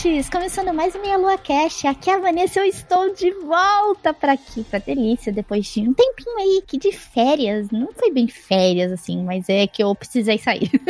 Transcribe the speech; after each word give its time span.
Ouvintes! 0.00 0.28
Começando 0.30 0.72
mais 0.72 0.94
Minha 0.96 1.16
Lua 1.16 1.36
Cash. 1.36 1.84
Aqui 1.84 2.10
é 2.10 2.14
a 2.14 2.18
Vanessa, 2.18 2.60
eu 2.60 2.64
estou 2.64 3.12
de 3.14 3.30
volta 3.32 4.14
para 4.14 4.32
aqui, 4.32 4.64
pra 4.64 4.78
delícia, 4.78 5.32
depois 5.32 5.66
de 5.66 5.80
um 5.80 5.92
tempinho 5.92 6.38
aí 6.38 6.62
que 6.66 6.78
de 6.78 6.92
férias. 6.92 7.70
Não 7.70 7.88
foi 7.92 8.10
bem 8.10 8.26
férias, 8.26 8.92
assim, 8.92 9.22
mas 9.22 9.48
é 9.48 9.66
que 9.66 9.82
eu 9.82 9.94
precisei 9.94 10.38
sair. 10.38 10.70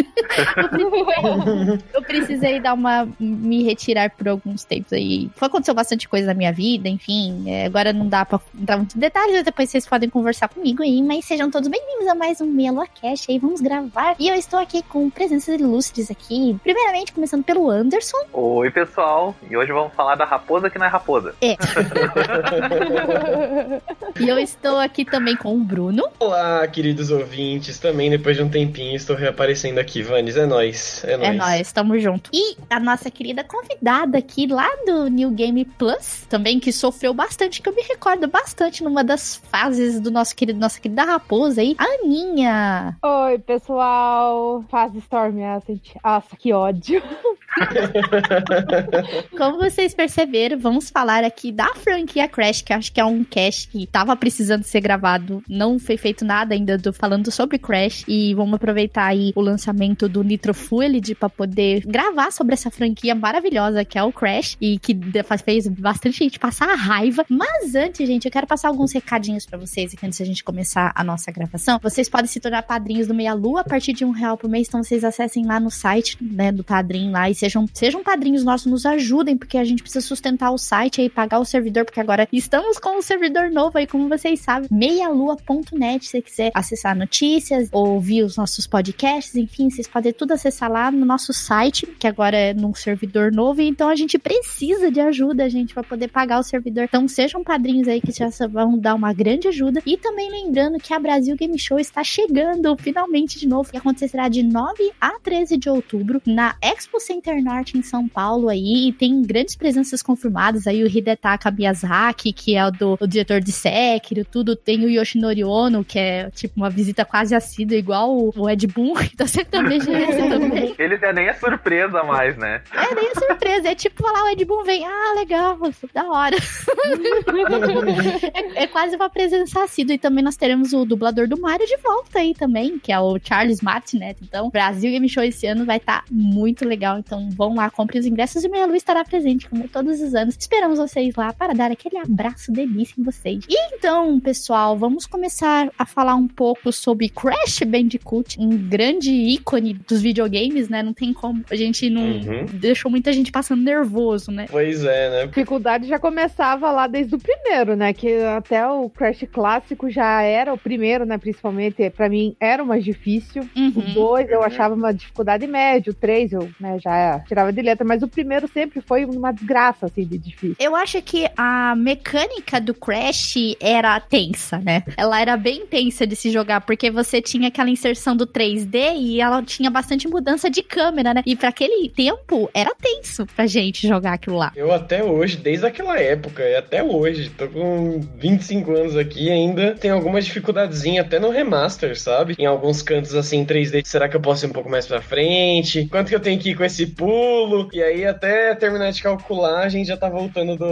eu 1.92 2.02
precisei 2.02 2.60
dar 2.60 2.74
uma. 2.74 3.08
me 3.18 3.62
retirar 3.62 4.10
por 4.10 4.28
alguns 4.28 4.64
tempos 4.64 4.92
aí. 4.92 5.30
Aconteceu 5.40 5.74
bastante 5.74 6.08
coisa 6.08 6.28
na 6.28 6.34
minha 6.34 6.52
vida, 6.52 6.88
enfim. 6.88 7.44
É, 7.46 7.66
agora 7.66 7.92
não 7.92 8.08
dá 8.08 8.24
pra 8.24 8.40
entrar 8.60 8.76
muito 8.76 8.96
em 8.96 9.00
detalhes, 9.00 9.42
depois 9.42 9.70
vocês 9.70 9.86
podem 9.86 10.08
conversar 10.08 10.48
comigo 10.48 10.82
aí. 10.82 11.02
Mas 11.02 11.24
sejam 11.24 11.50
todos 11.50 11.68
bem-vindos 11.68 12.06
a 12.06 12.14
mais 12.14 12.40
um 12.40 12.46
Minha 12.46 12.72
Lua 12.72 12.86
aí. 13.02 13.38
Vamos 13.38 13.60
gravar. 13.60 14.14
E 14.18 14.28
eu 14.28 14.34
estou 14.34 14.58
aqui 14.58 14.82
com 14.82 15.10
presenças 15.10 15.60
ilustres 15.60 16.10
aqui. 16.10 16.56
Primeiramente, 16.62 17.12
começando 17.12 17.42
pelo 17.42 17.68
Anderson. 17.70 18.18
Oi, 18.32 18.70
pessoal. 18.70 18.99
E 19.48 19.56
hoje 19.56 19.72
vamos 19.72 19.94
falar 19.94 20.14
da 20.14 20.26
raposa 20.26 20.68
que 20.68 20.78
não 20.78 20.84
é 20.84 20.88
raposa. 20.88 21.34
É. 21.40 21.56
e 24.20 24.28
eu 24.28 24.38
estou 24.38 24.78
aqui 24.78 25.06
também 25.06 25.34
com 25.34 25.54
o 25.54 25.58
Bruno. 25.58 26.06
Olá, 26.18 26.68
queridos 26.68 27.10
ouvintes. 27.10 27.78
Também 27.78 28.10
depois 28.10 28.36
de 28.36 28.42
um 28.42 28.50
tempinho 28.50 28.94
estou 28.94 29.16
reaparecendo 29.16 29.80
aqui, 29.80 30.02
Vani 30.02 30.38
é 30.38 30.44
nóis. 30.44 31.02
É, 31.04 31.14
é 31.14 31.32
nóis. 31.32 31.70
É 31.70 31.72
tamo 31.72 31.98
junto. 31.98 32.28
E 32.30 32.58
a 32.68 32.78
nossa 32.78 33.10
querida 33.10 33.42
convidada 33.42 34.18
aqui 34.18 34.46
lá 34.46 34.68
do 34.84 35.08
New 35.08 35.30
Game 35.30 35.64
Plus, 35.64 36.26
também 36.28 36.60
que 36.60 36.70
sofreu 36.70 37.14
bastante, 37.14 37.62
que 37.62 37.70
eu 37.70 37.74
me 37.74 37.82
recordo 37.82 38.28
bastante 38.28 38.84
numa 38.84 39.02
das 39.02 39.36
fases 39.50 39.98
do 39.98 40.10
nosso 40.10 40.36
querido, 40.36 40.60
nossa 40.60 40.78
querida 40.78 41.04
raposa 41.04 41.62
aí, 41.62 41.74
a 41.78 41.84
Aninha. 41.84 42.98
Oi, 43.02 43.38
pessoal. 43.38 44.62
Fase 44.68 44.98
Storm 44.98 45.42
Ascent. 45.42 45.94
Nossa, 46.04 46.36
que 46.36 46.52
ódio. 46.52 47.02
Como 49.36 49.58
vocês 49.58 49.94
perceberam, 49.94 50.58
vamos 50.58 50.90
falar 50.90 51.24
aqui 51.24 51.50
da 51.50 51.74
franquia 51.74 52.28
Crash, 52.28 52.62
que 52.62 52.72
acho 52.72 52.92
que 52.92 53.00
é 53.00 53.04
um 53.04 53.24
cast 53.24 53.68
que 53.68 53.86
tava 53.86 54.14
precisando 54.16 54.62
ser 54.62 54.80
gravado, 54.80 55.42
não 55.48 55.78
foi 55.78 55.96
feito 55.96 56.24
nada 56.24 56.54
ainda 56.54 56.78
do, 56.78 56.92
falando 56.92 57.30
sobre 57.30 57.58
Crash, 57.58 58.04
e 58.06 58.34
vamos 58.34 58.54
aproveitar 58.54 59.06
aí 59.06 59.32
o 59.34 59.40
lançamento 59.40 60.08
do 60.08 60.22
Nitro 60.22 60.54
Fueled 60.54 61.14
para 61.14 61.28
poder 61.28 61.84
gravar 61.86 62.30
sobre 62.30 62.54
essa 62.54 62.70
franquia 62.70 63.14
maravilhosa 63.14 63.84
que 63.84 63.98
é 63.98 64.02
o 64.02 64.12
Crash, 64.12 64.56
e 64.60 64.78
que 64.78 64.96
fez 65.44 65.66
bastante 65.66 66.18
gente 66.18 66.38
passar 66.38 66.68
a 66.68 66.74
raiva. 66.74 67.24
Mas 67.28 67.74
antes, 67.74 68.06
gente, 68.06 68.26
eu 68.26 68.30
quero 68.30 68.46
passar 68.46 68.68
alguns 68.68 68.92
recadinhos 68.92 69.46
para 69.46 69.58
vocês 69.58 69.92
aqui 69.94 70.06
antes 70.06 70.18
da 70.18 70.24
gente 70.24 70.44
começar 70.44 70.92
a 70.94 71.02
nossa 71.02 71.30
gravação. 71.32 71.78
Vocês 71.82 72.08
podem 72.08 72.26
se 72.26 72.40
tornar 72.40 72.62
padrinhos 72.62 73.06
do 73.06 73.14
Meia 73.14 73.34
Lua 73.34 73.60
a 73.62 73.64
partir 73.64 73.92
de 73.92 74.04
um 74.04 74.10
real 74.10 74.36
por 74.36 74.48
mês, 74.48 74.68
então 74.68 74.82
vocês 74.82 75.04
acessem 75.04 75.44
lá 75.46 75.58
no 75.58 75.70
site, 75.70 76.16
né, 76.20 76.52
do 76.52 76.62
padrinho 76.62 77.10
lá 77.10 77.28
e 77.28 77.34
sejam, 77.40 77.66
sejam 77.72 78.02
padrinhos 78.02 78.44
nossos, 78.44 78.70
nos 78.70 78.86
ajudem, 78.86 79.36
porque 79.36 79.58
a 79.58 79.64
gente 79.64 79.82
precisa 79.82 80.06
sustentar 80.06 80.50
o 80.50 80.58
site 80.58 81.00
aí, 81.00 81.08
pagar 81.08 81.38
o 81.40 81.44
servidor, 81.44 81.84
porque 81.84 82.00
agora 82.00 82.28
estamos 82.32 82.78
com 82.78 82.98
um 82.98 83.02
servidor 83.02 83.50
novo 83.50 83.78
aí, 83.78 83.86
como 83.86 84.08
vocês 84.08 84.40
sabem, 84.40 84.68
meialua.net, 84.70 86.04
se 86.04 86.10
você 86.10 86.22
quiser 86.22 86.50
acessar 86.54 86.96
notícias, 86.96 87.68
ouvir 87.72 88.22
os 88.22 88.36
nossos 88.36 88.66
podcasts, 88.66 89.34
enfim, 89.34 89.70
vocês 89.70 89.86
podem 89.86 90.12
tudo 90.12 90.32
acessar 90.32 90.70
lá 90.70 90.90
no 90.90 91.04
nosso 91.04 91.32
site, 91.32 91.86
que 91.86 92.06
agora 92.06 92.36
é 92.36 92.54
num 92.54 92.74
servidor 92.74 93.32
novo, 93.32 93.62
então 93.62 93.88
a 93.88 93.96
gente 93.96 94.18
precisa 94.18 94.90
de 94.90 95.00
ajuda, 95.00 95.48
gente, 95.48 95.74
para 95.74 95.82
poder 95.82 96.08
pagar 96.08 96.38
o 96.38 96.42
servidor. 96.42 96.84
Então 96.84 97.08
sejam 97.08 97.42
padrinhos 97.42 97.88
aí 97.88 98.00
que 98.00 98.12
já 98.12 98.28
vão 98.46 98.78
dar 98.78 98.94
uma 98.94 99.12
grande 99.12 99.48
ajuda. 99.48 99.82
E 99.86 99.96
também 99.96 100.30
lembrando 100.30 100.78
que 100.78 100.92
a 100.92 100.98
Brasil 100.98 101.36
Game 101.36 101.58
Show 101.58 101.78
está 101.78 102.04
chegando 102.04 102.76
finalmente 102.78 103.38
de 103.38 103.48
novo, 103.48 103.70
que 103.70 103.76
acontecerá 103.76 104.28
de 104.28 104.42
9 104.42 104.92
a 105.00 105.18
13 105.20 105.56
de 105.56 105.68
outubro 105.68 106.20
na 106.26 106.54
Expo 106.62 107.00
Center 107.00 107.29
Norte 107.42 107.76
em 107.76 107.82
São 107.82 108.08
Paulo 108.08 108.48
aí, 108.48 108.88
e 108.88 108.92
tem 108.92 109.22
grandes 109.22 109.54
presenças 109.54 110.02
confirmadas 110.02 110.66
aí, 110.66 110.82
o 110.82 110.86
Hidetaka 110.86 111.50
Miyazaki, 111.50 112.32
que 112.32 112.56
é 112.56 112.66
o, 112.66 112.70
do, 112.70 112.98
o 113.00 113.06
diretor 113.06 113.40
de 113.40 113.52
Sekiro, 113.52 114.24
tudo, 114.24 114.56
tem 114.56 114.84
o 114.84 114.88
Yoshinori 114.88 115.44
Ono, 115.44 115.84
que 115.84 115.98
é 115.98 116.30
tipo 116.30 116.54
uma 116.56 116.70
visita 116.70 117.04
quase 117.04 117.34
assídua, 117.34 117.76
igual 117.76 118.16
o, 118.16 118.32
o 118.36 118.48
Ed 118.48 118.66
Boon, 118.66 118.94
então 119.12 119.26
você 119.26 119.44
também 119.44 119.78
também. 119.80 120.74
Ele 120.78 120.98
é 121.00 121.12
nem 121.12 121.28
é 121.28 121.34
surpresa 121.34 122.02
mais, 122.02 122.36
né? 122.36 122.62
É, 122.72 122.94
nem 122.94 123.08
é 123.08 123.14
surpresa, 123.14 123.68
é 123.68 123.74
tipo 123.74 124.02
falar, 124.02 124.24
o 124.24 124.28
Ed 124.28 124.44
Boon 124.44 124.64
vem, 124.64 124.84
ah, 124.84 125.14
legal, 125.16 125.58
da 125.92 126.04
hora. 126.04 126.36
é, 128.34 128.62
é, 128.62 128.66
quase 128.66 128.96
uma 128.96 129.10
presença 129.10 129.62
assídua, 129.64 129.94
e 129.94 129.98
também 129.98 130.24
nós 130.24 130.36
teremos 130.36 130.72
o 130.72 130.84
dublador 130.84 131.28
do 131.28 131.40
Mario 131.40 131.66
de 131.66 131.76
volta 131.78 132.18
aí 132.20 132.34
também, 132.34 132.78
que 132.78 132.92
é 132.92 132.98
o 132.98 133.18
Charles 133.22 133.60
Martinet, 133.60 134.18
então 134.22 134.50
Brasil 134.50 134.90
Game 134.90 135.08
Show 135.08 135.22
esse 135.22 135.46
ano 135.46 135.64
vai 135.64 135.76
estar 135.76 136.00
tá 136.00 136.04
muito 136.10 136.66
legal, 136.66 136.98
então 136.98 137.19
vão 137.28 137.54
lá, 137.54 137.70
compre 137.70 137.98
os 137.98 138.06
ingressos 138.06 138.44
e 138.44 138.48
Meia 138.48 138.66
Lua 138.66 138.76
estará 138.76 139.04
presente, 139.04 139.48
como 139.48 139.68
todos 139.68 140.00
os 140.00 140.14
anos. 140.14 140.36
Esperamos 140.38 140.78
vocês 140.78 141.14
lá 141.14 141.32
para 141.32 141.52
dar 141.52 141.70
aquele 141.70 141.98
abraço 141.98 142.52
delícia 142.52 142.94
em 142.98 143.04
vocês. 143.04 143.44
E 143.48 143.74
então, 143.74 144.18
pessoal, 144.20 144.76
vamos 144.76 145.06
começar 145.06 145.70
a 145.78 145.84
falar 145.84 146.14
um 146.14 146.28
pouco 146.28 146.72
sobre 146.72 147.08
Crash 147.08 147.60
Bandicoot, 147.66 148.40
um 148.40 148.56
grande 148.56 149.10
ícone 149.10 149.74
dos 149.74 150.00
videogames, 150.00 150.68
né? 150.68 150.82
Não 150.82 150.92
tem 150.92 151.12
como. 151.12 151.44
A 151.50 151.56
gente 151.56 151.90
não 151.90 152.02
uhum. 152.02 152.46
deixou 152.52 152.90
muita 152.90 153.12
gente 153.12 153.32
passando 153.32 153.62
nervoso, 153.62 154.30
né? 154.30 154.46
Pois 154.50 154.84
é, 154.84 155.10
né? 155.10 155.22
A 155.22 155.26
dificuldade 155.26 155.86
já 155.86 155.98
começava 155.98 156.70
lá 156.70 156.86
desde 156.86 157.14
o 157.14 157.18
primeiro, 157.18 157.76
né? 157.76 157.92
Que 157.92 158.22
até 158.22 158.66
o 158.66 158.88
Crash 158.88 159.24
clássico 159.32 159.90
já 159.90 160.22
era 160.22 160.52
o 160.52 160.58
primeiro, 160.58 161.04
né? 161.04 161.18
Principalmente, 161.18 161.88
para 161.90 162.08
mim, 162.08 162.36
era 162.40 162.62
o 162.62 162.66
mais 162.66 162.84
difícil. 162.84 163.48
Uhum. 163.56 163.72
O 163.76 163.82
dois 163.94 164.28
eu 164.30 164.42
achava 164.42 164.74
uma 164.74 164.92
dificuldade 164.92 165.46
média, 165.46 165.90
o 165.90 165.94
três 165.94 166.32
eu 166.32 166.48
né, 166.60 166.78
já 166.78 166.94
tirava 167.18 167.52
de 167.52 167.60
letra, 167.60 167.84
mas 167.84 168.02
o 168.02 168.08
primeiro 168.08 168.48
sempre 168.48 168.80
foi 168.80 169.04
uma 169.04 169.32
desgraça, 169.32 169.86
assim, 169.86 170.04
de 170.04 170.18
difícil. 170.18 170.56
Eu 170.58 170.76
acho 170.76 171.00
que 171.02 171.28
a 171.36 171.74
mecânica 171.76 172.60
do 172.60 172.74
Crash 172.74 173.34
era 173.60 173.98
tensa, 174.00 174.58
né? 174.58 174.84
Ela 174.96 175.20
era 175.20 175.36
bem 175.36 175.66
tensa 175.66 176.06
de 176.06 176.14
se 176.14 176.30
jogar, 176.30 176.60
porque 176.60 176.90
você 176.90 177.20
tinha 177.20 177.48
aquela 177.48 177.70
inserção 177.70 178.16
do 178.16 178.26
3D 178.26 178.94
e 178.96 179.20
ela 179.20 179.42
tinha 179.42 179.70
bastante 179.70 180.08
mudança 180.08 180.50
de 180.50 180.62
câmera, 180.62 181.14
né? 181.14 181.22
E 181.26 181.34
para 181.34 181.48
aquele 181.48 181.88
tempo 181.88 182.48
era 182.54 182.74
tenso 182.74 183.26
pra 183.26 183.46
gente 183.46 183.86
jogar 183.86 184.14
aquilo 184.14 184.36
lá. 184.36 184.52
Eu 184.54 184.72
até 184.72 185.02
hoje, 185.02 185.36
desde 185.36 185.66
aquela 185.66 185.98
época, 185.98 186.42
e 186.42 186.54
até 186.56 186.82
hoje, 186.82 187.30
tô 187.30 187.48
com 187.48 188.00
25 188.16 188.70
anos 188.72 188.96
aqui 188.96 189.30
ainda, 189.30 189.74
tem 189.74 189.90
alguma 189.90 190.20
dificuldadezinha 190.20 191.02
até 191.02 191.18
no 191.18 191.30
remaster, 191.30 191.98
sabe? 191.98 192.34
Em 192.38 192.46
alguns 192.46 192.82
cantos 192.82 193.14
assim 193.14 193.44
3D, 193.44 193.82
será 193.84 194.08
que 194.08 194.16
eu 194.16 194.20
posso 194.20 194.44
ir 194.44 194.48
um 194.48 194.52
pouco 194.52 194.70
mais 194.70 194.86
pra 194.86 195.00
frente? 195.00 195.86
Quanto 195.90 196.08
que 196.08 196.14
eu 196.14 196.20
tenho 196.20 196.38
que 196.38 196.50
ir 196.50 196.54
com 196.54 196.64
esse 196.64 196.86
pulo? 197.00 197.68
E 197.72 197.82
aí 197.82 198.04
até 198.04 198.54
terminar 198.54 198.92
de 198.92 199.02
calcular, 199.02 199.62
a 199.62 199.68
gente 199.68 199.86
já 199.86 199.96
tá 199.96 200.08
voltando 200.08 200.56
do 200.56 200.66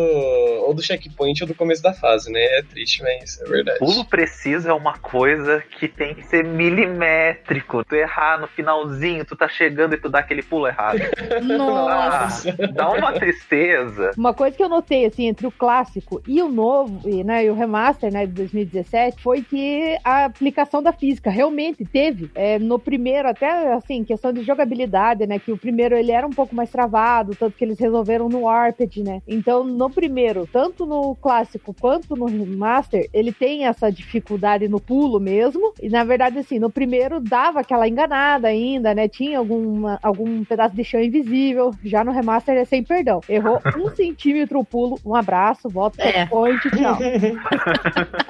ou 0.66 0.74
do 0.74 0.82
checkpoint 0.82 1.42
ou 1.42 1.48
do 1.48 1.54
começo 1.54 1.82
da 1.82 1.94
fase, 1.94 2.30
né? 2.30 2.40
É 2.40 2.62
triste, 2.62 3.02
mas 3.02 3.40
é 3.40 3.44
verdade. 3.48 3.78
Pulo 3.78 4.04
preciso 4.04 4.68
é 4.68 4.74
uma 4.74 4.98
coisa 4.98 5.62
que 5.78 5.88
tem 5.88 6.14
que 6.14 6.22
ser 6.24 6.44
milimétrico. 6.44 7.82
Tu 7.84 7.94
errar 7.94 8.38
no 8.38 8.46
finalzinho, 8.46 9.24
tu 9.24 9.34
tá 9.34 9.48
chegando 9.48 9.94
e 9.94 9.96
tu 9.96 10.10
dá 10.10 10.18
aquele 10.18 10.42
pulo 10.42 10.66
errado. 10.66 10.98
Nossa! 11.42 12.50
Ah, 12.50 12.66
dá 12.66 12.90
uma 12.90 13.12
tristeza. 13.12 14.10
Uma 14.16 14.34
coisa 14.34 14.56
que 14.56 14.62
eu 14.62 14.68
notei, 14.68 15.06
assim, 15.06 15.26
entre 15.26 15.46
o 15.46 15.50
clássico 15.50 16.22
e 16.26 16.42
o 16.42 16.48
novo, 16.48 17.08
e, 17.08 17.24
né, 17.24 17.46
e 17.46 17.50
o 17.50 17.54
remaster, 17.54 18.12
né, 18.12 18.26
de 18.26 18.32
2017, 18.32 19.22
foi 19.22 19.42
que 19.42 19.96
a 20.04 20.26
aplicação 20.26 20.82
da 20.82 20.92
física 20.92 21.30
realmente 21.30 21.84
teve. 21.84 22.30
É, 22.34 22.58
no 22.58 22.78
primeiro, 22.78 23.28
até, 23.28 23.72
assim, 23.72 24.04
questão 24.04 24.32
de 24.32 24.42
jogabilidade, 24.42 25.26
né, 25.26 25.38
que 25.38 25.52
o 25.52 25.56
primeiro 25.56 25.96
ele 25.96 26.17
era 26.18 26.26
um 26.26 26.30
pouco 26.30 26.54
mais 26.54 26.70
travado, 26.70 27.34
tanto 27.34 27.56
que 27.56 27.64
eles 27.64 27.78
resolveram 27.78 28.28
no 28.28 28.42
Warped, 28.42 29.02
né? 29.02 29.22
Então, 29.26 29.64
no 29.64 29.88
primeiro, 29.88 30.46
tanto 30.52 30.84
no 30.84 31.14
clássico 31.14 31.74
quanto 31.78 32.16
no 32.16 32.26
remaster, 32.26 33.08
ele 33.12 33.32
tem 33.32 33.66
essa 33.66 33.90
dificuldade 33.90 34.68
no 34.68 34.80
pulo 34.80 35.20
mesmo. 35.20 35.72
E 35.80 35.88
na 35.88 36.04
verdade, 36.04 36.38
assim, 36.38 36.58
no 36.58 36.70
primeiro 36.70 37.20
dava 37.20 37.60
aquela 37.60 37.88
enganada 37.88 38.48
ainda, 38.48 38.94
né? 38.94 39.08
Tinha 39.08 39.38
alguma, 39.38 39.98
algum 40.02 40.44
pedaço 40.44 40.74
de 40.74 40.84
chão 40.84 41.00
invisível. 41.00 41.70
Já 41.84 42.04
no 42.04 42.12
remaster 42.12 42.56
é 42.56 42.64
sem 42.64 42.82
perdão. 42.82 43.20
Errou 43.28 43.60
um 43.78 43.94
centímetro 43.94 44.58
o 44.58 44.64
pulo, 44.64 44.98
um 45.04 45.14
abraço, 45.14 45.68
volta 45.68 46.02
É. 46.02 46.26
point, 46.26 46.60
tchau. 46.70 46.98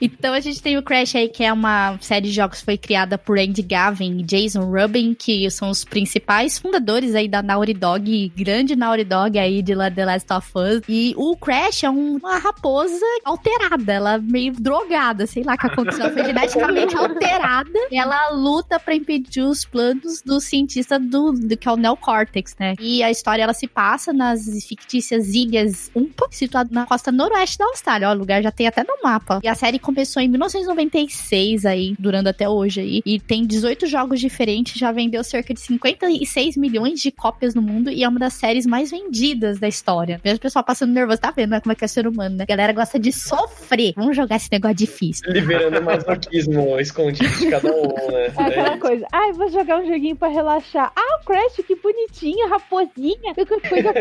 Então 0.00 0.32
a 0.32 0.41
gente 0.41 0.62
tem 0.62 0.76
o 0.76 0.82
Crash 0.82 1.14
aí, 1.17 1.29
que 1.29 1.44
é 1.44 1.52
uma 1.52 1.96
série 2.00 2.26
de 2.26 2.32
jogos 2.32 2.58
que 2.58 2.64
foi 2.64 2.76
criada 2.76 3.17
por 3.19 3.38
Andy 3.38 3.62
Gavin 3.62 4.19
e 4.19 4.23
Jason 4.23 4.61
Rubin, 4.61 5.14
que 5.14 5.50
são 5.50 5.70
os 5.70 5.84
principais 5.84 6.58
fundadores 6.58 7.14
aí 7.14 7.29
da 7.29 7.43
Naughty 7.43 7.75
Dog, 7.78 8.32
grande 8.36 8.76
Naughty 8.76 9.04
Dog 9.04 9.38
aí 9.38 9.62
de 9.62 9.75
The 9.94 10.04
Last 10.04 10.32
of 10.32 10.48
Us. 10.54 10.82
E 10.88 11.14
o 11.16 11.36
Crash 11.36 11.84
é 11.84 11.90
um- 11.90 12.16
uma 12.16 12.38
raposa 12.38 13.04
alterada, 13.25 13.92
ela 13.92 14.19
meio 14.19 14.52
drogada, 14.52 15.26
sei 15.26 15.42
lá 15.42 15.54
o 15.54 15.58
que 15.58 15.66
aconteceu, 15.66 16.04
ela 16.06 16.12
foi 16.12 16.25
geneticamente 16.26 16.96
alterada. 16.96 17.70
E 17.90 17.98
ela 17.98 18.30
luta 18.30 18.78
pra 18.80 18.94
impedir 18.94 19.42
os 19.42 19.64
planos 19.64 20.20
do 20.22 20.40
cientista 20.40 20.98
do, 20.98 21.32
do 21.32 21.56
que 21.56 21.69
é 21.69 21.72
o 21.72 21.76
Neocortex, 21.76 22.54
né? 22.58 22.75
E 22.80 23.02
a 23.02 23.10
história 23.10 23.42
ela 23.42 23.54
se 23.54 23.66
passa 23.66 24.12
nas 24.12 24.44
fictícias 24.66 25.34
ilhas 25.34 25.90
Umpa, 25.94 26.26
situado 26.31 26.70
na 26.72 26.86
costa 26.86 27.10
noroeste 27.12 27.58
da 27.58 27.64
Austrália. 27.66 28.08
Ó, 28.08 28.12
o 28.12 28.19
lugar 28.19 28.42
já 28.42 28.50
tem 28.50 28.66
até 28.66 28.82
no 28.82 28.96
mapa. 29.02 29.40
E 29.42 29.48
a 29.48 29.54
série 29.54 29.78
começou 29.78 30.22
em 30.22 30.28
1996 30.28 31.64
aí, 31.66 31.94
durando 31.98 32.28
até 32.28 32.48
hoje 32.48 32.81
aí. 32.81 33.02
E 33.04 33.19
tem 33.20 33.46
18 33.46 33.86
jogos 33.86 34.20
diferentes, 34.20 34.78
já 34.78 34.92
vendeu 34.92 35.22
cerca 35.24 35.52
de 35.54 35.60
56 35.60 36.56
milhões 36.56 37.00
de 37.00 37.10
cópias 37.10 37.54
no 37.58 37.62
mundo 37.62 37.90
e 37.90 38.05
é 38.05 38.08
uma 38.08 38.19
das 38.19 38.34
séries 38.34 38.66
mais 38.66 38.90
vendidas 38.90 39.58
da 39.58 39.66
história. 39.69 40.20
Veja 40.22 40.37
o 40.37 40.40
pessoal 40.40 40.64
passando 40.64 40.93
nervoso, 40.93 41.20
tá 41.20 41.31
vendo 41.31 41.50
né, 41.50 41.60
como 41.60 41.72
é 41.72 41.75
que 41.75 41.84
é 41.84 41.88
ser 41.88 42.06
humano, 42.06 42.37
né? 42.37 42.44
A 42.44 42.46
galera 42.46 42.72
gosta 42.72 42.99
de 42.99 43.12
sofrer. 43.12 43.93
Vamos 43.96 44.16
jogar 44.16 44.37
esse 44.37 44.49
negócio 44.50 44.76
difícil. 44.76 45.31
Liberando 45.31 45.81
o 45.81 45.82
masoquismo 45.84 46.78
escondido 46.78 47.28
de 47.37 47.50
cada 47.50 47.70
um, 47.72 48.10
né? 48.10 48.26
É 48.26 48.43
aquela 48.43 48.75
É 48.75 48.78
coisa. 48.78 49.06
Ai, 49.12 49.32
vou 49.32 49.49
jogar 49.50 49.81
um 49.81 49.87
joguinho 49.87 50.16
pra 50.16 50.28
relaxar. 50.28 50.93
Ah, 50.94 51.19
o 51.20 51.25
Crash, 51.25 51.56
que 51.66 51.75
bonitinho, 51.76 52.49
raposinha. 52.49 53.34
Que 53.34 53.44
coisa. 53.46 53.93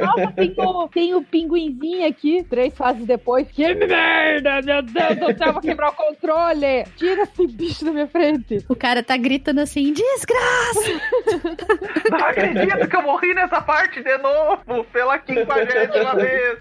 Nossa, 0.00 0.32
tem 0.32 0.54
o, 0.58 0.88
tem 0.88 1.14
o 1.14 1.22
pinguinzinho 1.22 2.06
aqui. 2.06 2.44
Três 2.48 2.74
fases 2.74 3.06
depois. 3.06 3.46
Que 3.50 3.74
merda, 3.74 4.60
meu 4.62 4.82
Deus 4.82 5.16
do 5.18 5.38
céu, 5.38 5.52
vou 5.52 5.62
quebrar 5.62 5.90
o 5.90 5.92
controle. 5.92 6.84
Tira 6.96 7.22
esse 7.22 7.46
bicho 7.46 7.84
da 7.84 7.92
minha 7.92 8.06
frente. 8.06 8.64
O 8.68 8.76
cara 8.76 9.02
tá 9.02 9.16
gritando 9.16 9.60
assim, 9.60 9.92
desgraça! 9.92 11.00
Não 12.10 12.18
acredito 12.18 12.81
que 12.86 12.96
eu 12.96 13.02
morri 13.02 13.34
nessa 13.34 13.60
parte 13.60 14.02
de 14.02 14.18
novo, 14.18 14.84
pela 14.92 15.18
quinquagésima 15.18 16.14
vez. 16.16 16.58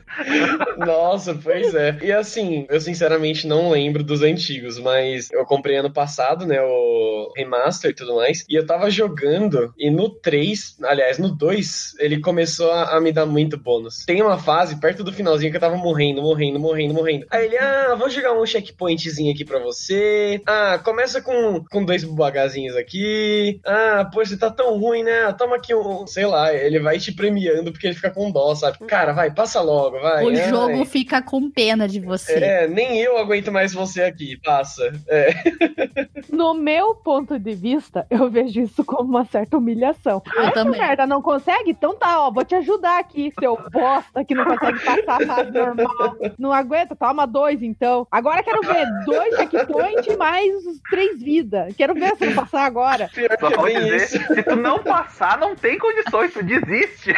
Nossa, 0.77 1.33
pois 1.35 1.73
é. 1.73 1.97
E 2.01 2.11
assim, 2.11 2.65
eu 2.69 2.79
sinceramente 2.79 3.47
não 3.47 3.69
lembro 3.69 4.03
dos 4.03 4.21
antigos, 4.21 4.79
mas 4.79 5.31
eu 5.31 5.45
comprei 5.45 5.77
ano 5.77 5.91
passado, 5.91 6.45
né, 6.45 6.61
o 6.61 7.31
remaster 7.35 7.91
e 7.91 7.95
tudo 7.95 8.15
mais, 8.15 8.45
e 8.49 8.55
eu 8.55 8.65
tava 8.65 8.89
jogando, 8.89 9.73
e 9.77 9.89
no 9.89 10.09
3, 10.09 10.77
aliás, 10.83 11.17
no 11.17 11.29
2, 11.29 11.95
ele 11.99 12.19
começou 12.19 12.71
a, 12.71 12.97
a 12.97 13.01
me 13.01 13.11
dar 13.11 13.25
muito 13.25 13.57
bônus. 13.57 14.05
Tem 14.05 14.21
uma 14.21 14.37
fase 14.37 14.79
perto 14.79 15.03
do 15.03 15.13
finalzinho 15.13 15.51
que 15.51 15.57
eu 15.57 15.61
tava 15.61 15.77
morrendo, 15.77 16.21
morrendo, 16.21 16.59
morrendo, 16.59 16.93
morrendo. 16.93 17.25
Aí 17.29 17.45
ele, 17.45 17.57
ah, 17.57 17.95
vou 17.95 18.09
jogar 18.09 18.33
um 18.33 18.45
checkpointzinho 18.45 19.33
aqui 19.33 19.45
pra 19.45 19.59
você. 19.59 20.41
Ah, 20.45 20.79
começa 20.83 21.21
com, 21.21 21.63
com 21.69 21.83
dois 21.83 22.03
bagazinhos 22.03 22.75
aqui. 22.75 23.59
Ah, 23.65 24.09
pô, 24.11 24.23
você 24.23 24.37
tá 24.37 24.49
tão 24.49 24.77
ruim, 24.79 25.03
né? 25.03 25.31
Toma 25.33 25.55
aqui 25.55 25.73
um, 25.73 26.05
sei 26.11 26.25
lá, 26.25 26.53
ele 26.53 26.79
vai 26.79 26.99
te 26.99 27.11
premiando 27.11 27.71
porque 27.71 27.87
ele 27.87 27.95
fica 27.95 28.11
com 28.11 28.31
dó, 28.31 28.53
sabe? 28.55 28.77
Cara, 28.87 29.13
vai, 29.13 29.31
passa 29.31 29.61
logo, 29.61 29.99
vai. 29.99 30.25
o 30.25 30.29
Ai. 30.29 30.49
jogo 30.49 30.85
fica 30.85 31.21
com 31.21 31.49
pena 31.49 31.87
de 31.87 31.99
você. 31.99 32.33
É, 32.33 32.67
nem 32.67 32.99
eu 32.99 33.17
aguento 33.17 33.51
mais 33.51 33.73
você 33.73 34.03
aqui, 34.03 34.37
passa. 34.43 34.91
É. 35.07 35.31
No 36.31 36.53
meu 36.53 36.95
ponto 36.95 37.37
de 37.37 37.53
vista, 37.53 38.05
eu 38.09 38.29
vejo 38.29 38.61
isso 38.61 38.85
como 38.85 39.09
uma 39.09 39.25
certa 39.25 39.57
humilhação. 39.57 40.21
Eu 40.33 40.43
Essa 40.43 40.51
também. 40.53 40.79
merda 40.79 41.05
não 41.05 41.21
consegue? 41.21 41.71
Então 41.71 41.95
tá, 41.95 42.21
ó, 42.21 42.31
vou 42.31 42.45
te 42.45 42.55
ajudar 42.55 42.99
aqui, 42.99 43.33
seu 43.39 43.57
bosta 43.71 44.23
que 44.23 44.33
não 44.33 44.45
consegue 44.45 44.79
passar 44.79 45.21
a 45.21 45.25
fase 45.25 45.51
normal. 45.51 46.15
Não 46.37 46.53
aguenta? 46.53 46.95
Toma 46.95 47.25
dois, 47.25 47.61
então. 47.61 48.07
Agora 48.09 48.43
quero 48.43 48.61
ver 48.61 48.85
dois 49.05 49.35
checkpoints 49.35 50.15
mais 50.17 50.53
três 50.89 51.21
vidas. 51.21 51.75
Quero 51.75 51.93
ver 51.93 52.15
se 52.15 52.25
eu 52.25 52.35
passar 52.35 52.65
agora. 52.65 53.09
Pior 53.13 53.37
Só 53.39 53.47
que 53.47 53.53
é 53.53 53.57
vou 53.57 53.65
bem 53.65 53.79
dizer, 53.79 53.95
isso. 53.97 54.33
se 54.33 54.43
tu 54.43 54.55
não 54.55 54.79
passar, 54.79 55.37
não 55.37 55.55
tem 55.55 55.77
condições, 56.03 56.33
tu 56.33 56.43
desiste. 56.43 57.13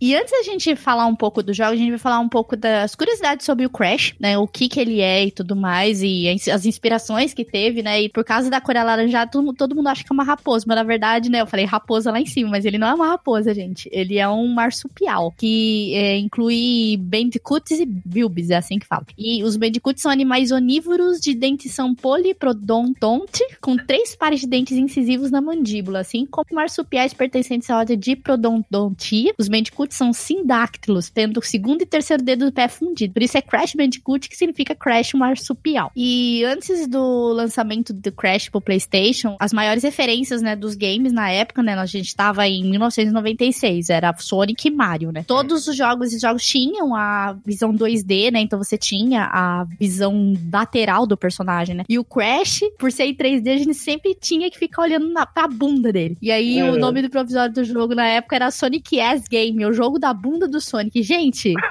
E 0.00 0.16
antes 0.16 0.32
da 0.32 0.42
gente 0.42 0.74
falar 0.74 1.06
um 1.06 1.14
pouco 1.14 1.44
do 1.44 1.54
jogo, 1.54 1.70
a 1.70 1.76
gente 1.76 1.90
vai 1.90 1.98
falar 1.98 2.18
um 2.18 2.28
pouco 2.28 2.56
das 2.56 2.94
curiosidades 2.96 3.46
sobre 3.46 3.64
o 3.64 3.70
Crash, 3.70 4.14
né? 4.18 4.36
O 4.36 4.48
que 4.48 4.68
que 4.68 4.80
ele 4.80 5.00
é 5.00 5.26
e 5.26 5.30
tudo 5.30 5.54
mais, 5.54 6.02
e 6.02 6.28
as 6.52 6.66
inspirações 6.66 7.32
que 7.32 7.44
teve, 7.44 7.84
né? 7.84 8.02
E 8.02 8.08
por 8.08 8.24
causa 8.24 8.50
da 8.50 8.60
cor 8.60 8.76
alaranjada, 8.76 9.30
todo, 9.30 9.52
todo 9.52 9.76
mundo 9.76 9.86
acha 9.86 10.02
que 10.02 10.12
é 10.12 10.14
uma 10.14 10.24
raposa, 10.24 10.64
mas 10.66 10.76
na 10.76 10.82
verdade, 10.82 11.30
né? 11.30 11.40
Eu 11.40 11.46
falei 11.46 11.64
raposa 11.64 12.10
lá 12.10 12.20
em 12.20 12.26
cima, 12.26 12.50
mas 12.50 12.64
ele 12.64 12.78
não 12.78 12.88
é 12.88 12.94
uma 12.94 13.06
raposa, 13.06 13.54
gente. 13.54 13.88
Ele 13.92 14.18
é 14.18 14.28
um 14.28 14.48
marsupial, 14.48 15.32
que 15.38 15.94
é, 15.94 16.18
inclui 16.18 16.96
bandicoots 16.98 17.78
e 17.78 17.86
bilbis, 17.86 18.50
é 18.50 18.56
assim 18.56 18.80
que 18.80 18.86
fala. 18.86 19.06
E 19.16 19.44
os 19.44 19.56
bandicoots 19.56 20.02
são 20.02 20.10
animais 20.10 20.50
onívoros 20.50 21.20
de 21.20 21.32
dentição 21.32 21.94
poliprodontonte, 21.94 23.44
com 23.60 23.76
três 23.76 24.16
pares 24.16 24.40
de 24.40 24.48
dentes 24.48 24.76
incisivos 24.76 25.30
na 25.30 25.40
mandíbula, 25.40 26.00
assim 26.00 26.26
como 26.26 26.46
marsupiais 26.50 27.14
pertencentes 27.14 27.70
à 27.70 27.78
ordem 27.82 27.98
Diprotodontia. 27.98 29.32
Os 29.38 29.48
bandicoots 29.48 29.96
são 29.96 30.12
sindáctilos, 30.12 31.10
tendo 31.10 31.38
o 31.38 31.42
segundo 31.42 31.82
e 31.82 31.86
terceiro 31.86 32.22
dedo 32.22 32.46
do 32.46 32.52
pé 32.52 32.68
fundido. 32.68 33.12
Por 33.14 33.22
isso 33.22 33.36
é 33.36 33.42
Crash 33.42 33.74
Bandicoot, 33.74 34.28
que 34.28 34.36
significa 34.36 34.74
Crash 34.74 35.12
marsupial. 35.14 35.90
E 35.96 36.44
antes 36.44 36.86
do 36.86 37.32
lançamento 37.32 37.92
do 37.92 38.12
Crash 38.12 38.48
pro 38.48 38.60
PlayStation, 38.60 39.36
as 39.38 39.52
maiores 39.52 39.82
referências, 39.82 40.42
né, 40.42 40.56
dos 40.56 40.74
games 40.74 41.12
na 41.12 41.30
época, 41.30 41.62
né, 41.62 41.74
a 41.74 41.86
gente 41.86 42.14
tava 42.14 42.46
em 42.46 42.64
1996, 42.70 43.90
era 43.90 44.14
Sonic 44.18 44.68
e 44.68 44.70
Mario, 44.70 45.12
né? 45.12 45.24
Todos 45.26 45.66
os 45.66 45.76
jogos 45.76 46.12
e 46.12 46.18
jogos 46.18 46.44
tinham 46.44 46.94
a 46.94 47.36
visão 47.44 47.72
2D, 47.74 48.30
né? 48.32 48.40
Então 48.40 48.58
você 48.58 48.76
tinha 48.78 49.24
a 49.32 49.64
visão 49.78 50.34
lateral 50.52 51.06
do 51.06 51.16
personagem, 51.16 51.74
né? 51.74 51.84
E 51.88 51.98
o 51.98 52.04
Crash, 52.04 52.60
por 52.78 52.90
ser 52.92 53.04
em 53.04 53.14
3D, 53.14 53.48
a 53.54 53.56
gente 53.58 53.74
sempre 53.74 54.14
tinha 54.14 54.50
que 54.50 54.58
ficar 54.58 54.82
olhando 54.82 55.08
na, 55.10 55.26
pra 55.26 55.48
bunda 55.48 55.92
dele. 55.92 56.16
E 56.20 56.30
aí 56.30 56.62
o 56.62 56.72
Uhum. 56.72 56.78
nome 56.78 57.02
do 57.02 57.10
provisório 57.10 57.52
do 57.52 57.64
jogo 57.72 57.94
na 57.94 58.06
época 58.06 58.36
era 58.36 58.50
Sonic 58.50 58.98
S 59.00 59.24
Game, 59.28 59.64
o 59.66 59.72
jogo 59.72 59.98
da 59.98 60.12
bunda 60.14 60.46
do 60.48 60.60
Sonic. 60.60 61.02
Gente, 61.02 61.54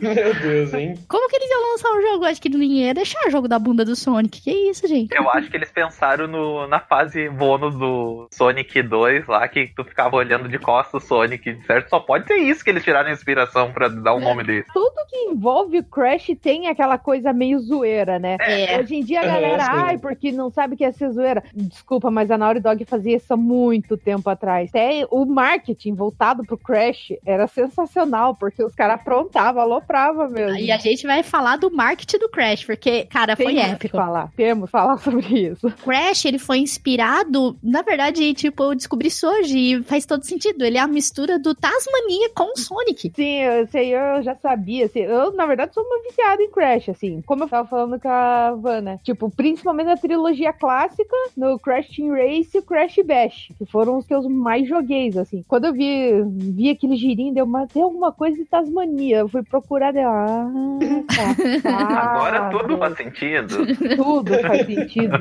Meu 0.00 0.34
Deus, 0.40 0.74
hein? 0.74 0.94
como 1.08 1.28
que 1.28 1.36
eles 1.36 1.50
iam 1.50 1.70
lançar 1.72 1.88
o 1.90 2.02
jogo? 2.02 2.24
Acho 2.24 2.40
que 2.40 2.48
ninguém 2.48 2.84
ia 2.86 2.94
deixar 2.94 3.26
o 3.26 3.30
jogo 3.30 3.48
da 3.48 3.58
bunda 3.58 3.84
do 3.84 3.94
Sonic. 3.96 4.40
Que 4.42 4.50
isso, 4.70 4.86
gente? 4.86 5.14
Eu 5.14 5.28
acho 5.30 5.50
que 5.50 5.56
eles 5.56 5.70
pensaram 5.70 6.26
no, 6.26 6.66
na 6.66 6.80
fase 6.80 7.28
bônus 7.28 7.74
do 7.76 8.28
Sonic 8.32 8.82
2 8.82 9.26
lá, 9.26 9.46
que 9.48 9.68
tu 9.74 9.84
ficava 9.84 10.16
olhando 10.16 10.48
de 10.48 10.58
costas 10.58 11.02
o 11.02 11.06
Sonic, 11.06 11.58
certo? 11.66 11.88
Só 11.90 12.00
pode 12.00 12.26
ser 12.26 12.36
isso 12.36 12.62
que 12.64 12.70
eles 12.70 12.84
tiraram 12.84 13.08
a 13.10 13.12
inspiração 13.12 13.72
pra 13.72 13.88
dar 13.88 14.14
um 14.14 14.20
nome 14.20 14.44
desse. 14.44 14.68
Tudo 14.72 14.94
que 15.08 15.16
envolve 15.16 15.78
o 15.78 15.84
Crash 15.84 16.28
tem 16.40 16.68
aquela 16.68 16.98
coisa 16.98 17.32
meio 17.32 17.58
zoeira, 17.58 18.18
né? 18.18 18.36
É. 18.40 18.78
Hoje 18.80 18.96
em 18.96 19.04
dia 19.04 19.20
a 19.20 19.24
É, 19.24 19.26
galera, 19.28 19.64
sim. 19.64 19.70
ai, 19.72 19.98
porque 19.98 20.32
não 20.32 20.50
sabe 20.50 20.76
que 20.76 20.84
é 20.84 20.92
ser 20.92 21.10
zoeira. 21.10 21.42
Desculpa, 21.54 22.10
mas 22.10 22.30
a 22.30 22.38
Naughty 22.38 22.60
Dog 22.60 22.84
fazia 22.84 23.16
isso 23.16 23.32
há 23.32 23.36
muito 23.36 23.96
tempo 24.04 24.28
atrás. 24.28 24.68
Até 24.70 25.06
o 25.10 25.24
marketing 25.24 25.94
voltado 25.94 26.44
pro 26.44 26.58
Crash 26.58 27.12
era 27.24 27.46
sensacional, 27.46 28.34
porque 28.34 28.62
os 28.62 28.74
caras 28.74 29.00
aprontavam, 29.00 29.62
alopravam 29.62 30.28
mesmo. 30.28 30.58
E 30.58 30.70
a 30.70 30.78
gente 30.78 31.06
vai 31.06 31.22
falar 31.22 31.56
do 31.56 31.70
marketing 31.70 32.18
do 32.18 32.28
Crash, 32.28 32.64
porque, 32.64 33.04
cara, 33.06 33.34
foi 33.36 33.46
Temos 33.54 33.62
épico. 33.72 33.96
falar, 33.96 34.30
temos 34.36 34.64
que 34.66 34.70
falar 34.70 34.96
sobre 35.02 35.26
isso. 35.26 35.70
Crash, 35.82 36.24
ele 36.26 36.38
foi 36.38 36.58
inspirado, 36.58 37.56
na 37.62 37.82
verdade, 37.82 38.32
tipo, 38.34 38.62
eu 38.62 38.74
descobri 38.74 39.08
isso 39.08 39.26
hoje 39.26 39.58
e 39.58 39.82
faz 39.82 40.06
todo 40.06 40.24
sentido. 40.24 40.64
Ele 40.64 40.76
é 40.78 40.80
a 40.80 40.86
mistura 40.86 41.38
do 41.38 41.54
Tasmania 41.54 42.30
com 42.34 42.52
o 42.52 42.58
Sonic. 42.58 43.12
Sim, 43.14 43.40
eu 43.40 43.66
sei, 43.68 43.94
eu 43.94 44.22
já 44.22 44.34
sabia. 44.36 44.86
Assim, 44.86 45.00
eu, 45.00 45.32
na 45.32 45.46
verdade, 45.46 45.72
sou 45.74 45.82
uma 45.82 46.02
viciada 46.02 46.42
em 46.42 46.50
Crash, 46.50 46.88
assim. 46.90 47.22
Como 47.22 47.44
eu 47.44 47.48
tava 47.48 47.66
falando 47.68 47.98
com 48.00 48.08
a 48.08 48.52
Vanna. 48.52 49.00
Tipo, 49.02 49.30
principalmente 49.30 49.86
na 49.86 49.96
trilogia 49.96 50.52
clássica, 50.52 51.16
no 51.36 51.58
Crash 51.58 51.88
Team 51.88 52.10
Race 52.12 52.50
e 52.54 52.58
o 52.58 52.62
Crash 52.62 52.96
Bash, 53.04 53.48
que 53.58 53.66
foram 53.66 53.93
os 53.98 54.06
que 54.06 54.14
eu 54.14 54.28
mais 54.28 54.68
joguei, 54.68 55.10
assim. 55.18 55.44
Quando 55.46 55.66
eu 55.66 55.72
vi 55.72 55.84
aquele. 55.84 56.54
Vi 56.54 56.70
aquele 56.70 56.96
girinho, 56.96 57.34
deu, 57.34 57.46
mas 57.46 57.70
tem 57.72 57.82
alguma 57.82 58.12
coisa 58.12 58.36
de 58.36 58.44
Tasmania. 58.44 59.18
Eu 59.18 59.28
fui 59.28 59.42
procurar, 59.42 59.92
deu. 59.92 60.08
Ah, 60.08 60.46
tá, 61.62 61.70
Agora 61.70 62.50
tudo 62.50 62.78
faz 62.78 62.96
sentido. 62.96 63.64
Tudo 63.96 64.38
faz 64.40 64.66
sentido. 64.66 65.16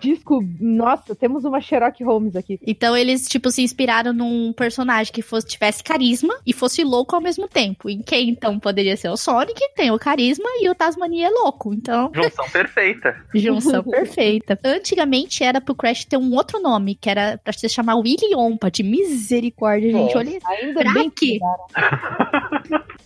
Disco. 0.00 0.44
Nossa, 0.60 1.14
temos 1.14 1.44
uma 1.44 1.60
Sherlock 1.60 2.02
Holmes 2.02 2.36
aqui. 2.36 2.58
Então 2.66 2.96
eles, 2.96 3.26
tipo, 3.26 3.50
se 3.50 3.62
inspiraram 3.62 4.12
num 4.12 4.52
personagem 4.52 5.12
que 5.12 5.22
fosse, 5.22 5.46
tivesse 5.46 5.82
carisma 5.82 6.34
e 6.46 6.52
fosse 6.52 6.84
louco 6.84 7.14
ao 7.14 7.22
mesmo 7.22 7.48
tempo. 7.48 7.88
E 7.88 8.02
quem 8.02 8.30
então 8.30 8.58
poderia 8.58 8.96
ser 8.96 9.08
o 9.08 9.16
Sonic, 9.16 9.60
tem 9.74 9.90
o 9.90 9.98
carisma 9.98 10.48
e 10.60 10.68
o 10.68 10.74
Tasmania 10.74 11.28
é 11.28 11.30
louco. 11.30 11.72
Então. 11.72 12.10
Junção 12.14 12.48
perfeita. 12.50 13.16
Junção 13.34 13.82
perfeita. 13.84 14.58
Antigamente 14.64 15.42
era 15.44 15.60
pro 15.60 15.74
Crash 15.74 16.04
ter 16.04 16.16
um 16.16 16.34
outro 16.34 16.60
nome, 16.60 16.94
que 16.94 17.08
era 17.08 17.38
pra 17.42 17.52
se 17.52 17.68
chamar 17.68 17.96
Willy 17.96 18.17
Ompa, 18.34 18.70
de 18.70 18.82
misericórdia, 18.82 19.90
gente. 19.90 20.14
Nossa, 20.14 20.18
Olha 20.18 20.38
Ainda 20.44 20.80
Pra 20.80 20.92
bem 20.92 21.10
quê? 21.10 21.38
que 21.38 21.40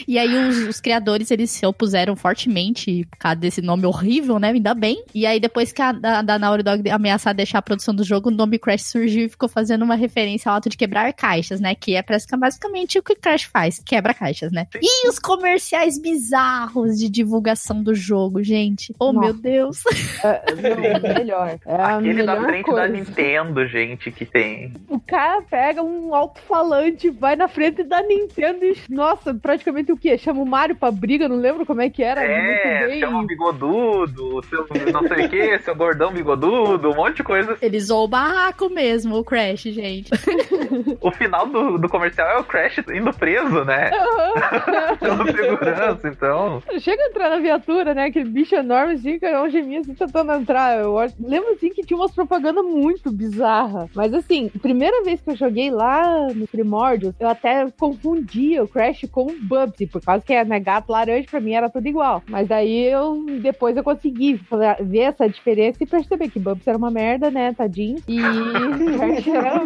E 0.07 0.19
aí 0.19 0.49
os, 0.49 0.59
os 0.69 0.81
criadores, 0.81 1.31
eles 1.31 1.51
se 1.51 1.65
opuseram 1.65 2.17
fortemente 2.17 3.07
por 3.11 3.19
causa 3.19 3.37
desse 3.37 3.63
nome 3.63 3.87
horrível, 3.87 4.39
né? 4.39 4.49
Ainda 4.51 4.75
bem. 4.75 5.03
E 5.15 5.27
aí 5.27 5.39
depois 5.39 5.73
que 5.73 5.81
a 5.81 5.93
da, 5.93 6.23
da 6.23 6.39
Naughty 6.39 6.63
Dog 6.63 6.91
ameaçar 6.91 7.35
deixar 7.35 7.59
a 7.59 7.63
produção 7.63 7.95
do 7.95 8.05
jogo, 8.05 8.29
o 8.29 8.33
nome 8.33 8.59
Crash 8.59 8.83
surgiu 8.83 9.27
e 9.27 9.29
ficou 9.29 9.49
fazendo 9.49 9.83
uma 9.83 9.95
referência 9.95 10.51
ao 10.51 10.57
ato 10.57 10.69
de 10.69 10.77
quebrar 10.77 11.13
caixas, 11.13 11.61
né? 11.61 11.75
Que 11.75 11.97
é 11.97 12.03
é 12.03 12.37
basicamente 12.37 12.99
o 12.99 13.03
que 13.03 13.13
o 13.13 13.17
Crash 13.17 13.45
faz, 13.45 13.79
quebra 13.85 14.13
caixas, 14.13 14.53
né? 14.53 14.67
E 14.81 15.09
os 15.09 15.19
comerciais 15.19 16.01
bizarros 16.01 16.99
de 16.99 17.09
divulgação 17.09 17.83
do 17.83 17.95
jogo, 17.95 18.43
gente. 18.43 18.95
Oh, 18.99 19.13
Nossa. 19.13 19.27
meu 19.27 19.35
Deus. 19.35 19.83
É, 20.23 20.55
não, 20.55 21.15
melhor. 21.15 21.59
É 21.67 21.75
Aquele 21.75 22.23
da 22.25 22.35
melhor 22.35 22.49
frente 22.49 22.65
coisa. 22.65 22.81
da 22.81 22.89
Nintendo, 22.89 23.67
gente, 23.67 24.11
que 24.11 24.25
tem. 24.25 24.73
O 24.89 25.01
cara 25.01 25.43
pega 25.43 25.83
um 25.83 26.15
alto-falante, 26.15 27.11
vai 27.11 27.35
na 27.35 27.49
frente 27.49 27.83
da 27.83 28.03
Nintendo 28.03 28.65
e, 28.65 28.77
nossa, 28.89 29.32
praticamente 29.35 29.93
o 29.93 29.97
quê? 29.97 30.17
Chama 30.19 30.41
o 30.41 30.47
Mario 30.47 30.77
pra 30.77 30.91
briga, 30.91 31.29
não 31.29 31.37
lembro 31.37 31.67
como 31.67 31.81
é 31.81 31.91
que 31.91 32.03
era. 32.03 32.23
É, 32.23 32.99
chama 32.99 33.21
o 33.21 33.27
bigodudo, 33.27 34.43
seu 34.49 34.67
não 34.93 35.07
sei 35.09 35.27
o 35.27 35.29
que, 35.29 35.59
seu 35.65 35.75
gordão 35.75 36.13
bigodudo, 36.13 36.91
um 36.91 36.95
monte 36.95 37.17
de 37.17 37.25
coisa. 37.25 37.57
Ele 37.61 37.81
zoou 37.81 38.05
o 38.05 38.09
barraco 38.09 38.69
mesmo, 38.69 39.17
o 39.17 39.25
Crash, 39.25 39.63
gente. 39.63 40.11
O 41.01 41.11
final 41.11 41.47
do, 41.47 41.79
do 41.79 41.89
comercial 41.89 42.29
é 42.29 42.39
o 42.39 42.45
Crash 42.45 42.79
indo 42.95 43.13
preso, 43.13 43.65
né? 43.65 43.91
Pelo 45.01 45.27
segurança, 45.27 46.09
então. 46.09 46.63
Chega 46.79 47.03
a 47.03 47.07
entrar 47.09 47.31
na 47.31 47.39
viatura, 47.39 47.95
né? 47.95 48.07
Aquele 48.07 48.29
bicho 48.29 48.55
enorme, 48.55 48.95
assim, 48.95 49.19
com 49.19 49.27
a 49.27 49.49
geminha 49.49 49.81
assim, 49.81 49.95
tentando 49.95 50.33
entrar. 50.33 50.79
Eu 50.79 50.97
lembro, 51.21 51.51
assim, 51.53 51.71
que 51.71 51.83
tinha 51.83 51.99
umas 51.99 52.13
propagandas 52.13 52.65
muito 52.65 53.11
bizarras. 53.11 53.91
Mas, 53.95 54.15
assim, 54.15 54.49
primeira 54.61 55.03
vez 55.03 55.21
que 55.21 55.31
eu 55.31 55.37
joguei 55.37 55.71
lá 55.71 56.29
no 56.35 56.47
Primórdios, 56.47 57.15
eu 57.19 57.29
até 57.29 57.69
confundia 57.79 58.63
o 58.63 58.69
Crash 58.69 59.07
com 59.11 59.22
o 59.27 59.37
Bubsy, 59.41 59.87
por 59.87 60.01
causa 60.01 60.25
que, 60.25 60.45
né, 60.45 60.61
gato 60.61 60.91
laranja, 60.91 61.27
pra 61.31 61.41
mim, 61.41 61.53
era 61.53 61.69
tudo 61.69 61.87
igual. 61.87 62.23
Mas 62.29 62.51
aí, 62.51 62.85
eu, 62.85 63.25
depois 63.41 63.77
eu 63.77 63.85
consegui 63.85 64.41
ver 64.81 65.01
essa 65.01 65.29
diferença 65.29 65.79
e 65.83 65.87
perceber 65.87 66.29
que 66.29 66.39
Bubsy 66.39 66.69
era 66.69 66.79
uma 66.79 66.91
merda, 66.91 67.31
né, 67.31 67.53
tadinho. 67.53 67.99
E 68.09 68.19
era 69.31 69.63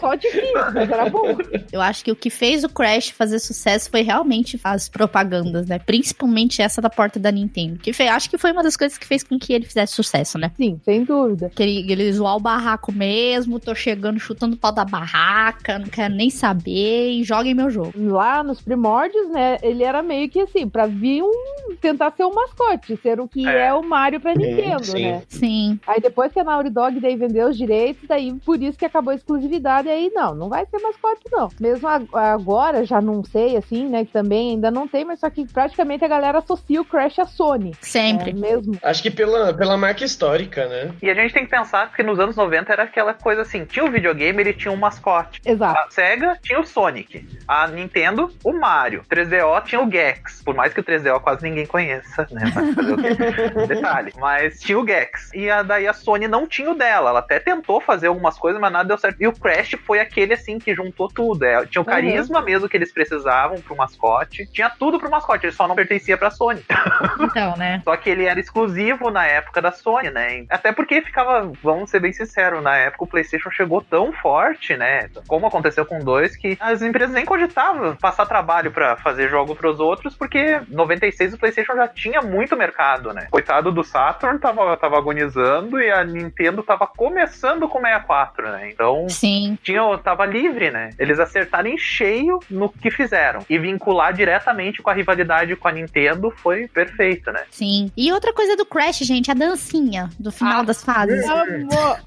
só 0.00 0.14
difícil, 0.14 0.72
mas 0.74 0.90
era 0.90 1.08
bom. 1.08 1.36
Eu 1.72 1.80
acho 1.80 2.04
que 2.04 2.12
o 2.12 2.16
que 2.16 2.30
fez 2.30 2.64
o 2.64 2.68
Crash 2.68 3.10
fazer 3.10 3.38
sucesso 3.38 3.90
foi 3.90 4.02
realmente 4.02 4.60
as 4.62 4.88
propagandas, 4.88 5.66
né? 5.66 5.78
Principalmente 5.78 6.62
essa 6.62 6.80
da 6.80 6.90
porta 6.90 7.18
da 7.18 7.30
Nintendo. 7.30 7.78
Que 7.78 7.92
foi, 7.92 8.08
acho 8.08 8.28
que 8.30 8.38
foi 8.38 8.52
uma 8.52 8.62
das 8.62 8.76
coisas 8.76 8.98
que 8.98 9.06
fez 9.06 9.22
com 9.22 9.38
que 9.38 9.52
ele 9.52 9.64
fizesse 9.64 9.94
sucesso, 9.94 10.38
né? 10.38 10.52
Sim, 10.56 10.80
sem 10.84 11.04
dúvida. 11.04 11.50
Que 11.54 11.62
ele, 11.62 11.92
ele 11.92 12.12
zoar 12.12 12.36
o 12.36 12.40
barraco 12.40 12.92
mesmo, 12.92 13.60
tô 13.60 13.74
chegando 13.74 14.18
chutando 14.18 14.54
o 14.54 14.58
pau 14.58 14.72
da 14.72 14.84
barraca, 14.84 15.78
não 15.78 15.86
quero 15.86 16.14
nem 16.14 16.30
saber 16.30 17.10
e 17.12 17.24
joguem 17.24 17.54
meu 17.54 17.70
jogo. 17.70 17.92
lá 17.96 18.42
nos 18.42 18.60
primórdios, 18.60 18.85
né, 19.30 19.58
ele 19.62 19.82
era 19.84 20.02
meio 20.02 20.28
que 20.28 20.40
assim, 20.40 20.68
pra 20.68 20.86
vir 20.86 21.22
um. 21.22 21.76
tentar 21.80 22.10
ser 22.16 22.24
um 22.24 22.32
mascote, 22.34 22.96
ser 23.02 23.20
o 23.20 23.28
que 23.28 23.46
é, 23.46 23.66
É. 23.66 23.74
o 23.74 23.82
Mario 23.82 24.20
pra 24.20 24.34
Nintendo, 24.34 24.84
sim. 24.84 25.02
né? 25.02 25.22
Sim. 25.28 25.80
Aí 25.86 26.00
depois 26.00 26.32
que 26.32 26.40
a 26.40 26.44
Naughty 26.44 26.70
Dog 26.70 26.98
daí 27.00 27.16
vendeu 27.16 27.48
os 27.48 27.56
direitos, 27.56 28.06
daí 28.08 28.32
por 28.44 28.60
isso 28.62 28.78
que 28.78 28.84
acabou 28.84 29.12
a 29.12 29.16
exclusividade, 29.16 29.88
aí 29.88 30.10
não, 30.14 30.34
não 30.34 30.48
vai 30.48 30.64
ser 30.66 30.78
mascote 30.80 31.22
não. 31.30 31.48
Mesmo 31.60 31.86
ag- 31.88 32.08
agora, 32.14 32.84
já 32.84 33.00
não 33.00 33.22
sei, 33.24 33.56
assim, 33.56 33.88
né, 33.88 34.04
que 34.04 34.12
também 34.12 34.52
ainda 34.52 34.70
não 34.70 34.86
tem, 34.88 35.04
mas 35.04 35.20
só 35.20 35.28
que 35.30 35.44
praticamente 35.46 36.04
a 36.04 36.08
galera 36.08 36.38
associa 36.38 36.80
o 36.80 36.84
Crash 36.84 37.18
à 37.18 37.26
Sony. 37.26 37.72
Sempre. 37.80 38.30
É 38.30 38.34
mesmo. 38.34 38.76
Acho 38.82 39.02
que 39.02 39.10
pela, 39.10 39.52
pela 39.54 39.76
marca 39.76 40.04
histórica, 40.04 40.66
né? 40.68 40.92
E 41.02 41.10
a 41.10 41.14
gente 41.14 41.32
tem 41.34 41.44
que 41.44 41.50
pensar 41.50 41.92
que 41.92 42.02
nos 42.02 42.18
anos 42.18 42.36
90 42.36 42.72
era 42.72 42.82
aquela 42.84 43.12
coisa 43.14 43.42
assim: 43.42 43.64
tinha 43.64 43.84
o 43.84 43.90
videogame, 43.90 44.40
ele 44.42 44.52
tinha 44.52 44.72
um 44.72 44.76
mascote. 44.76 45.40
Exato. 45.44 45.78
A 45.78 45.90
Sega 45.90 46.38
tinha 46.42 46.60
o 46.60 46.64
Sonic. 46.66 47.26
A 47.46 47.66
Nintendo, 47.66 48.30
o 48.44 48.52
Mario. 48.52 48.75
3DO 48.84 49.64
tinha 49.64 49.80
o 49.80 49.90
Gex. 49.90 50.42
Por 50.42 50.54
mais 50.54 50.72
que 50.72 50.80
o 50.80 50.84
3DO 50.84 51.20
quase 51.20 51.42
ninguém 51.42 51.66
conheça, 51.66 52.26
né? 52.30 52.52
Mas 52.54 52.74
fazer 52.74 52.92
o 52.92 52.96
quê? 52.96 53.66
Detalhe. 53.66 54.12
Mas 54.18 54.60
tinha 54.60 54.78
o 54.78 54.86
Gex. 54.86 55.32
E 55.34 55.50
a, 55.50 55.62
daí 55.62 55.86
a 55.86 55.92
Sony 55.92 56.28
não 56.28 56.46
tinha 56.46 56.70
o 56.70 56.74
dela. 56.74 57.10
Ela 57.10 57.18
até 57.20 57.38
tentou 57.38 57.80
fazer 57.80 58.08
algumas 58.08 58.38
coisas, 58.38 58.60
mas 58.60 58.72
nada 58.72 58.88
deu 58.88 58.98
certo. 58.98 59.20
E 59.20 59.26
o 59.26 59.32
Crash 59.32 59.76
foi 59.84 60.00
aquele 60.00 60.34
assim 60.34 60.58
que 60.58 60.74
juntou 60.74 61.08
tudo. 61.08 61.44
É, 61.44 61.66
tinha 61.66 61.82
o 61.82 61.84
carisma 61.84 62.40
mesmo 62.40 62.68
que 62.68 62.76
eles 62.76 62.92
precisavam 62.92 63.60
pro 63.60 63.76
mascote. 63.76 64.46
Tinha 64.52 64.70
tudo 64.70 64.98
pro 64.98 65.10
mascote, 65.10 65.46
ele 65.46 65.52
só 65.52 65.66
não 65.66 65.74
pertencia 65.74 66.16
pra 66.16 66.30
Sony. 66.30 66.64
Então, 67.18 67.56
né? 67.56 67.80
Só 67.84 67.96
que 67.96 68.08
ele 68.08 68.24
era 68.24 68.38
exclusivo 68.38 69.10
na 69.10 69.26
época 69.26 69.60
da 69.60 69.72
Sony, 69.72 70.10
né? 70.10 70.44
Até 70.48 70.72
porque 70.72 71.02
ficava, 71.02 71.50
vamos 71.62 71.90
ser 71.90 72.00
bem 72.00 72.12
sinceros, 72.12 72.62
na 72.62 72.76
época 72.76 73.04
o 73.04 73.06
PlayStation 73.06 73.50
chegou 73.50 73.82
tão 73.82 74.12
forte, 74.12 74.76
né? 74.76 75.08
Como 75.26 75.46
aconteceu 75.46 75.84
com 75.84 75.98
dois, 75.98 76.36
que 76.36 76.56
as 76.60 76.82
empresas 76.82 77.14
nem 77.14 77.24
cogitavam 77.24 77.96
passar 77.96 78.26
trabalho 78.26 78.65
pra 78.70 78.96
fazer 78.96 79.28
jogo 79.28 79.54
pros 79.54 79.80
outros, 79.80 80.14
porque 80.14 80.60
96 80.68 81.34
o 81.34 81.38
PlayStation 81.38 81.74
já 81.74 81.88
tinha 81.88 82.20
muito 82.22 82.56
mercado, 82.56 83.12
né? 83.12 83.26
Coitado 83.30 83.72
do 83.72 83.82
Saturn 83.82 84.38
tava, 84.38 84.76
tava 84.76 84.96
agonizando 84.98 85.80
e 85.80 85.90
a 85.90 86.04
Nintendo 86.04 86.62
tava 86.62 86.86
começando 86.86 87.68
com 87.68 87.78
o 87.78 87.82
64, 87.82 88.50
né? 88.50 88.70
Então 88.70 89.08
Sim. 89.08 89.58
tinha, 89.62 89.82
tava 89.98 90.24
livre, 90.26 90.70
né? 90.70 90.90
Eles 90.98 91.18
acertaram 91.18 91.68
em 91.68 91.78
cheio 91.78 92.38
no 92.50 92.68
que 92.68 92.90
fizeram. 92.90 93.40
E 93.48 93.58
vincular 93.58 94.12
diretamente 94.12 94.82
com 94.82 94.90
a 94.90 94.94
rivalidade 94.94 95.56
com 95.56 95.68
a 95.68 95.72
Nintendo 95.72 96.30
foi 96.30 96.68
perfeito, 96.68 97.30
né? 97.32 97.42
Sim. 97.50 97.90
E 97.96 98.12
outra 98.12 98.32
coisa 98.32 98.56
do 98.56 98.66
Crash, 98.66 98.98
gente, 98.98 99.30
a 99.30 99.34
dancinha 99.34 100.10
do 100.18 100.30
final 100.30 100.64
das 100.64 100.82
fases. 100.82 101.24
Amor, 101.28 101.98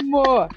amor. 0.00 0.48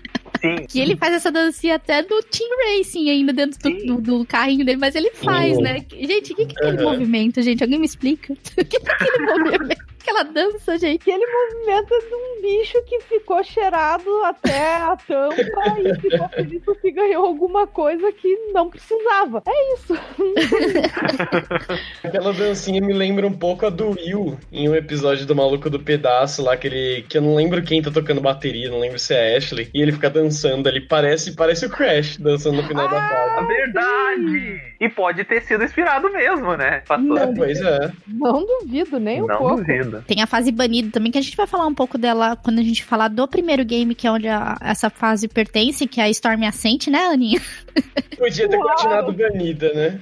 Sim. 0.41 0.65
Que 0.67 0.79
ele 0.79 0.95
faz 0.95 1.13
essa 1.13 1.31
dancinha 1.31 1.75
até 1.75 2.01
do 2.01 2.21
Team 2.23 2.49
Racing 2.77 3.09
ainda 3.09 3.33
dentro 3.33 3.59
do, 3.59 3.85
do- 3.97 4.01
do 4.19 4.25
carrinho 4.25 4.65
dele, 4.65 4.77
mas 4.79 4.95
ele 4.95 5.11
faz, 5.11 5.57
né? 5.59 5.85
Gente, 5.91 6.33
o 6.33 6.35
que, 6.35 6.45
que 6.45 6.55
é 6.63 6.67
aquele 6.67 6.83
Uhum. 6.83 6.91
movimento, 6.91 7.41
gente? 7.41 7.63
Alguém 7.63 7.79
me 7.79 7.85
explica? 7.85 8.33
O 8.57 8.65
que, 8.65 8.79
que 8.79 8.89
é 8.89 8.93
aquele 8.93 9.19
movimento? 9.25 9.89
Aquela 10.01 10.23
dança, 10.23 10.77
gente. 10.77 11.01
Aquele 11.01 11.25
movimento 11.25 11.89
de 11.89 12.15
um 12.15 12.41
bicho 12.41 12.81
que 12.85 13.01
ficou 13.01 13.43
cheirado 13.43 14.09
até 14.23 14.75
a 14.77 14.95
tampa 14.95 15.35
e 15.83 15.93
ficou 15.99 16.29
feliz 16.29 16.63
porque 16.63 16.91
ganhou 16.91 17.25
alguma 17.25 17.67
coisa 17.67 18.09
que 18.13 18.33
não 18.53 18.69
precisava. 18.69 19.43
É 19.45 19.73
isso. 19.73 19.93
Aquela 22.03 22.33
dancinha 22.33 22.81
me 22.81 22.93
lembra 22.93 23.27
um 23.27 23.33
pouco 23.33 23.65
a 23.65 23.69
do 23.69 23.89
Will 23.91 24.37
em 24.51 24.69
um 24.69 24.75
episódio 24.75 25.25
do 25.25 25.35
Maluco 25.35 25.69
do 25.69 25.79
Pedaço 25.79 26.41
lá, 26.43 26.53
aquele 26.53 27.03
que 27.07 27.17
eu 27.17 27.21
não 27.21 27.35
lembro 27.35 27.61
quem 27.61 27.81
tá 27.81 27.91
tocando 27.91 28.21
bateria, 28.21 28.69
não 28.69 28.79
lembro 28.79 28.99
se 28.99 29.13
é 29.13 29.35
Ashley, 29.35 29.69
e 29.73 29.81
ele 29.81 29.91
fica 29.91 30.09
dançando 30.09 30.67
ali, 30.67 30.81
parece, 30.81 31.35
parece 31.35 31.65
o 31.65 31.69
Crash 31.69 32.17
dançando 32.17 32.61
no 32.61 32.67
final 32.67 32.87
da 32.87 32.99
fase. 32.99 33.43
É 33.43 33.47
verdade! 33.47 34.61
E 34.79 34.89
pode 34.89 35.23
ter 35.25 35.41
sido 35.43 35.63
inspirado 35.63 36.09
mesmo, 36.11 36.55
né? 36.55 36.81
Passou. 36.87 37.17
É, 37.17 37.27
pois 37.35 37.61
é. 37.61 37.91
Não 38.07 38.45
duvido 38.45 38.99
nem 38.99 39.21
um 39.21 39.27
Não 39.27 39.37
pouco. 39.37 39.57
duvido. 39.57 39.98
Tem 40.07 40.21
a 40.21 40.27
fase 40.27 40.51
banida 40.51 40.89
também, 40.91 41.11
que 41.11 41.17
a 41.17 41.21
gente 41.21 41.35
vai 41.37 41.47
falar 41.47 41.65
um 41.67 41.73
pouco 41.73 41.97
dela 41.97 42.35
quando 42.35 42.59
a 42.59 42.63
gente 42.63 42.83
falar 42.83 43.07
do 43.07 43.27
primeiro 43.27 43.63
game, 43.65 43.93
que 43.95 44.07
é 44.07 44.11
onde 44.11 44.27
a- 44.27 44.57
essa 44.61 44.89
fase 44.89 45.27
pertence, 45.27 45.87
que 45.87 45.99
é 45.99 46.03
a 46.05 46.09
Storm 46.09 46.43
Ascent, 46.45 46.87
né, 46.87 47.05
Aninha? 47.07 47.41
Podia 48.17 48.49
ter 48.49 48.57
continuado 48.57 49.13
banida, 49.13 49.71
né? 49.73 49.99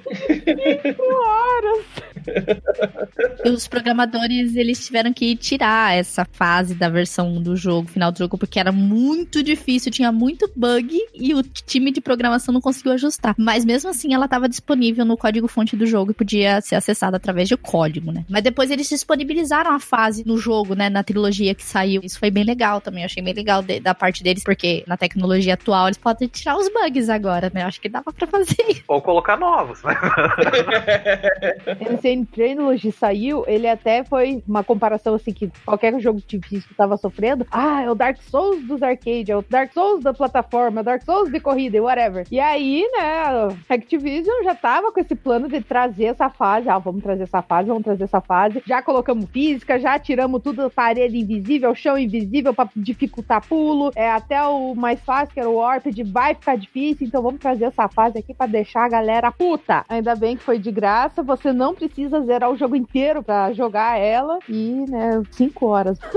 E 3.45 3.49
os 3.49 3.67
programadores, 3.67 4.55
eles 4.55 4.85
tiveram 4.85 5.13
que 5.13 5.35
tirar 5.35 5.95
essa 5.95 6.25
fase 6.31 6.73
da 6.75 6.89
versão 6.89 7.41
do 7.41 7.55
jogo, 7.55 7.87
final 7.87 8.11
do 8.11 8.17
jogo, 8.17 8.37
porque 8.37 8.59
era 8.59 8.71
muito 8.71 9.43
difícil, 9.43 9.91
tinha 9.91 10.11
muito 10.11 10.49
bug 10.55 10.97
e 11.13 11.33
o 11.33 11.43
time 11.43 11.91
de 11.91 12.01
programação 12.01 12.53
não 12.53 12.61
conseguiu 12.61 12.91
ajustar. 12.93 13.35
Mas 13.37 13.63
mesmo 13.63 13.89
assim, 13.89 14.13
ela 14.13 14.25
estava 14.25 14.49
disponível 14.49 15.05
no 15.05 15.15
código-fonte 15.17 15.75
do 15.75 15.85
jogo 15.85 16.11
e 16.11 16.13
podia 16.15 16.59
ser 16.61 16.75
acessada 16.75 17.17
através 17.17 17.47
de 17.47 17.55
código, 17.55 18.11
né? 18.11 18.25
Mas 18.29 18.43
depois 18.43 18.71
eles 18.71 18.89
disponibilizaram 18.89 19.71
fase 19.79 20.25
no 20.25 20.37
jogo, 20.37 20.75
né, 20.75 20.89
na 20.89 21.03
trilogia 21.03 21.53
que 21.55 21.63
saiu. 21.63 22.01
Isso 22.03 22.19
foi 22.19 22.29
bem 22.31 22.43
legal 22.43 22.81
também, 22.81 23.01
eu 23.03 23.05
achei 23.05 23.21
bem 23.23 23.33
legal 23.33 23.61
de- 23.61 23.79
da 23.79 23.93
parte 23.95 24.23
deles, 24.23 24.43
porque 24.43 24.83
na 24.87 24.97
tecnologia 24.97 25.53
atual 25.55 25.87
eles 25.87 25.97
podem 25.97 26.27
tirar 26.27 26.57
os 26.57 26.67
bugs 26.69 27.09
agora, 27.09 27.51
né? 27.53 27.63
Eu 27.63 27.67
acho 27.67 27.79
que 27.81 27.89
dava 27.89 28.11
pra 28.11 28.27
fazer 28.27 28.55
isso. 28.69 28.83
Ou 28.87 29.01
colocar 29.01 29.37
novos, 29.37 29.81
né? 29.83 29.95
Insane 31.91 32.25
Trilogy 32.25 32.91
saiu, 32.91 33.43
ele 33.47 33.67
até 33.67 34.03
foi 34.03 34.43
uma 34.47 34.63
comparação 34.63 35.13
assim 35.15 35.31
que 35.33 35.49
qualquer 35.65 35.99
jogo 35.99 36.21
difícil 36.27 36.69
tava 36.75 36.97
sofrendo. 36.97 37.45
Ah, 37.51 37.83
é 37.83 37.91
o 37.91 37.95
Dark 37.95 38.17
Souls 38.29 38.63
dos 38.65 38.81
arcade, 38.83 39.31
é 39.31 39.35
o 39.37 39.43
Dark 39.47 39.73
Souls 39.73 40.03
da 40.03 40.13
plataforma, 40.13 40.79
é 40.79 40.81
o 40.81 40.85
Dark 40.85 41.03
Souls 41.03 41.31
de 41.31 41.39
corrida, 41.39 41.81
whatever. 41.81 42.25
E 42.31 42.39
aí, 42.39 42.87
né, 42.91 43.23
a 43.69 43.73
Activision 43.73 44.43
já 44.43 44.55
tava 44.55 44.91
com 44.91 44.99
esse 44.99 45.15
plano 45.15 45.47
de 45.47 45.61
trazer 45.61 46.05
essa 46.05 46.29
fase. 46.29 46.69
Ah, 46.69 46.77
vamos 46.77 47.03
trazer 47.03 47.23
essa 47.23 47.41
fase, 47.41 47.67
vamos 47.69 47.83
trazer 47.83 48.03
essa 48.03 48.21
fase. 48.21 48.61
Já 48.65 48.81
colocamos 48.81 49.25
física, 49.67 49.79
já 49.79 49.99
tiramos 49.99 50.41
tudo, 50.41 50.69
parede 50.69 51.17
invisível, 51.17 51.75
chão 51.75 51.97
invisível 51.97 52.53
para 52.53 52.69
dificultar 52.75 53.45
pulo. 53.45 53.91
É 53.95 54.09
até 54.09 54.41
o 54.43 54.73
mais 54.73 54.99
fácil, 55.01 55.33
que 55.33 55.39
era 55.39 55.49
o 55.49 55.55
Warped, 55.55 56.03
vai 56.03 56.33
ficar 56.33 56.57
difícil, 56.57 57.05
então 57.05 57.21
vamos 57.21 57.41
trazer 57.41 57.65
essa 57.65 57.87
fase 57.89 58.17
aqui 58.17 58.33
para 58.33 58.47
deixar 58.47 58.85
a 58.85 58.89
galera 58.89 59.31
puta. 59.31 59.83
Ainda 59.89 60.15
bem 60.15 60.37
que 60.37 60.43
foi 60.43 60.57
de 60.57 60.71
graça, 60.71 61.21
você 61.21 61.51
não 61.51 61.75
precisa 61.75 62.21
zerar 62.21 62.49
o 62.49 62.57
jogo 62.57 62.75
inteiro 62.75 63.21
para 63.21 63.51
jogar 63.53 63.99
ela 63.99 64.39
e, 64.47 64.85
né, 64.89 65.21
cinco 65.31 65.67
horas. 65.67 65.99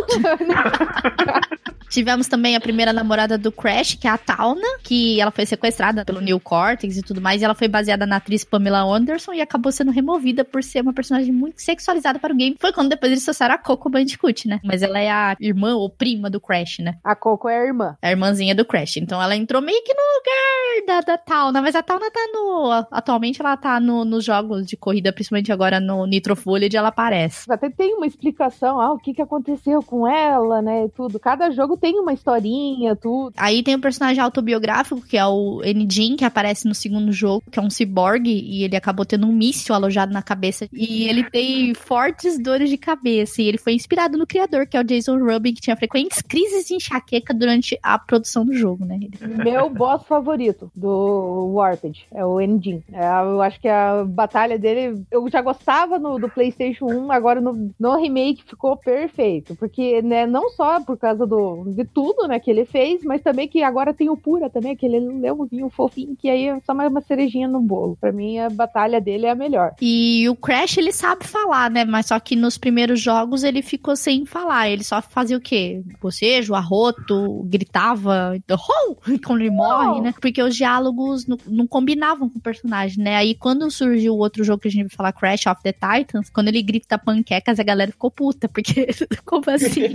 Tivemos 1.90 2.28
também 2.28 2.54
a 2.54 2.60
primeira 2.60 2.92
namorada 2.92 3.36
do 3.36 3.50
Crash, 3.50 3.96
que 3.96 4.06
é 4.06 4.10
a 4.10 4.16
Tauna, 4.16 4.78
que 4.80 5.20
ela 5.20 5.32
foi 5.32 5.44
sequestrada 5.44 6.04
pelo 6.04 6.20
Neil 6.20 6.38
Cortex 6.38 6.96
e 6.96 7.02
tudo 7.02 7.20
mais, 7.20 7.42
e 7.42 7.44
ela 7.44 7.54
foi 7.54 7.66
baseada 7.66 8.06
na 8.06 8.16
atriz 8.16 8.44
Pamela 8.44 8.82
Anderson 8.82 9.32
e 9.32 9.40
acabou 9.40 9.72
sendo 9.72 9.90
removida 9.90 10.44
por 10.44 10.62
ser 10.62 10.82
uma 10.82 10.92
personagem 10.92 11.32
muito 11.32 11.60
sexualizada 11.60 12.20
para 12.20 12.32
o 12.32 12.36
game. 12.36 12.56
Foi 12.60 12.72
quando 12.72 12.90
depois 12.90 13.10
eles 13.10 13.24
a 13.48 13.58
Coco 13.58 13.88
Bandicoot, 13.88 14.48
né? 14.48 14.60
Mas 14.64 14.82
ela 14.82 14.98
é 14.98 15.10
a 15.10 15.36
irmã 15.40 15.74
ou 15.74 15.88
prima 15.88 16.28
do 16.28 16.40
Crash, 16.40 16.78
né? 16.80 16.96
A 17.04 17.14
Coco 17.14 17.48
é 17.48 17.58
a 17.58 17.64
irmã. 17.64 17.96
A 18.02 18.10
irmãzinha 18.10 18.54
do 18.54 18.64
Crash. 18.64 18.98
Então 18.98 19.22
ela 19.22 19.36
entrou 19.36 19.62
meio 19.62 19.82
que 19.82 19.94
no 19.94 20.00
lugar 20.00 20.86
da, 20.86 21.12
da 21.12 21.18
Tauna, 21.18 21.62
mas 21.62 21.74
a 21.74 21.82
Tauna 21.82 22.10
tá 22.10 22.20
no. 22.32 22.86
Atualmente 22.90 23.40
ela 23.40 23.56
tá 23.56 23.78
no, 23.80 24.04
nos 24.04 24.24
jogos 24.24 24.66
de 24.66 24.76
corrida, 24.76 25.12
principalmente 25.12 25.52
agora 25.52 25.80
no 25.80 26.06
Nitro 26.06 26.36
Footage, 26.36 26.76
ela 26.76 26.88
aparece. 26.88 27.50
Até 27.50 27.70
tem 27.70 27.94
uma 27.94 28.06
explicação, 28.06 28.80
ah, 28.80 28.92
o 28.92 28.98
que 28.98 29.14
que 29.14 29.22
aconteceu 29.22 29.82
com 29.82 30.06
ela, 30.06 30.60
né? 30.60 30.88
Tudo. 30.96 31.18
Cada 31.18 31.50
jogo 31.50 31.76
tem 31.76 31.98
uma 31.98 32.12
historinha, 32.12 32.96
tudo. 32.96 33.32
Aí 33.36 33.62
tem 33.62 33.74
o 33.74 33.78
um 33.78 33.80
personagem 33.80 34.22
autobiográfico, 34.22 35.00
que 35.00 35.16
é 35.16 35.26
o 35.26 35.62
Enjin, 35.64 36.16
que 36.16 36.24
aparece 36.24 36.66
no 36.66 36.74
segundo 36.74 37.12
jogo, 37.12 37.42
que 37.50 37.58
é 37.58 37.62
um 37.62 37.70
ciborgue, 37.70 38.30
e 38.30 38.64
ele 38.64 38.76
acabou 38.76 39.04
tendo 39.04 39.26
um 39.26 39.32
míssil 39.32 39.74
alojado 39.74 40.12
na 40.12 40.22
cabeça. 40.22 40.68
E 40.72 41.08
ele 41.08 41.24
tem 41.30 41.74
fortes 41.74 42.38
dores 42.38 42.70
de 42.70 42.76
cabeça. 42.76 43.29
E 43.38 43.48
ele 43.48 43.58
foi 43.58 43.74
inspirado 43.74 44.16
no 44.16 44.26
criador, 44.26 44.66
que 44.66 44.76
é 44.76 44.80
o 44.80 44.84
Jason 44.84 45.18
Rubin, 45.18 45.54
que 45.54 45.60
tinha 45.60 45.76
frequentes 45.76 46.22
crises 46.22 46.66
de 46.66 46.74
enxaqueca 46.74 47.34
durante 47.34 47.78
a 47.82 47.98
produção 47.98 48.44
do 48.44 48.52
jogo, 48.52 48.84
né? 48.84 48.98
Meu 49.20 49.68
boss 49.68 50.04
favorito 50.04 50.70
do 50.74 51.52
Warped 51.54 52.06
é 52.12 52.24
o 52.24 52.40
Enjin. 52.40 52.82
É, 52.92 53.04
eu 53.22 53.40
acho 53.42 53.60
que 53.60 53.68
a 53.68 54.04
batalha 54.04 54.58
dele, 54.58 55.02
eu 55.10 55.28
já 55.28 55.42
gostava 55.42 55.98
no, 55.98 56.18
do 56.18 56.28
PlayStation 56.28 56.86
1, 56.86 57.12
agora 57.12 57.40
no, 57.40 57.70
no 57.78 57.96
remake 57.96 58.44
ficou 58.44 58.76
perfeito. 58.76 59.54
Porque, 59.56 60.02
né, 60.02 60.26
não 60.26 60.50
só 60.50 60.80
por 60.80 60.96
causa 60.96 61.26
do, 61.26 61.64
de 61.66 61.84
tudo, 61.84 62.26
né, 62.26 62.38
que 62.38 62.50
ele 62.50 62.64
fez, 62.64 63.02
mas 63.04 63.22
também 63.22 63.48
que 63.48 63.62
agora 63.62 63.94
tem 63.94 64.08
o 64.08 64.16
Pura 64.16 64.50
também, 64.50 64.76
que 64.76 64.86
ele 64.86 65.26
é 65.26 65.32
um 65.32 65.44
vinho 65.44 65.70
fofinho, 65.70 66.16
que 66.16 66.28
aí 66.28 66.46
é 66.46 66.60
só 66.60 66.74
mais 66.74 66.90
uma 66.90 67.00
cerejinha 67.00 67.48
no 67.48 67.60
bolo. 67.60 67.96
Pra 68.00 68.12
mim, 68.12 68.38
a 68.38 68.50
batalha 68.50 69.00
dele 69.00 69.26
é 69.26 69.30
a 69.30 69.34
melhor. 69.34 69.74
E 69.80 70.28
o 70.28 70.36
Crash, 70.36 70.78
ele 70.78 70.92
sabe 70.92 71.26
falar, 71.26 71.70
né, 71.70 71.84
mas 71.84 72.06
só 72.06 72.18
que 72.18 72.36
nos 72.36 72.58
primeiros 72.58 73.00
jogos 73.00 73.19
ele 73.42 73.62
ficou 73.62 73.96
sem 73.96 74.24
falar. 74.24 74.68
Ele 74.68 74.84
só 74.84 75.00
fazia 75.02 75.36
o 75.36 75.40
quê? 75.40 75.82
Bocejo, 76.00 76.54
arroto, 76.54 77.42
gritava, 77.44 78.36
oh! 78.50 78.96
quando 79.24 79.40
ele 79.40 79.50
morre, 79.50 80.00
né? 80.00 80.14
Porque 80.20 80.42
os 80.42 80.56
diálogos 80.56 81.26
não, 81.26 81.38
não, 81.46 81.66
combinavam 81.66 82.28
com 82.28 82.38
o 82.38 82.42
personagem, 82.42 83.02
né? 83.02 83.16
Aí 83.16 83.34
quando 83.34 83.70
surgiu 83.70 84.14
o 84.14 84.18
outro 84.18 84.44
jogo 84.44 84.62
que 84.62 84.68
a 84.68 84.70
gente 84.70 84.88
vai 84.88 84.96
falar, 84.96 85.12
Crash 85.12 85.46
of 85.46 85.62
the 85.62 85.72
Titans, 85.72 86.30
quando 86.30 86.48
ele 86.48 86.62
grita 86.62 86.98
panquecas, 86.98 87.58
a 87.58 87.62
galera 87.62 87.90
ficou 87.90 88.10
puta, 88.10 88.48
porque 88.48 88.88
como 89.24 89.44
assim? 89.48 89.94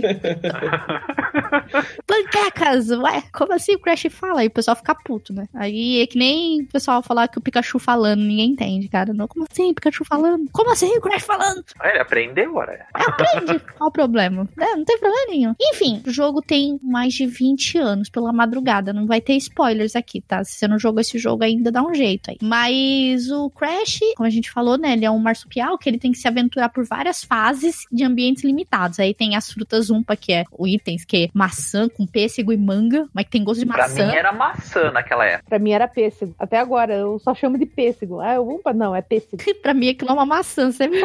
panquecas! 2.06 2.90
Ué, 2.90 3.22
como 3.32 3.52
assim 3.52 3.74
o 3.74 3.78
Crash 3.78 4.06
fala? 4.10 4.40
Aí 4.40 4.46
o 4.48 4.50
pessoal 4.50 4.76
fica 4.76 4.94
puto, 4.94 5.32
né? 5.32 5.46
Aí 5.54 6.00
é 6.00 6.06
que 6.06 6.18
nem 6.18 6.62
o 6.62 6.66
pessoal 6.66 7.02
falar 7.02 7.28
que 7.28 7.38
o 7.38 7.40
Pikachu 7.40 7.78
falando, 7.78 8.22
ninguém 8.22 8.50
entende, 8.50 8.88
cara. 8.88 9.12
Não, 9.12 9.28
como 9.28 9.46
assim, 9.50 9.72
Pikachu 9.74 10.04
falando? 10.04 10.48
Como 10.52 10.70
assim 10.70 10.96
o 10.96 11.00
Crash 11.00 11.24
falando? 11.24 11.64
Ele 11.82 11.98
aprendeu, 11.98 12.54
ora. 12.54 12.86
Aprende. 13.16 13.58
Qual 13.76 13.88
o 13.88 13.92
problema? 13.92 14.48
É, 14.58 14.76
não 14.76 14.84
tem 14.84 14.98
problema 14.98 15.26
nenhum. 15.28 15.54
Enfim, 15.60 16.02
o 16.06 16.10
jogo 16.10 16.42
tem 16.42 16.78
mais 16.82 17.14
de 17.14 17.26
20 17.26 17.78
anos 17.78 18.08
pela 18.08 18.32
madrugada. 18.32 18.92
Não 18.92 19.06
vai 19.06 19.20
ter 19.20 19.34
spoilers 19.36 19.96
aqui, 19.96 20.20
tá? 20.20 20.44
Se 20.44 20.52
você 20.52 20.68
não 20.68 20.78
jogou 20.78 21.00
esse 21.00 21.18
jogo 21.18 21.44
ainda, 21.44 21.70
dá 21.72 21.82
um 21.82 21.94
jeito 21.94 22.30
aí. 22.30 22.38
Mas 22.42 23.30
o 23.30 23.50
Crash, 23.50 24.00
como 24.16 24.26
a 24.26 24.30
gente 24.30 24.50
falou, 24.50 24.76
né? 24.78 24.92
Ele 24.92 25.04
é 25.04 25.10
um 25.10 25.18
marsupial 25.18 25.78
que 25.78 25.88
ele 25.88 25.98
tem 25.98 26.12
que 26.12 26.18
se 26.18 26.28
aventurar 26.28 26.68
por 26.68 26.84
várias 26.84 27.24
fases 27.24 27.84
de 27.90 28.04
ambientes 28.04 28.44
limitados. 28.44 29.00
Aí 29.00 29.14
tem 29.14 29.36
as 29.36 29.50
frutas 29.50 29.90
umpa, 29.90 30.16
que 30.16 30.32
é 30.32 30.44
o 30.52 30.66
itens, 30.66 31.04
que 31.04 31.24
é 31.24 31.28
maçã 31.32 31.88
com 31.88 32.06
pêssego 32.06 32.52
e 32.52 32.56
manga, 32.56 33.08
mas 33.12 33.24
que 33.24 33.30
tem 33.30 33.44
gosto 33.44 33.60
de 33.60 33.66
maçã. 33.66 33.94
Pra 33.94 34.06
mim 34.06 34.14
era 34.14 34.32
maçã 34.32 34.90
naquela 34.90 35.24
época. 35.24 35.48
Pra 35.48 35.58
mim 35.58 35.72
era 35.72 35.88
pêssego. 35.88 36.34
Até 36.38 36.58
agora, 36.58 36.94
eu 36.94 37.18
só 37.18 37.34
chamo 37.34 37.58
de 37.58 37.66
pêssego. 37.66 38.20
Ah, 38.20 38.40
umpa 38.40 38.72
não, 38.72 38.94
é 38.94 39.02
pêssego. 39.02 39.42
pra 39.62 39.74
mim 39.74 39.88
aquilo 39.88 40.10
é 40.10 40.14
uma 40.14 40.26
maçã, 40.26 40.70
sempre 40.70 41.00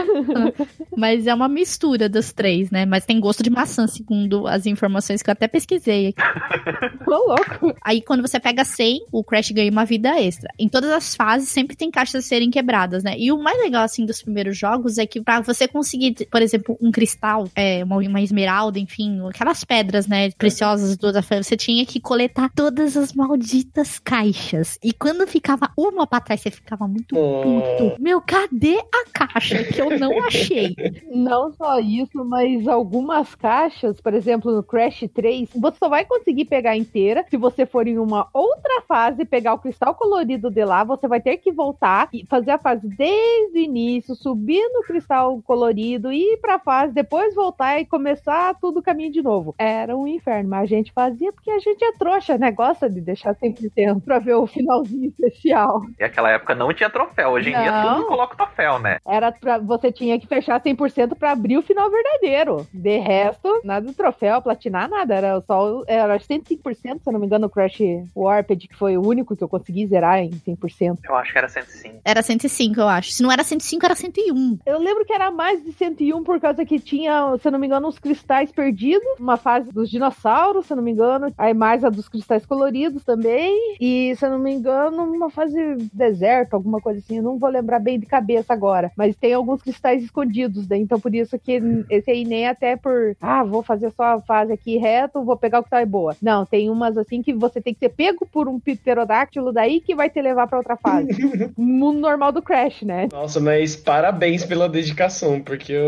Mas 0.95 1.27
é 1.27 1.33
uma 1.33 1.47
mistura 1.47 2.00
dos 2.09 2.33
três, 2.33 2.69
né? 2.71 2.85
Mas 2.85 3.05
tem 3.05 3.19
gosto 3.19 3.43
de 3.43 3.49
maçã, 3.49 3.87
segundo 3.87 4.47
as 4.47 4.65
informações 4.65 5.21
que 5.21 5.29
eu 5.29 5.33
até 5.33 5.47
pesquisei 5.47 6.07
aqui. 6.07 6.21
Tô 7.05 7.27
louco. 7.27 7.75
Aí 7.83 8.01
quando 8.01 8.21
você 8.21 8.39
pega 8.39 8.63
100, 8.63 9.07
o 9.11 9.23
Crash 9.23 9.51
ganha 9.51 9.71
uma 9.71 9.85
vida 9.85 10.19
extra. 10.19 10.49
Em 10.57 10.67
todas 10.67 10.91
as 10.91 11.15
fases 11.15 11.49
sempre 11.49 11.75
tem 11.75 11.91
caixas 11.91 12.25
a 12.25 12.27
serem 12.27 12.49
quebradas, 12.49 13.03
né? 13.03 13.15
E 13.17 13.31
o 13.31 13.41
mais 13.41 13.57
legal, 13.59 13.83
assim, 13.83 14.05
dos 14.05 14.21
primeiros 14.21 14.57
jogos 14.57 14.97
é 14.97 15.05
que 15.05 15.21
pra 15.21 15.41
você 15.41 15.67
conseguir, 15.67 16.27
por 16.29 16.41
exemplo, 16.41 16.77
um 16.81 16.91
cristal, 16.91 17.47
é, 17.55 17.83
uma, 17.83 17.97
uma 17.97 18.21
esmeralda, 18.21 18.79
enfim, 18.79 19.19
aquelas 19.27 19.63
pedras, 19.63 20.07
né, 20.07 20.31
preciosas 20.31 20.97
do 20.97 21.11
você 21.29 21.57
tinha 21.57 21.85
que 21.85 21.99
coletar 21.99 22.49
todas 22.55 22.95
as 22.95 23.13
malditas 23.13 23.99
caixas. 23.99 24.77
E 24.83 24.93
quando 24.93 25.27
ficava 25.27 25.71
uma 25.77 26.07
pra 26.07 26.19
trás, 26.19 26.41
você 26.41 26.51
ficava 26.51 26.87
muito 26.87 27.15
puto. 27.15 28.01
Meu, 28.01 28.21
cadê 28.21 28.77
a 28.77 29.05
caixa 29.11 29.63
que 29.63 29.81
eu 29.81 29.97
não 29.99 30.23
achei? 30.23 30.75
Não 31.13 31.51
só 31.53 31.79
isso, 31.79 31.90
mas 32.25 32.67
algumas 32.67 33.35
caixas, 33.35 33.99
por 33.99 34.13
exemplo, 34.13 34.51
no 34.51 34.63
Crash 34.63 35.05
3, 35.13 35.49
você 35.55 35.77
só 35.77 35.89
vai 35.89 36.05
conseguir 36.05 36.45
pegar 36.45 36.75
inteira 36.75 37.25
se 37.29 37.37
você 37.37 37.65
for 37.65 37.87
em 37.87 37.97
uma 37.97 38.27
outra 38.33 38.81
fase, 38.87 39.25
pegar 39.25 39.53
o 39.53 39.59
cristal 39.59 39.95
colorido 39.95 40.49
de 40.49 40.63
lá, 40.63 40.83
você 40.83 41.07
vai 41.07 41.21
ter 41.21 41.37
que 41.37 41.51
voltar 41.51 42.09
e 42.13 42.25
fazer 42.25 42.51
a 42.51 42.57
fase 42.57 42.87
desde 42.87 43.59
o 43.59 43.61
início, 43.61 44.15
subir 44.15 44.63
no 44.73 44.83
cristal 44.83 45.41
colorido, 45.43 46.11
ir 46.11 46.37
pra 46.37 46.59
fase, 46.59 46.93
depois 46.93 47.33
voltar 47.35 47.79
e 47.79 47.85
começar 47.85 48.55
tudo 48.59 48.79
o 48.79 48.83
caminho 48.83 49.11
de 49.11 49.21
novo. 49.21 49.55
Era 49.57 49.95
um 49.95 50.07
inferno, 50.07 50.49
mas 50.49 50.63
a 50.63 50.65
gente 50.65 50.91
fazia 50.91 51.31
porque 51.31 51.49
a 51.49 51.59
gente 51.59 51.83
é 51.83 51.91
trouxa, 51.93 52.37
né? 52.37 52.51
Gosta 52.51 52.89
de 52.89 53.01
deixar 53.01 53.35
100% 53.35 54.01
pra 54.03 54.19
ver 54.19 54.35
o 54.35 54.47
finalzinho 54.47 55.07
especial. 55.07 55.81
E 55.99 56.03
aquela 56.03 56.29
época 56.29 56.55
não 56.55 56.73
tinha 56.73 56.89
troféu, 56.89 57.29
hoje 57.29 57.49
em 57.49 57.53
não. 57.53 57.61
dia 57.61 57.71
tudo 57.71 58.07
coloca 58.07 58.35
troféu, 58.35 58.79
né? 58.79 58.97
Era 59.05 59.31
pra, 59.31 59.57
você 59.57 59.91
tinha 59.91 60.19
que 60.19 60.27
fechar 60.27 60.61
100% 60.61 61.15
pra 61.15 61.31
abrir 61.31 61.57
o 61.57 61.61
final 61.71 61.89
verdadeiro. 61.89 62.67
De 62.73 62.97
resto, 62.97 63.61
nada 63.63 63.87
de 63.87 63.93
troféu, 63.93 64.41
platinar, 64.41 64.89
nada. 64.89 65.15
Era 65.15 65.41
só, 65.41 65.83
era 65.87 66.17
105%, 66.17 66.75
se 66.81 66.89
eu 67.05 67.13
não 67.13 67.19
me 67.19 67.25
engano, 67.25 67.47
o 67.47 67.49
Crash 67.49 67.79
Warped, 68.15 68.67
que 68.67 68.75
foi 68.75 68.97
o 68.97 69.07
único 69.07 69.35
que 69.35 69.43
eu 69.43 69.49
consegui 69.49 69.87
zerar 69.87 70.19
em 70.19 70.31
100%. 70.31 70.99
Eu 71.07 71.15
acho 71.15 71.31
que 71.31 71.37
era 71.37 71.47
105. 71.47 72.01
Era 72.03 72.21
105, 72.21 72.79
eu 72.79 72.87
acho. 72.87 73.11
Se 73.11 73.23
não 73.23 73.31
era 73.31 73.43
105, 73.43 73.85
era 73.85 73.95
101. 73.95 74.59
Eu 74.65 74.79
lembro 74.79 75.05
que 75.05 75.13
era 75.13 75.31
mais 75.31 75.63
de 75.63 75.71
101 75.71 76.23
por 76.23 76.39
causa 76.39 76.65
que 76.65 76.79
tinha, 76.79 77.37
se 77.37 77.47
eu 77.47 77.51
não 77.51 77.59
me 77.59 77.67
engano, 77.67 77.87
uns 77.87 77.99
cristais 77.99 78.51
perdidos. 78.51 79.07
Uma 79.19 79.37
fase 79.37 79.71
dos 79.71 79.89
dinossauros, 79.89 80.65
se 80.65 80.73
eu 80.73 80.77
não 80.77 80.83
me 80.83 80.91
engano. 80.91 81.33
Aí 81.37 81.53
mais 81.53 81.83
a 81.83 81.89
dos 81.89 82.09
cristais 82.09 82.45
coloridos 82.45 83.03
também. 83.03 83.77
E, 83.79 84.13
se 84.15 84.25
eu 84.25 84.29
não 84.29 84.39
me 84.39 84.51
engano, 84.51 85.03
uma 85.03 85.29
fase 85.29 85.57
deserto, 85.93 86.53
alguma 86.53 86.81
coisa 86.81 86.99
assim. 86.99 87.17
Eu 87.17 87.23
não 87.23 87.37
vou 87.37 87.49
lembrar 87.49 87.79
bem 87.79 87.99
de 87.99 88.05
cabeça 88.05 88.53
agora. 88.53 88.91
Mas 88.97 89.15
tem 89.15 89.33
alguns 89.33 89.61
cristais 89.61 90.03
escondidos, 90.03 90.67
né? 90.67 90.77
Então 90.77 90.99
por 90.99 91.13
isso 91.13 91.37
que 91.39 91.60
esse 91.89 92.11
aí 92.11 92.25
nem 92.25 92.47
até 92.47 92.75
por, 92.75 93.15
ah, 93.21 93.43
vou 93.43 93.63
fazer 93.63 93.91
só 93.91 94.03
a 94.03 94.21
fase 94.21 94.53
aqui 94.53 94.77
reto, 94.77 95.23
vou 95.23 95.37
pegar 95.37 95.59
o 95.59 95.63
que 95.63 95.69
tá 95.69 95.85
boa. 95.85 96.15
Não, 96.21 96.45
tem 96.45 96.69
umas 96.69 96.97
assim 96.97 97.21
que 97.21 97.33
você 97.33 97.61
tem 97.61 97.73
que 97.73 97.79
ser 97.79 97.89
pego 97.89 98.27
por 98.31 98.47
um 98.47 98.59
pterodáctilo 98.59 99.51
daí 99.51 99.81
que 99.81 99.95
vai 99.95 100.09
te 100.09 100.21
levar 100.21 100.47
para 100.47 100.57
outra 100.57 100.77
fase. 100.77 101.07
Mundo 101.57 101.99
normal 101.99 102.31
do 102.31 102.41
Crash, 102.41 102.83
né? 102.83 103.07
Nossa, 103.11 103.39
mas 103.39 103.75
parabéns 103.75 104.45
pela 104.45 104.69
dedicação, 104.69 105.41
porque 105.41 105.73
eu, 105.73 105.83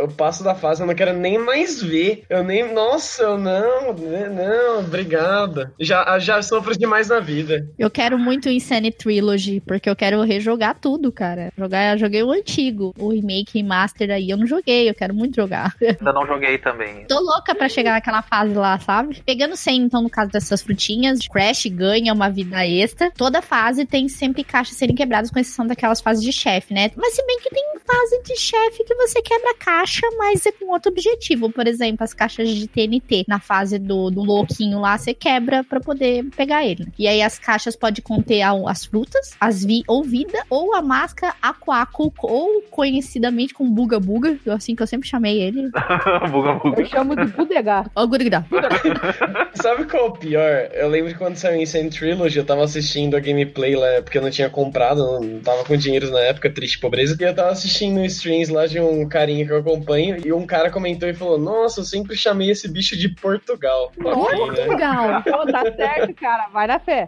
eu 0.00 0.08
passo 0.08 0.44
da 0.44 0.54
fase, 0.54 0.82
eu 0.82 0.86
não 0.86 0.94
quero 0.94 1.16
nem 1.16 1.38
mais 1.38 1.82
ver. 1.82 2.24
Eu 2.28 2.44
nem, 2.44 2.72
nossa, 2.72 3.22
eu 3.22 3.38
não, 3.38 3.92
né, 3.94 4.28
não, 4.28 4.80
obrigada. 4.80 5.72
Já, 5.80 6.18
já 6.18 6.42
sofro 6.42 6.76
demais 6.76 7.08
na 7.08 7.20
vida. 7.20 7.66
Eu 7.78 7.90
quero 7.90 8.18
muito 8.18 8.48
o 8.48 8.52
Insane 8.52 8.90
Trilogy, 8.90 9.60
porque 9.60 9.88
eu 9.88 9.96
quero 9.96 10.20
rejogar 10.22 10.78
tudo, 10.78 11.10
cara. 11.10 11.52
Jogar, 11.56 11.96
joguei 11.98 12.22
o 12.22 12.30
antigo, 12.30 12.92
o 12.98 13.08
remake 13.10 13.58
e 13.58 13.62
master 13.62 14.10
aí, 14.10 14.30
eu 14.30 14.36
não 14.36 14.46
joguei, 14.46 14.88
eu 14.88 14.94
quero 14.94 15.14
muito 15.18 15.36
jogar. 15.36 15.74
Ainda 15.82 16.12
não 16.12 16.26
joguei 16.26 16.58
também. 16.58 17.04
Tô 17.06 17.20
louca 17.20 17.54
pra 17.54 17.68
chegar 17.68 17.92
naquela 17.92 18.22
fase 18.22 18.54
lá, 18.54 18.78
sabe? 18.78 19.22
Pegando 19.24 19.56
100, 19.56 19.76
então, 19.76 20.02
no 20.02 20.10
caso 20.10 20.30
dessas 20.30 20.62
frutinhas, 20.62 21.26
Crash 21.26 21.66
ganha 21.66 22.12
uma 22.12 22.30
vida 22.30 22.66
extra. 22.66 23.10
Toda 23.10 23.42
fase 23.42 23.84
tem 23.84 24.08
sempre 24.08 24.44
caixas 24.44 24.76
serem 24.76 24.94
quebradas, 24.94 25.30
com 25.30 25.38
exceção 25.38 25.66
daquelas 25.66 26.00
fases 26.00 26.22
de 26.22 26.32
chefe, 26.32 26.72
né? 26.72 26.90
Mas 26.96 27.14
se 27.14 27.26
bem 27.26 27.38
que 27.40 27.50
tem 27.50 27.78
fase 27.88 28.22
de 28.22 28.36
chefe 28.38 28.84
que 28.84 28.94
você 28.94 29.22
quebra 29.22 29.52
a 29.52 29.54
caixa, 29.54 30.06
mas 30.18 30.44
é 30.44 30.52
com 30.52 30.70
outro 30.70 30.92
objetivo. 30.92 31.50
Por 31.50 31.66
exemplo, 31.66 32.04
as 32.04 32.12
caixas 32.12 32.50
de 32.50 32.66
TNT. 32.66 33.24
Na 33.26 33.40
fase 33.40 33.78
do, 33.78 34.10
do 34.10 34.22
louquinho 34.22 34.80
lá, 34.80 34.98
você 34.98 35.14
quebra 35.14 35.64
para 35.64 35.80
poder 35.80 36.24
pegar 36.36 36.64
ele. 36.64 36.86
E 36.98 37.08
aí 37.08 37.22
as 37.22 37.38
caixas 37.38 37.74
podem 37.74 38.02
conter 38.02 38.42
as 38.42 38.84
frutas, 38.84 39.34
as 39.40 39.64
vi 39.64 39.82
ou 39.86 40.04
vida, 40.04 40.42
ou 40.50 40.74
a 40.74 40.82
máscara 40.82 41.34
Aquaco, 41.40 42.12
ou 42.22 42.62
conhecidamente 42.70 43.54
como 43.54 43.70
Buga 43.70 43.98
Buga, 43.98 44.38
assim 44.48 44.74
que 44.74 44.82
eu 44.82 44.86
sempre 44.86 45.07
chamei 45.08 45.40
ele. 45.40 45.70
buga 46.30 46.54
Buga. 46.54 46.80
Eu 46.80 46.86
chamo 46.86 47.16
de 47.16 47.24
Budegar. 47.26 47.90
Ó, 47.94 48.02
oh, 48.02 48.08
Gurigdá. 48.08 48.44
Sabe 49.54 49.84
qual 49.86 50.06
é 50.06 50.08
o 50.08 50.12
pior? 50.12 50.68
Eu 50.72 50.88
lembro 50.88 51.12
que 51.12 51.18
quando 51.18 51.36
saiu 51.36 51.56
em 51.56 51.62
Insane 51.62 51.90
Trilogy, 51.90 52.38
eu 52.38 52.44
tava 52.44 52.62
assistindo 52.62 53.16
a 53.16 53.20
gameplay 53.20 53.74
lá, 53.74 54.02
porque 54.02 54.18
eu 54.18 54.22
não 54.22 54.30
tinha 54.30 54.48
comprado, 54.48 55.20
não 55.20 55.40
tava 55.40 55.64
com 55.64 55.76
dinheiro 55.76 56.10
na 56.10 56.20
época, 56.20 56.50
triste 56.50 56.78
pobreza, 56.78 57.16
e 57.18 57.24
eu 57.24 57.34
tava 57.34 57.50
assistindo 57.50 58.04
streams 58.04 58.52
lá 58.52 58.66
de 58.66 58.80
um 58.80 59.08
carinha 59.08 59.44
que 59.44 59.52
eu 59.52 59.58
acompanho, 59.58 60.16
e 60.24 60.32
um 60.32 60.46
cara 60.46 60.70
comentou 60.70 61.08
e 61.08 61.14
falou: 61.14 61.38
Nossa, 61.38 61.80
eu 61.80 61.84
sempre 61.84 62.16
chamei 62.16 62.50
esse 62.50 62.68
bicho 62.68 62.96
de 62.96 63.08
Portugal. 63.08 63.92
Portugal! 64.00 64.48
Okay, 64.48 64.68
né? 64.68 65.52
tá 65.52 65.72
certo, 65.76 66.14
cara, 66.14 66.48
vai 66.52 66.66
na 66.66 66.78
fé. 66.78 67.06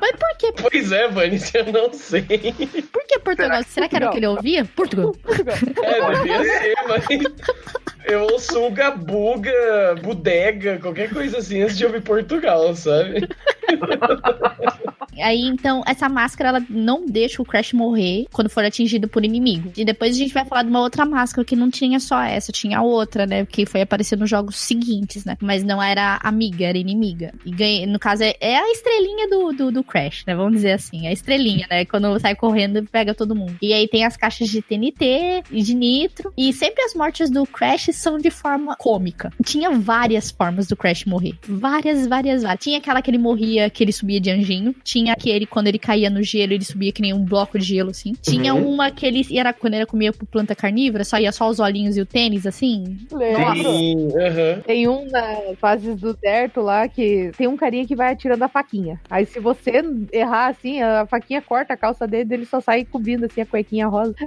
Mas 0.00 0.12
por 0.12 0.36
que? 0.38 0.52
Pois 0.52 0.92
é, 0.92 1.08
Vanice, 1.08 1.58
eu 1.58 1.72
não 1.72 1.92
sei. 1.92 2.22
Por 2.22 3.06
que 3.06 3.18
Portugal? 3.18 3.62
Será, 3.64 3.82
Será 3.82 3.88
que 3.88 3.96
era 3.96 4.08
o 4.08 4.10
que 4.12 4.18
ele 4.18 4.26
ouvia? 4.26 4.64
Portugal. 4.64 5.12
Portugal. 5.12 5.56
É, 5.82 6.14
devia 6.14 6.51
ser, 6.58 6.74
mas. 6.88 7.04
Eu 8.04 8.22
ouço 8.24 8.58
Buga, 8.90 9.94
Budega, 10.02 10.78
qualquer 10.80 11.08
coisa 11.10 11.38
assim 11.38 11.62
antes 11.62 11.78
de 11.78 11.86
ouvir 11.86 12.02
Portugal, 12.02 12.74
sabe? 12.74 13.28
Aí, 15.20 15.42
então, 15.42 15.82
essa 15.86 16.08
máscara, 16.08 16.48
ela 16.50 16.66
não 16.70 17.04
deixa 17.06 17.42
o 17.42 17.44
Crash 17.44 17.72
morrer 17.72 18.26
quando 18.32 18.48
for 18.48 18.64
atingido 18.64 19.08
por 19.08 19.24
inimigo. 19.24 19.72
E 19.76 19.84
depois 19.84 20.14
a 20.14 20.18
gente 20.18 20.32
vai 20.32 20.44
falar 20.44 20.62
de 20.62 20.70
uma 20.70 20.80
outra 20.80 21.04
máscara 21.04 21.44
que 21.44 21.56
não 21.56 21.70
tinha 21.70 22.00
só 22.00 22.20
essa, 22.22 22.50
tinha 22.50 22.80
outra, 22.80 23.26
né? 23.26 23.44
Que 23.44 23.66
foi 23.66 23.82
aparecer 23.82 24.16
nos 24.16 24.30
jogos 24.30 24.56
seguintes, 24.56 25.24
né? 25.24 25.36
Mas 25.40 25.62
não 25.62 25.82
era 25.82 26.18
amiga, 26.22 26.64
era 26.64 26.78
inimiga. 26.78 27.34
E 27.44 27.50
ganhei, 27.50 27.86
no 27.86 27.98
caso, 27.98 28.22
é, 28.22 28.34
é 28.40 28.56
a 28.56 28.70
estrelinha 28.70 29.28
do, 29.28 29.52
do, 29.52 29.72
do, 29.72 29.84
Crash, 29.84 30.24
né? 30.26 30.34
Vamos 30.34 30.54
dizer 30.54 30.72
assim. 30.72 31.06
A 31.06 31.12
estrelinha, 31.12 31.66
né? 31.70 31.84
Quando 31.84 32.18
sai 32.18 32.34
correndo 32.34 32.82
pega 32.90 33.14
todo 33.14 33.34
mundo. 33.34 33.56
E 33.60 33.72
aí 33.72 33.86
tem 33.88 34.04
as 34.04 34.16
caixas 34.16 34.48
de 34.48 34.62
TNT 34.62 35.44
e 35.50 35.62
de 35.62 35.74
nitro. 35.74 36.32
E 36.36 36.52
sempre 36.52 36.82
as 36.82 36.94
mortes 36.94 37.30
do 37.30 37.46
Crash 37.46 37.90
são 37.92 38.18
de 38.18 38.30
forma 38.30 38.76
cômica. 38.76 39.32
Tinha 39.44 39.70
várias 39.70 40.30
formas 40.30 40.66
do 40.66 40.76
Crash 40.76 41.04
morrer. 41.04 41.34
Várias, 41.46 42.06
várias, 42.06 42.42
várias. 42.42 42.62
Tinha 42.62 42.78
aquela 42.78 43.02
que 43.02 43.10
ele 43.10 43.18
morria, 43.18 43.61
que 43.70 43.82
ele 43.82 43.92
subia 43.92 44.20
de 44.20 44.30
anjinho. 44.30 44.74
Tinha 44.84 45.12
aquele, 45.12 45.46
quando 45.46 45.66
ele 45.68 45.78
caía 45.78 46.10
no 46.10 46.22
gelo, 46.22 46.52
ele 46.52 46.64
subia 46.64 46.92
que 46.92 47.02
nem 47.02 47.12
um 47.12 47.24
bloco 47.24 47.58
de 47.58 47.64
gelo, 47.64 47.90
assim. 47.90 48.14
Tinha 48.20 48.54
uhum. 48.54 48.74
uma 48.74 48.90
que 48.90 49.06
ele 49.06 49.26
era 49.36 49.52
quando 49.52 49.74
ele 49.74 49.86
comia 49.86 50.12
por 50.12 50.26
planta 50.26 50.54
carnívora, 50.54 51.04
só 51.04 51.18
ia 51.18 51.32
só 51.32 51.48
os 51.48 51.60
olhinhos 51.60 51.96
e 51.96 52.00
o 52.00 52.06
tênis, 52.06 52.46
assim. 52.46 52.98
Lembro. 53.10 53.70
Uhum. 53.70 54.60
Tem 54.64 54.88
um 54.88 55.08
na 55.10 55.54
fases 55.58 55.96
do 55.96 56.16
certo 56.18 56.60
lá 56.60 56.88
que 56.88 57.30
tem 57.36 57.46
um 57.46 57.56
carinha 57.56 57.86
que 57.86 57.96
vai 57.96 58.12
atirando 58.12 58.44
a 58.44 58.48
faquinha. 58.48 59.00
Aí 59.10 59.26
se 59.26 59.38
você 59.40 59.82
errar 60.12 60.48
assim, 60.48 60.82
a 60.82 61.06
faquinha 61.06 61.40
corta 61.42 61.74
a 61.74 61.76
calça 61.76 62.06
dele, 62.06 62.34
ele 62.34 62.46
só 62.46 62.60
sai 62.60 62.84
cobrindo 62.84 63.26
assim 63.26 63.40
a 63.40 63.46
cuequinha 63.46 63.86
rosa. 63.86 64.14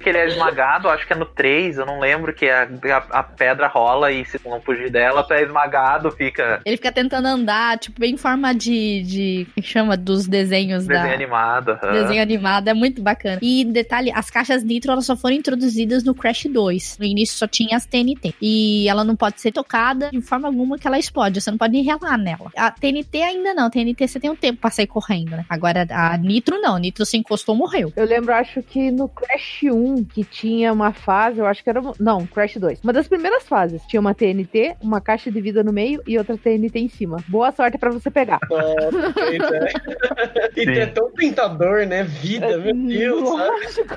que 0.00 0.08
ele 0.08 0.18
é 0.18 0.26
esmagado, 0.26 0.88
acho 0.88 1.06
que 1.06 1.12
é 1.12 1.16
no 1.16 1.26
3, 1.26 1.78
eu 1.78 1.86
não 1.86 1.98
lembro 1.98 2.32
que 2.32 2.48
a, 2.48 2.62
a, 2.62 3.18
a 3.18 3.22
pedra 3.22 3.66
rola 3.66 4.12
e 4.12 4.24
se 4.24 4.38
não 4.44 4.60
fugir 4.60 4.90
dela, 4.90 5.22
tu 5.22 5.32
é 5.32 5.42
esmagado, 5.42 6.10
fica. 6.10 6.53
Ele 6.64 6.76
fica 6.76 6.92
tentando 6.92 7.26
andar, 7.26 7.78
tipo, 7.78 8.00
bem 8.00 8.14
em 8.14 8.16
forma 8.16 8.54
de. 8.54 9.02
de 9.02 9.46
que 9.54 9.62
chama? 9.62 9.96
Dos 9.96 10.26
desenhos 10.26 10.86
Desenho 10.86 11.08
da. 11.08 11.14
animado. 11.14 11.78
Uhum. 11.82 11.92
Desenho 11.92 12.22
animado, 12.22 12.68
é 12.68 12.74
muito 12.74 13.02
bacana. 13.02 13.38
E 13.42 13.64
detalhe, 13.64 14.10
as 14.14 14.30
caixas 14.30 14.62
Nitro 14.62 14.92
elas 14.92 15.06
só 15.06 15.16
foram 15.16 15.36
introduzidas 15.36 16.04
no 16.04 16.14
Crash 16.14 16.46
2. 16.50 16.98
No 16.98 17.04
início 17.04 17.36
só 17.36 17.46
tinha 17.46 17.76
as 17.76 17.86
TNT. 17.86 18.34
E 18.40 18.88
ela 18.88 19.04
não 19.04 19.16
pode 19.16 19.40
ser 19.40 19.52
tocada 19.52 20.10
de 20.10 20.20
forma 20.20 20.48
alguma 20.48 20.78
que 20.78 20.86
ela 20.86 20.98
explode. 20.98 21.40
Você 21.40 21.50
não 21.50 21.58
pode 21.58 21.72
nem 21.72 21.82
relar 21.82 22.18
nela. 22.18 22.50
A 22.56 22.70
TNT 22.70 23.22
ainda 23.22 23.54
não. 23.54 23.66
A 23.66 23.70
TNT 23.70 24.06
você 24.06 24.20
tem 24.20 24.30
um 24.30 24.36
tempo 24.36 24.60
pra 24.60 24.70
sair 24.70 24.86
correndo, 24.86 25.30
né? 25.30 25.44
Agora 25.48 25.86
a 25.90 26.16
Nitro 26.16 26.60
não. 26.60 26.76
A 26.76 26.78
Nitro 26.78 27.04
se 27.04 27.16
encostou, 27.16 27.54
morreu. 27.54 27.92
Eu 27.96 28.06
lembro, 28.06 28.32
acho 28.34 28.62
que 28.62 28.90
no 28.90 29.08
Crash 29.08 29.62
1, 29.64 30.04
que 30.04 30.24
tinha 30.24 30.72
uma 30.72 30.92
fase, 30.92 31.38
eu 31.38 31.46
acho 31.46 31.62
que 31.62 31.70
era. 31.70 31.80
Não, 31.98 32.26
Crash 32.26 32.56
2. 32.56 32.80
Uma 32.82 32.92
das 32.92 33.08
primeiras 33.08 33.44
fases. 33.44 33.82
Tinha 33.86 34.00
uma 34.00 34.14
TNT, 34.14 34.76
uma 34.80 35.00
caixa 35.00 35.30
de 35.30 35.40
vida 35.40 35.62
no 35.62 35.72
meio 35.72 36.02
e 36.06 36.18
outra 36.18 36.36
TNT 36.44 36.78
em 36.78 36.88
cima. 36.88 37.16
Boa 37.26 37.50
sorte 37.52 37.78
para 37.78 37.90
você 37.90 38.10
pegar. 38.10 38.38
Nossa, 38.50 39.14
é. 40.54 40.62
e 40.62 40.78
é 40.78 40.86
tão 40.86 41.10
tentador, 41.12 41.86
né? 41.86 42.04
Vida, 42.04 42.58
meu 42.58 42.74
Deus. 42.74 43.22
Lógico. 43.22 43.94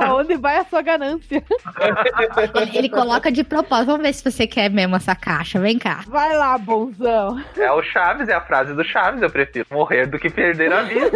Aonde 0.00 0.36
vai 0.36 0.58
a 0.58 0.64
sua 0.64 0.82
ganância? 0.82 1.42
ele, 2.62 2.78
ele, 2.78 2.88
coloca 2.88 3.32
de 3.32 3.42
propósito. 3.42 3.86
Vamos 3.86 4.02
ver 4.02 4.14
se 4.14 4.22
você 4.22 4.46
quer 4.46 4.70
mesmo 4.70 4.94
essa 4.94 5.16
caixa. 5.16 5.58
Vem 5.58 5.78
cá. 5.78 6.04
Vai 6.06 6.36
lá, 6.36 6.56
bonzão. 6.56 7.42
É 7.56 7.72
o 7.72 7.82
Chaves, 7.82 8.28
é 8.28 8.34
a 8.34 8.40
frase 8.40 8.72
do 8.72 8.84
Chaves. 8.84 9.20
Eu 9.20 9.30
prefiro 9.30 9.66
morrer 9.70 10.06
do 10.06 10.18
que 10.18 10.30
perder 10.30 10.72
a 10.72 10.82
vida. 10.82 11.10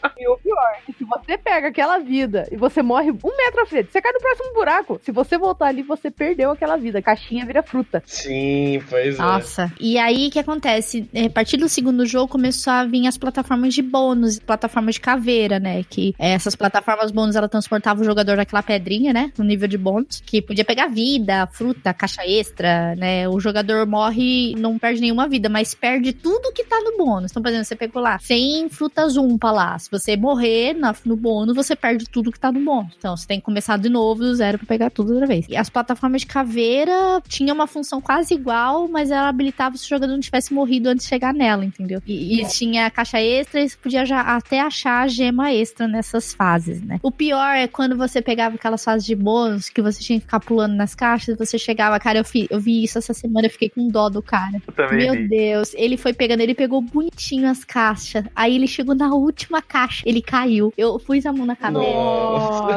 e 0.20 0.28
o 0.28 0.36
pior, 0.36 0.76
se 0.96 1.04
você 1.04 1.38
pega 1.38 1.68
aquela 1.68 1.98
vida 1.98 2.46
e 2.52 2.56
você 2.56 2.82
morre 2.82 3.10
um 3.10 3.36
metro 3.36 3.62
à 3.62 3.66
frente, 3.66 3.90
você 3.90 4.00
cai 4.00 4.12
no 4.12 4.20
próximo 4.20 4.52
buraco. 4.52 5.00
Se 5.02 5.10
você 5.10 5.38
voltar 5.38 5.66
ali, 5.68 5.82
você 5.82 6.10
perdeu 6.10 6.50
aquela 6.50 6.76
vida. 6.76 7.00
Caixinha 7.00 7.46
vira 7.46 7.62
fruta. 7.62 8.02
Sim, 8.06 8.82
pois 8.88 9.18
Nossa. 9.18 9.62
é. 9.62 9.64
Nossa. 9.66 9.72
E 9.80 9.98
aí, 9.98 10.28
o 10.28 10.30
que 10.30 10.38
acontece? 10.38 11.08
É, 11.14 11.26
a 11.26 11.30
partir 11.30 11.56
do 11.56 11.68
segundo 11.68 12.04
jogo, 12.04 12.28
começou 12.28 12.72
a 12.72 12.84
vir 12.84 13.06
as 13.06 13.16
plataformas 13.16 13.74
de 13.74 13.82
bônus, 13.82 14.38
plataformas 14.38 14.96
de 14.96 15.00
caveira, 15.00 15.58
né? 15.58 15.82
Que 15.88 16.14
é, 16.18 16.32
essas 16.32 16.54
plataformas 16.54 17.10
bônus, 17.10 17.36
ela 17.36 17.48
transportava 17.48 18.02
o 18.02 18.04
jogador 18.04 18.36
naquela 18.36 18.62
pedrinha, 18.62 19.12
né? 19.12 19.32
No 19.38 19.44
nível 19.44 19.66
de 19.66 19.78
bônus, 19.78 20.22
que 20.24 20.42
podia 20.42 20.64
pegar 20.64 20.88
vida, 20.88 21.48
fruta, 21.52 21.94
caixa 21.94 22.26
extra, 22.26 22.94
né? 22.96 23.28
O 23.28 23.40
jogador 23.40 23.86
morre 23.86 24.54
não 24.56 24.78
perde 24.78 25.00
nenhuma 25.00 25.28
vida, 25.28 25.48
mas 25.48 25.74
perde 25.74 26.12
tudo 26.12 26.52
que 26.52 26.64
tá 26.64 26.78
no 26.80 26.96
bônus. 26.96 27.30
Então, 27.30 27.42
por 27.42 27.48
exemplo, 27.48 27.64
você 27.64 27.76
pegou 27.76 28.02
lá 28.02 28.18
100 28.18 28.68
frutas 28.68 29.16
umpa 29.16 29.50
lá. 29.50 29.78
Se 29.78 29.90
você 29.90 30.09
morrer 30.16 30.76
no 31.04 31.16
bônus, 31.16 31.54
você 31.54 31.74
perde 31.74 32.04
tudo 32.08 32.32
que 32.32 32.38
tá 32.38 32.50
no 32.52 32.60
bônus. 32.60 32.92
Então, 32.98 33.16
você 33.16 33.26
tem 33.26 33.38
que 33.38 33.44
começar 33.44 33.76
de 33.76 33.88
novo 33.88 34.22
do 34.22 34.34
zero 34.34 34.58
pra 34.58 34.66
pegar 34.66 34.90
tudo 34.90 35.12
outra 35.12 35.26
vez. 35.26 35.46
E 35.48 35.56
as 35.56 35.68
plataformas 35.68 36.22
de 36.22 36.26
caveira 36.26 37.22
tinham 37.28 37.54
uma 37.54 37.66
função 37.66 38.00
quase 38.00 38.34
igual, 38.34 38.88
mas 38.88 39.10
ela 39.10 39.28
habilitava 39.28 39.76
se 39.76 39.86
o 39.86 39.88
jogador 39.88 40.12
não 40.12 40.20
tivesse 40.20 40.52
morrido 40.52 40.88
antes 40.88 41.04
de 41.04 41.08
chegar 41.08 41.32
nela, 41.32 41.64
entendeu? 41.64 42.02
E, 42.06 42.40
e 42.40 42.48
tinha 42.48 42.86
a 42.86 42.90
caixa 42.90 43.20
extra 43.20 43.60
e 43.60 43.68
você 43.68 43.76
podia 43.76 44.04
já 44.04 44.20
até 44.20 44.60
achar 44.60 45.02
a 45.02 45.08
gema 45.08 45.52
extra 45.52 45.86
nessas 45.86 46.32
fases, 46.32 46.82
né? 46.82 46.98
O 47.02 47.10
pior 47.10 47.54
é 47.54 47.66
quando 47.66 47.96
você 47.96 48.20
pegava 48.22 48.56
aquelas 48.56 48.84
fases 48.84 49.06
de 49.06 49.14
bônus 49.14 49.68
que 49.68 49.82
você 49.82 50.02
tinha 50.02 50.18
que 50.18 50.24
ficar 50.24 50.40
pulando 50.40 50.74
nas 50.74 50.94
caixas, 50.94 51.36
você 51.36 51.58
chegava, 51.58 51.98
cara, 51.98 52.18
eu, 52.18 52.24
fi, 52.24 52.46
eu 52.50 52.60
vi 52.60 52.82
isso 52.84 52.98
essa 52.98 53.14
semana, 53.14 53.46
eu 53.46 53.50
fiquei 53.50 53.68
com 53.68 53.88
dó 53.88 54.08
do 54.08 54.22
cara. 54.22 54.60
Meu 54.92 55.14
vi. 55.14 55.28
Deus, 55.28 55.72
ele 55.74 55.96
foi 55.96 56.12
pegando, 56.12 56.40
ele 56.40 56.54
pegou 56.54 56.80
bonitinho 56.80 57.48
as 57.48 57.64
caixas, 57.64 58.24
aí 58.34 58.54
ele 58.54 58.66
chegou 58.66 58.94
na 58.94 59.14
última 59.14 59.62
caixa, 59.62 59.99
ele 60.04 60.22
caiu. 60.22 60.72
Eu 60.76 60.98
pus 60.98 61.24
a 61.26 61.32
mão 61.32 61.46
na 61.46 61.56
cabeça. 61.56 61.80
Nossa. 61.84 62.76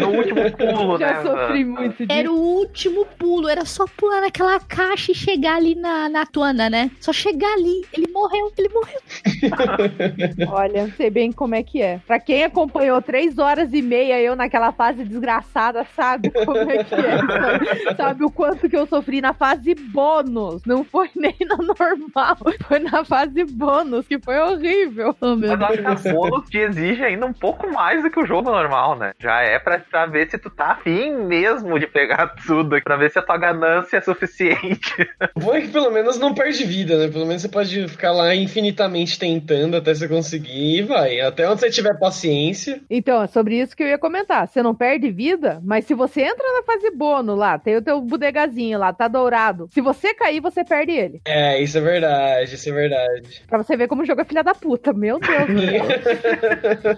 no 0.00 0.08
último 0.08 0.50
pulo, 0.52 0.98
Já 0.98 1.14
né? 1.14 1.22
sofri 1.22 1.64
muito 1.64 2.06
disso. 2.06 2.12
Era 2.18 2.30
o 2.30 2.36
último 2.36 3.06
pulo, 3.18 3.48
era 3.48 3.64
só 3.64 3.84
pular 3.96 4.20
naquela 4.20 4.58
caixa 4.60 5.12
e 5.12 5.14
chegar 5.14 5.56
ali 5.56 5.74
na, 5.74 6.08
na 6.08 6.26
tuana, 6.26 6.68
né? 6.70 6.90
Só 7.00 7.12
chegar 7.12 7.52
ali. 7.54 7.84
Ele 7.92 8.06
morreu, 8.12 8.52
ele 8.56 8.68
morreu. 8.68 9.00
Olha, 10.50 10.92
sei 10.96 11.10
bem 11.10 11.32
como 11.32 11.54
é 11.54 11.62
que 11.62 11.80
é. 11.82 12.00
Pra 12.06 12.18
quem 12.20 12.44
acompanhou 12.44 13.00
três 13.02 13.38
horas 13.38 13.72
e 13.72 13.82
meia 13.82 14.20
eu 14.20 14.36
naquela 14.36 14.72
fase 14.72 15.04
desgraçada, 15.04 15.86
sabe 15.94 16.30
como 16.44 16.70
é 16.70 16.84
que 16.84 16.94
é. 16.94 17.18
Sabe, 17.18 17.96
sabe 17.96 18.24
o 18.24 18.30
quanto 18.30 18.68
que 18.68 18.76
eu 18.76 18.86
sofri 18.86 19.20
na 19.20 19.32
fase 19.32 19.74
bônus. 19.74 20.62
Não 20.64 20.84
foi 20.84 21.10
nem 21.14 21.36
na 21.46 21.56
normal. 21.56 22.36
Foi 22.66 22.78
na 22.78 23.04
fase 23.04 23.44
bônus, 23.44 24.06
que 24.06 24.18
foi 24.18 24.38
horrível. 24.38 25.14
Oh, 25.20 25.36
Mas 25.36 25.50
eu 25.50 25.66
acho 25.66 26.00
que 26.00 26.08
a 26.08 26.12
bônus 26.12 26.43
te 26.50 26.58
exige 26.58 27.02
ainda 27.02 27.26
um 27.26 27.32
pouco 27.32 27.70
mais 27.70 28.02
do 28.02 28.10
que 28.10 28.20
o 28.20 28.26
jogo 28.26 28.50
normal, 28.50 28.96
né? 28.96 29.12
Já 29.18 29.40
é 29.40 29.58
pra, 29.58 29.78
pra 29.78 30.06
ver 30.06 30.30
se 30.30 30.38
tu 30.38 30.50
tá 30.50 30.72
afim 30.72 31.12
mesmo 31.12 31.78
de 31.78 31.86
pegar 31.86 32.34
tudo, 32.46 32.80
pra 32.82 32.96
ver 32.96 33.10
se 33.10 33.18
a 33.18 33.22
tua 33.22 33.38
ganância 33.38 33.96
é 33.96 34.00
suficiente. 34.00 35.08
Bom 35.36 35.54
é 35.54 35.60
que 35.60 35.68
pelo 35.68 35.90
menos 35.90 36.18
não 36.18 36.34
perde 36.34 36.64
vida, 36.64 36.98
né? 36.98 37.08
Pelo 37.08 37.26
menos 37.26 37.42
você 37.42 37.48
pode 37.48 37.88
ficar 37.88 38.12
lá 38.12 38.34
infinitamente 38.34 39.18
tentando 39.18 39.76
até 39.76 39.94
você 39.94 40.08
conseguir 40.08 40.78
e 40.78 40.82
vai. 40.82 41.20
Até 41.20 41.48
onde 41.48 41.60
você 41.60 41.70
tiver 41.70 41.98
paciência. 41.98 42.80
Então, 42.88 43.22
é 43.22 43.26
sobre 43.26 43.60
isso 43.60 43.76
que 43.76 43.82
eu 43.82 43.88
ia 43.88 43.98
comentar. 43.98 44.46
Você 44.46 44.62
não 44.62 44.74
perde 44.74 45.10
vida, 45.10 45.60
mas 45.64 45.84
se 45.84 45.94
você 45.94 46.22
entra 46.22 46.46
na 46.52 46.62
fase 46.62 46.90
bônus 46.90 47.38
lá, 47.38 47.58
tem 47.58 47.76
o 47.76 47.82
teu 47.82 48.00
bodegazinho 48.00 48.78
lá, 48.78 48.92
tá 48.92 49.08
dourado. 49.08 49.68
Se 49.70 49.80
você 49.80 50.14
cair, 50.14 50.40
você 50.40 50.64
perde 50.64 50.92
ele. 50.92 51.20
É, 51.26 51.60
isso 51.60 51.78
é 51.78 51.80
verdade, 51.80 52.54
isso 52.54 52.68
é 52.68 52.72
verdade. 52.72 53.42
Pra 53.46 53.58
você 53.58 53.76
ver 53.76 53.88
como 53.88 54.02
o 54.02 54.06
jogo 54.06 54.20
é 54.20 54.24
filha 54.24 54.42
da 54.42 54.54
puta. 54.54 54.92
Meu 54.92 55.18
Deus. 55.18 55.34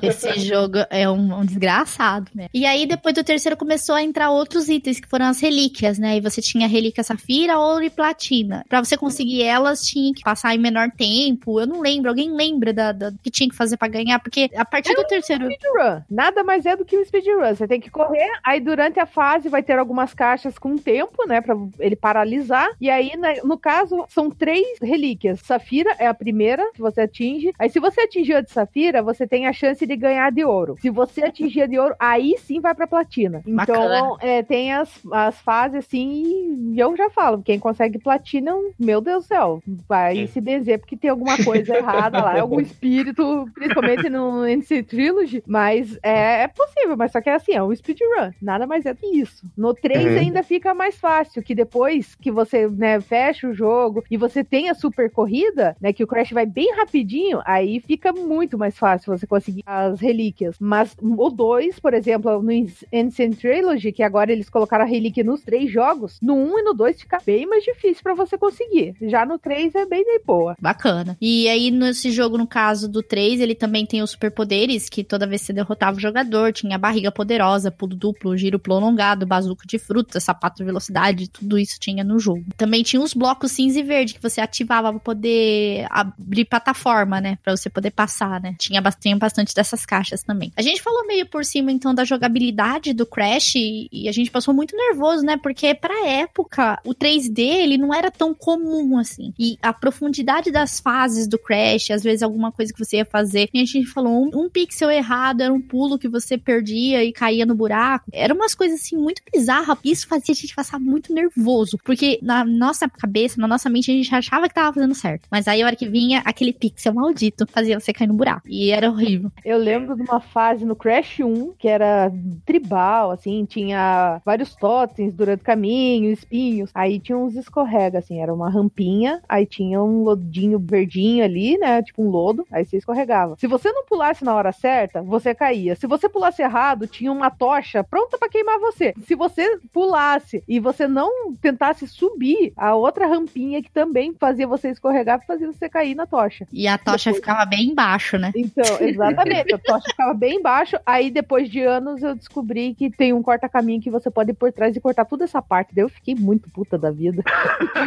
Esse 0.02 0.40
jogo 0.40 0.78
é 0.90 1.08
um, 1.08 1.40
um, 1.40 1.44
desgraçado, 1.44 2.30
né? 2.34 2.48
E 2.52 2.64
aí, 2.66 2.86
depois 2.86 3.14
do 3.14 3.24
terceiro, 3.24 3.56
começou 3.56 3.94
a 3.94 4.02
entrar 4.02 4.30
outros 4.30 4.68
itens, 4.68 5.00
que 5.00 5.08
foram 5.08 5.26
as 5.26 5.40
relíquias, 5.40 5.98
né? 5.98 6.16
E 6.16 6.20
você 6.20 6.40
tinha 6.40 6.68
relíquia 6.68 7.02
safira, 7.02 7.58
ouro 7.58 7.84
e 7.84 7.90
platina. 7.90 8.64
Pra 8.68 8.82
você 8.82 8.96
conseguir 8.96 9.42
elas, 9.42 9.82
tinha 9.82 10.12
que 10.12 10.22
passar 10.22 10.54
em 10.54 10.58
menor 10.58 10.90
tempo. 10.90 11.60
Eu 11.60 11.66
não 11.66 11.80
lembro. 11.80 12.10
Alguém 12.10 12.34
lembra 12.34 12.72
da, 12.72 12.92
da 12.92 13.12
que 13.22 13.30
tinha 13.30 13.48
que 13.48 13.56
fazer 13.56 13.76
pra 13.76 13.88
ganhar? 13.88 14.18
Porque 14.18 14.50
a 14.54 14.64
partir 14.64 14.92
é 14.92 14.96
do 14.96 15.04
terceiro. 15.04 15.44
Speedrun. 15.44 16.02
Nada 16.10 16.42
mais 16.42 16.66
é 16.66 16.76
do 16.76 16.84
que 16.84 16.98
um 16.98 17.04
speedrun. 17.04 17.54
Você 17.54 17.66
tem 17.66 17.80
que 17.80 17.90
correr, 17.90 18.30
aí 18.44 18.60
durante 18.60 18.98
a 19.00 19.06
fase 19.06 19.48
vai 19.48 19.62
ter 19.62 19.78
algumas 19.78 20.14
caixas 20.14 20.58
com 20.58 20.76
tempo, 20.76 21.26
né? 21.26 21.40
Pra 21.40 21.56
ele 21.78 21.96
paralisar. 21.96 22.68
E 22.80 22.90
aí, 22.90 23.12
no 23.44 23.58
caso, 23.58 24.04
são 24.08 24.30
três 24.30 24.78
relíquias. 24.80 25.40
Safira 25.40 25.94
é 25.98 26.06
a 26.06 26.14
primeira 26.14 26.70
que 26.72 26.80
você 26.80 27.02
atinge. 27.02 27.52
Aí, 27.58 27.68
se 27.68 27.80
você 27.80 28.02
atingir 28.02 28.34
a 28.34 28.40
de 28.40 28.50
Safira, 28.50 29.02
você 29.02 29.25
tem 29.26 29.46
a 29.46 29.52
chance 29.52 29.86
de 29.86 29.96
ganhar 29.96 30.30
de 30.30 30.44
ouro. 30.44 30.76
Se 30.80 30.90
você 30.90 31.24
atingir 31.24 31.62
a 31.62 31.66
de 31.66 31.78
ouro, 31.78 31.94
aí 31.98 32.36
sim 32.38 32.60
vai 32.60 32.74
pra 32.74 32.86
platina. 32.86 33.42
Então, 33.46 34.16
é, 34.20 34.42
tem 34.42 34.72
as, 34.72 34.90
as 35.12 35.40
fases 35.40 35.78
assim, 35.78 36.72
e 36.74 36.78
eu 36.78 36.96
já 36.96 37.10
falo, 37.10 37.42
quem 37.42 37.58
consegue 37.58 37.98
platina, 37.98 38.52
meu 38.78 39.00
Deus 39.00 39.24
do 39.24 39.28
céu, 39.28 39.62
vai 39.88 40.26
se 40.26 40.40
benzer 40.40 40.78
porque 40.78 40.96
tem 40.96 41.10
alguma 41.10 41.42
coisa 41.42 41.76
errada 41.76 42.22
lá, 42.22 42.38
algum 42.40 42.60
espírito, 42.60 43.48
principalmente 43.54 44.08
no 44.08 44.46
NC 44.46 44.82
Trilogy, 44.82 45.42
mas 45.46 45.98
é, 46.02 46.42
é, 46.42 46.48
possível, 46.48 46.96
mas 46.96 47.12
só 47.12 47.20
que 47.20 47.30
é 47.30 47.34
assim, 47.34 47.52
é 47.52 47.62
um 47.62 47.74
speedrun, 47.74 48.30
nada 48.40 48.66
mais 48.66 48.86
é 48.86 48.94
do 48.94 49.00
que 49.00 49.06
isso. 49.06 49.44
No 49.56 49.74
3 49.74 50.04
uhum. 50.04 50.18
ainda 50.18 50.42
fica 50.42 50.74
mais 50.74 50.96
fácil, 50.96 51.42
que 51.42 51.54
depois 51.54 52.14
que 52.14 52.30
você, 52.30 52.66
né, 52.68 53.00
fecha 53.00 53.48
o 53.48 53.54
jogo 53.54 54.04
e 54.10 54.16
você 54.16 54.44
tem 54.44 54.68
a 54.68 54.74
super 54.74 55.10
corrida, 55.10 55.76
né, 55.80 55.92
que 55.92 56.04
o 56.04 56.06
Crash 56.06 56.30
vai 56.30 56.46
bem 56.46 56.74
rapidinho, 56.74 57.40
aí 57.44 57.80
fica 57.80 58.12
muito 58.12 58.58
mais 58.58 58.78
fácil 58.78 59.05
você 59.06 59.26
conseguir 59.26 59.62
as 59.66 60.00
relíquias. 60.00 60.56
Mas 60.60 60.96
o 61.00 61.30
2, 61.30 61.78
por 61.78 61.94
exemplo, 61.94 62.42
no 62.42 62.50
Ancient 62.92 63.36
Trilogy, 63.36 63.92
que 63.92 64.02
agora 64.02 64.32
eles 64.32 64.48
colocaram 64.48 64.84
a 64.84 64.88
relíquia 64.88 65.24
nos 65.24 65.42
três 65.42 65.70
jogos, 65.70 66.18
no 66.20 66.34
1 66.34 66.52
um 66.52 66.58
e 66.58 66.62
no 66.62 66.74
2 66.74 67.00
fica 67.00 67.18
bem 67.24 67.46
mais 67.46 67.64
difícil 67.64 68.02
para 68.02 68.14
você 68.14 68.36
conseguir. 68.38 68.94
Já 69.02 69.24
no 69.24 69.38
3 69.38 69.74
é 69.74 69.86
bem 69.86 70.04
de 70.04 70.20
boa. 70.24 70.56
Bacana. 70.60 71.16
E 71.20 71.48
aí, 71.48 71.70
nesse 71.70 72.10
jogo, 72.10 72.38
no 72.38 72.46
caso 72.46 72.88
do 72.88 73.02
3, 73.02 73.40
ele 73.40 73.54
também 73.54 73.86
tem 73.86 74.02
os 74.02 74.10
superpoderes, 74.10 74.88
que 74.88 75.04
toda 75.04 75.26
vez 75.26 75.42
que 75.42 75.46
você 75.46 75.52
derrotava 75.52 75.96
o 75.96 76.00
jogador, 76.00 76.52
tinha 76.52 76.78
barriga 76.78 77.10
poderosa, 77.10 77.70
pulo 77.70 77.94
duplo, 77.94 78.36
giro 78.36 78.58
prolongado, 78.58 79.26
bazuca 79.26 79.66
de 79.66 79.78
fruta, 79.78 80.20
sapato 80.20 80.58
de 80.58 80.64
velocidade, 80.64 81.28
tudo 81.28 81.58
isso 81.58 81.78
tinha 81.78 82.04
no 82.04 82.18
jogo. 82.18 82.44
Também 82.56 82.82
tinha 82.82 83.00
os 83.02 83.14
blocos 83.14 83.52
cinza 83.52 83.78
e 83.78 83.82
verde 83.82 84.14
que 84.14 84.22
você 84.22 84.40
ativava 84.40 84.90
pra 84.90 85.00
poder 85.00 85.86
abrir 85.90 86.44
plataforma, 86.44 87.20
né? 87.20 87.38
Pra 87.42 87.56
você 87.56 87.68
poder 87.70 87.90
passar, 87.90 88.40
né? 88.40 88.54
Tinha, 88.58 88.80
tinha 89.00 89.16
bastante 89.16 89.54
dessas 89.54 89.84
caixas 89.84 90.22
também. 90.22 90.52
A 90.56 90.62
gente 90.62 90.82
falou 90.82 91.06
meio 91.06 91.26
por 91.26 91.44
cima, 91.44 91.72
então, 91.72 91.94
da 91.94 92.04
jogabilidade 92.04 92.92
do 92.92 93.06
Crash 93.06 93.56
e, 93.56 93.88
e 93.92 94.08
a 94.08 94.12
gente 94.12 94.30
passou 94.30 94.54
muito 94.54 94.76
nervoso, 94.76 95.24
né? 95.24 95.36
Porque 95.36 95.74
pra 95.74 96.06
época, 96.06 96.80
o 96.84 96.94
3D, 96.94 97.38
ele 97.38 97.78
não 97.78 97.92
era 97.92 98.10
tão 98.10 98.34
comum 98.34 98.98
assim. 98.98 99.32
E 99.38 99.58
a 99.62 99.72
profundidade 99.72 100.50
das 100.50 100.80
fases 100.80 101.26
do 101.26 101.38
Crash, 101.38 101.90
às 101.90 102.02
vezes 102.02 102.22
alguma 102.22 102.52
coisa 102.52 102.72
que 102.72 102.78
você 102.78 102.98
ia 102.98 103.04
fazer, 103.04 103.48
e 103.52 103.60
a 103.60 103.64
gente 103.64 103.86
falou, 103.86 104.12
um, 104.12 104.44
um 104.44 104.50
pixel 104.50 104.90
errado 104.90 105.42
era 105.42 105.52
um 105.52 105.60
pulo 105.60 105.98
que 105.98 106.08
você 106.08 106.38
perdia 106.38 107.04
e 107.04 107.12
caía 107.12 107.46
no 107.46 107.54
buraco. 107.54 108.06
Eram 108.12 108.36
umas 108.36 108.54
coisas 108.54 108.80
assim 108.80 108.96
muito 108.96 109.22
bizarras. 109.32 109.78
Isso 109.84 110.06
fazia 110.06 110.32
a 110.32 110.36
gente 110.36 110.54
passar 110.54 110.78
muito 110.78 111.12
nervoso. 111.12 111.78
Porque 111.84 112.18
na 112.22 112.44
nossa 112.44 112.88
cabeça, 112.88 113.40
na 113.40 113.48
nossa 113.48 113.68
mente, 113.68 113.90
a 113.90 113.94
gente 113.94 114.14
achava 114.14 114.48
que 114.48 114.54
tava 114.54 114.72
fazendo 114.72 114.94
certo. 114.94 115.28
Mas 115.30 115.48
aí 115.48 115.62
a 115.62 115.66
hora 115.66 115.76
que 115.76 115.88
vinha 115.88 116.22
aquele 116.24 116.52
pixel 116.52 116.94
maldito, 116.94 117.46
fazia 117.46 117.78
você 117.78 117.92
cair 117.92 118.06
no 118.06 118.14
buraco. 118.14 118.48
E 118.48 118.70
era 118.70 118.85
horrível. 118.88 119.30
Eu 119.44 119.58
lembro 119.58 119.96
de 119.96 120.02
uma 120.02 120.20
fase 120.20 120.64
no 120.64 120.76
Crash 120.76 121.20
1 121.20 121.54
que 121.58 121.68
era 121.68 122.12
tribal, 122.44 123.10
assim, 123.10 123.44
tinha 123.44 124.20
vários 124.24 124.54
totens 124.54 125.12
durante 125.12 125.40
o 125.40 125.44
caminho, 125.44 126.10
espinhos. 126.10 126.70
Aí 126.74 126.98
tinha 126.98 127.16
uns 127.16 127.36
escorrega, 127.36 127.98
assim, 127.98 128.20
era 128.20 128.32
uma 128.32 128.50
rampinha, 128.50 129.22
aí 129.28 129.46
tinha 129.46 129.82
um 129.82 130.02
lodinho 130.02 130.58
verdinho 130.58 131.24
ali, 131.24 131.56
né? 131.58 131.82
Tipo 131.82 132.02
um 132.02 132.08
lodo, 132.08 132.46
aí 132.50 132.64
você 132.64 132.76
escorregava. 132.76 133.36
Se 133.38 133.46
você 133.46 133.70
não 133.70 133.84
pulasse 133.84 134.24
na 134.24 134.34
hora 134.34 134.52
certa, 134.52 135.02
você 135.02 135.34
caía. 135.34 135.76
Se 135.76 135.86
você 135.86 136.08
pulasse 136.08 136.42
errado, 136.42 136.86
tinha 136.86 137.12
uma 137.12 137.30
tocha 137.30 137.84
pronta 137.84 138.18
para 138.18 138.28
queimar 138.28 138.58
você. 138.58 138.94
Se 139.06 139.14
você 139.14 139.58
pulasse 139.72 140.42
e 140.48 140.58
você 140.60 140.86
não 140.86 141.34
tentasse 141.34 141.86
subir 141.86 142.52
a 142.56 142.74
outra 142.74 143.06
rampinha 143.06 143.62
que 143.62 143.70
também 143.70 144.14
fazia 144.18 144.46
você 144.46 144.70
escorregar, 144.70 145.24
fazia 145.26 145.46
você 145.46 145.68
cair 145.68 145.94
na 145.94 146.06
tocha. 146.06 146.46
E 146.52 146.66
a 146.66 146.78
tocha 146.78 147.10
depois... 147.10 147.16
ficava 147.16 147.44
bem 147.44 147.70
embaixo, 147.70 148.18
né? 148.18 148.32
Então, 148.34 148.75
exatamente. 148.84 149.54
a 149.54 149.58
tocha 149.58 149.90
ficava 149.90 150.14
bem 150.14 150.36
embaixo. 150.36 150.76
Aí 150.84 151.10
depois 151.10 151.48
de 151.48 151.62
anos 151.62 152.02
eu 152.02 152.14
descobri 152.14 152.74
que 152.74 152.90
tem 152.90 153.12
um 153.12 153.22
corta-caminho 153.22 153.80
que 153.80 153.90
você 153.90 154.10
pode 154.10 154.30
ir 154.30 154.34
por 154.34 154.52
trás 154.52 154.76
e 154.76 154.80
cortar 154.80 155.04
toda 155.04 155.24
essa 155.24 155.40
parte. 155.42 155.74
Daí 155.74 155.84
eu 155.84 155.88
fiquei 155.88 156.14
muito 156.14 156.50
puta 156.50 156.78
da 156.78 156.90
vida. 156.90 157.22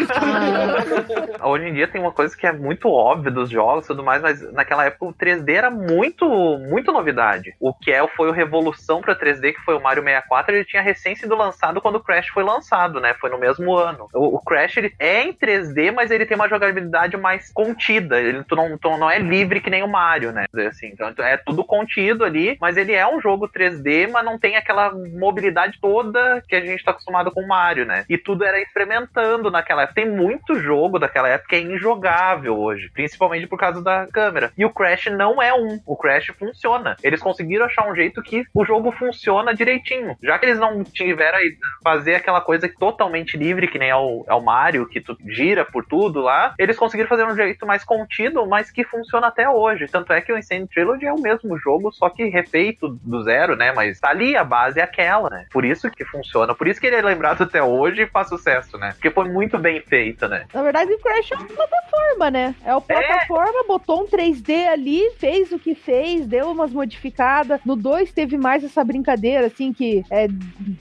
ah. 0.10 1.48
Hoje 1.50 1.66
em 1.68 1.74
dia 1.74 1.88
tem 1.88 2.02
uma 2.02 2.12
coisa 2.12 2.36
que 2.36 2.46
é 2.46 2.52
muito 2.52 2.90
óbvia 2.90 3.32
dos 3.32 3.50
jogos 3.50 3.86
e 3.86 3.88
tudo 3.88 4.04
mais, 4.04 4.22
mas 4.22 4.42
naquela 4.54 4.86
época 4.86 5.06
o 5.06 5.14
3D 5.14 5.54
era 5.54 5.72
muito, 5.72 6.28
muito 6.70 6.92
novidade. 6.92 7.56
O 7.60 7.74
que 7.74 7.92
é, 7.92 8.06
foi 8.08 8.30
o 8.30 8.34
revolução 8.34 9.02
para 9.02 9.18
3D, 9.18 9.54
que 9.54 9.62
foi 9.62 9.76
o 9.76 9.82
Mario 9.82 10.04
64, 10.04 10.56
ele 10.56 10.66
tinha 10.66 10.82
recém 10.82 11.16
sido 11.16 11.36
lançado 11.36 11.82
quando 11.82 11.96
o 11.96 12.04
Crash 12.04 12.28
foi 12.28 12.44
lançado, 12.44 13.00
né? 13.00 13.14
Foi 13.20 13.30
no 13.30 13.40
mesmo 13.40 13.76
ano. 13.76 14.08
O, 14.14 14.36
o 14.36 14.40
Crash 14.40 14.78
ele 14.78 14.94
é 15.00 15.24
em 15.24 15.34
3D, 15.34 15.92
mas 15.92 16.12
ele 16.12 16.26
tem 16.26 16.36
uma 16.36 16.50
jogabilidade 16.50 17.18
mais 17.18 17.52
contida. 17.52 18.20
Ele 18.20 18.44
tu 18.44 18.56
não, 18.56 18.78
tu 18.78 18.90
não 18.98 19.10
é 19.10 19.20
livre 19.20 19.62
que 19.62 19.70
nem 19.70 19.84
o 19.84 19.88
Mario, 19.88 20.32
né? 20.32 20.46
Assim, 20.80 20.92
então 20.94 21.14
é 21.26 21.38
tudo 21.38 21.64
contido 21.64 22.24
ali, 22.24 22.58
mas 22.62 22.78
ele 22.78 22.94
é 22.94 23.06
um 23.06 23.20
jogo 23.20 23.50
3D, 23.50 24.10
mas 24.10 24.24
não 24.24 24.40
tem 24.40 24.56
aquela 24.56 24.92
mobilidade 24.92 25.78
toda 25.82 26.42
que 26.48 26.56
a 26.56 26.62
gente 26.62 26.84
tá 26.84 26.92
acostumado 26.92 27.32
com 27.32 27.42
o 27.42 27.48
Mario, 27.48 27.86
né? 27.86 28.06
E 28.10 28.18
tudo 28.18 28.46
era 28.46 28.62
experimentando 28.62 29.52
naquela 29.52 29.84
época. 29.84 30.02
Tem 30.02 30.10
muito 30.10 30.56
jogo 30.60 30.98
daquela 30.98 31.28
época 31.28 31.50
que 31.50 31.56
é 31.56 31.62
injogável 31.62 32.58
hoje, 32.58 32.90
principalmente 32.94 33.48
por 33.48 33.60
causa 33.60 33.82
da 33.84 34.08
câmera. 34.08 34.52
E 34.58 34.64
o 34.64 34.70
Crash 34.70 35.08
não 35.08 35.42
é 35.42 35.54
um. 35.54 35.80
O 35.86 35.98
Crash 35.98 36.28
funciona. 36.38 36.96
Eles 37.04 37.20
conseguiram 37.20 37.66
achar 37.66 37.90
um 37.90 37.96
jeito 37.96 38.22
que 38.22 38.44
o 38.54 38.64
jogo 38.64 38.92
funciona 38.94 39.54
direitinho. 39.54 40.16
Já 40.24 40.40
que 40.40 40.46
eles 40.46 40.60
não 40.60 40.84
tiveram 40.84 41.40
aí 41.40 41.58
fazer 41.84 42.16
aquela 42.16 42.40
coisa 42.40 42.72
totalmente 42.80 43.36
livre, 43.36 43.68
que 43.68 43.80
nem 43.80 43.90
é 43.90 43.96
o, 43.96 44.24
é 44.28 44.34
o 44.34 44.42
Mario, 44.42 44.88
que 44.88 45.02
tu 45.02 45.18
gira 45.28 45.66
por 45.66 45.86
tudo 45.86 46.22
lá, 46.22 46.54
eles 46.58 46.78
conseguiram 46.78 47.10
fazer 47.10 47.26
um 47.26 47.36
jeito 47.36 47.66
mais 47.66 47.84
contido, 47.84 48.46
mas 48.48 48.72
que 48.72 48.84
funciona 48.84 49.28
até 49.28 49.50
hoje. 49.50 49.88
Tanto 49.88 50.14
é 50.14 50.22
que 50.22 50.32
o 50.32 50.38
Insane 50.38 50.69
Trilogy 50.74 51.06
é 51.06 51.14
o 51.14 51.22
mesmo 51.22 51.58
jogo, 51.58 51.92
só 51.92 52.10
que 52.10 52.26
refeito 52.26 53.00
do 53.04 53.24
zero, 53.24 53.56
né? 53.56 53.72
Mas 53.72 54.00
tá 54.00 54.10
ali, 54.10 54.36
a 54.36 54.44
base 54.44 54.80
é 54.80 54.84
aquela, 54.84 55.30
né? 55.30 55.46
Por 55.52 55.66
isso 55.66 55.90
que 55.90 56.06
funciona. 56.06 56.54
Por 56.54 56.68
isso 56.68 56.80
que 56.80 56.88
ele 56.88 56.96
é 56.96 57.02
lembrado 57.02 57.44
até 57.44 57.62
hoje 57.62 58.04
e 58.04 58.08
faz 58.08 58.30
sucesso, 58.30 58.78
né? 58.78 58.92
Porque 58.94 59.12
foi 59.12 59.30
muito 59.30 59.58
bem 59.58 59.82
feito, 59.82 60.28
né? 60.28 60.46
Na 60.54 60.62
verdade, 60.62 60.92
o 60.92 61.00
Crash 61.00 61.32
é 61.32 61.36
uma 61.36 61.48
plataforma, 61.48 62.32
né? 62.32 62.56
É 62.64 62.76
o 62.76 62.82
plataforma, 62.82 63.62
é. 63.64 63.68
botou 63.68 64.04
um 64.04 64.08
3D 64.08 64.68
ali, 64.68 65.12
fez 65.18 65.52
o 65.52 65.60
que 65.60 65.76
fez, 65.76 66.26
deu 66.26 66.52
umas 66.52 66.72
modificadas. 66.72 67.60
No 67.66 67.76
2 67.76 68.12
teve 68.12 68.38
mais 68.38 68.64
essa 68.64 68.84
brincadeira, 68.84 69.48
assim, 69.48 69.74
que 69.74 70.04
é, 70.10 70.28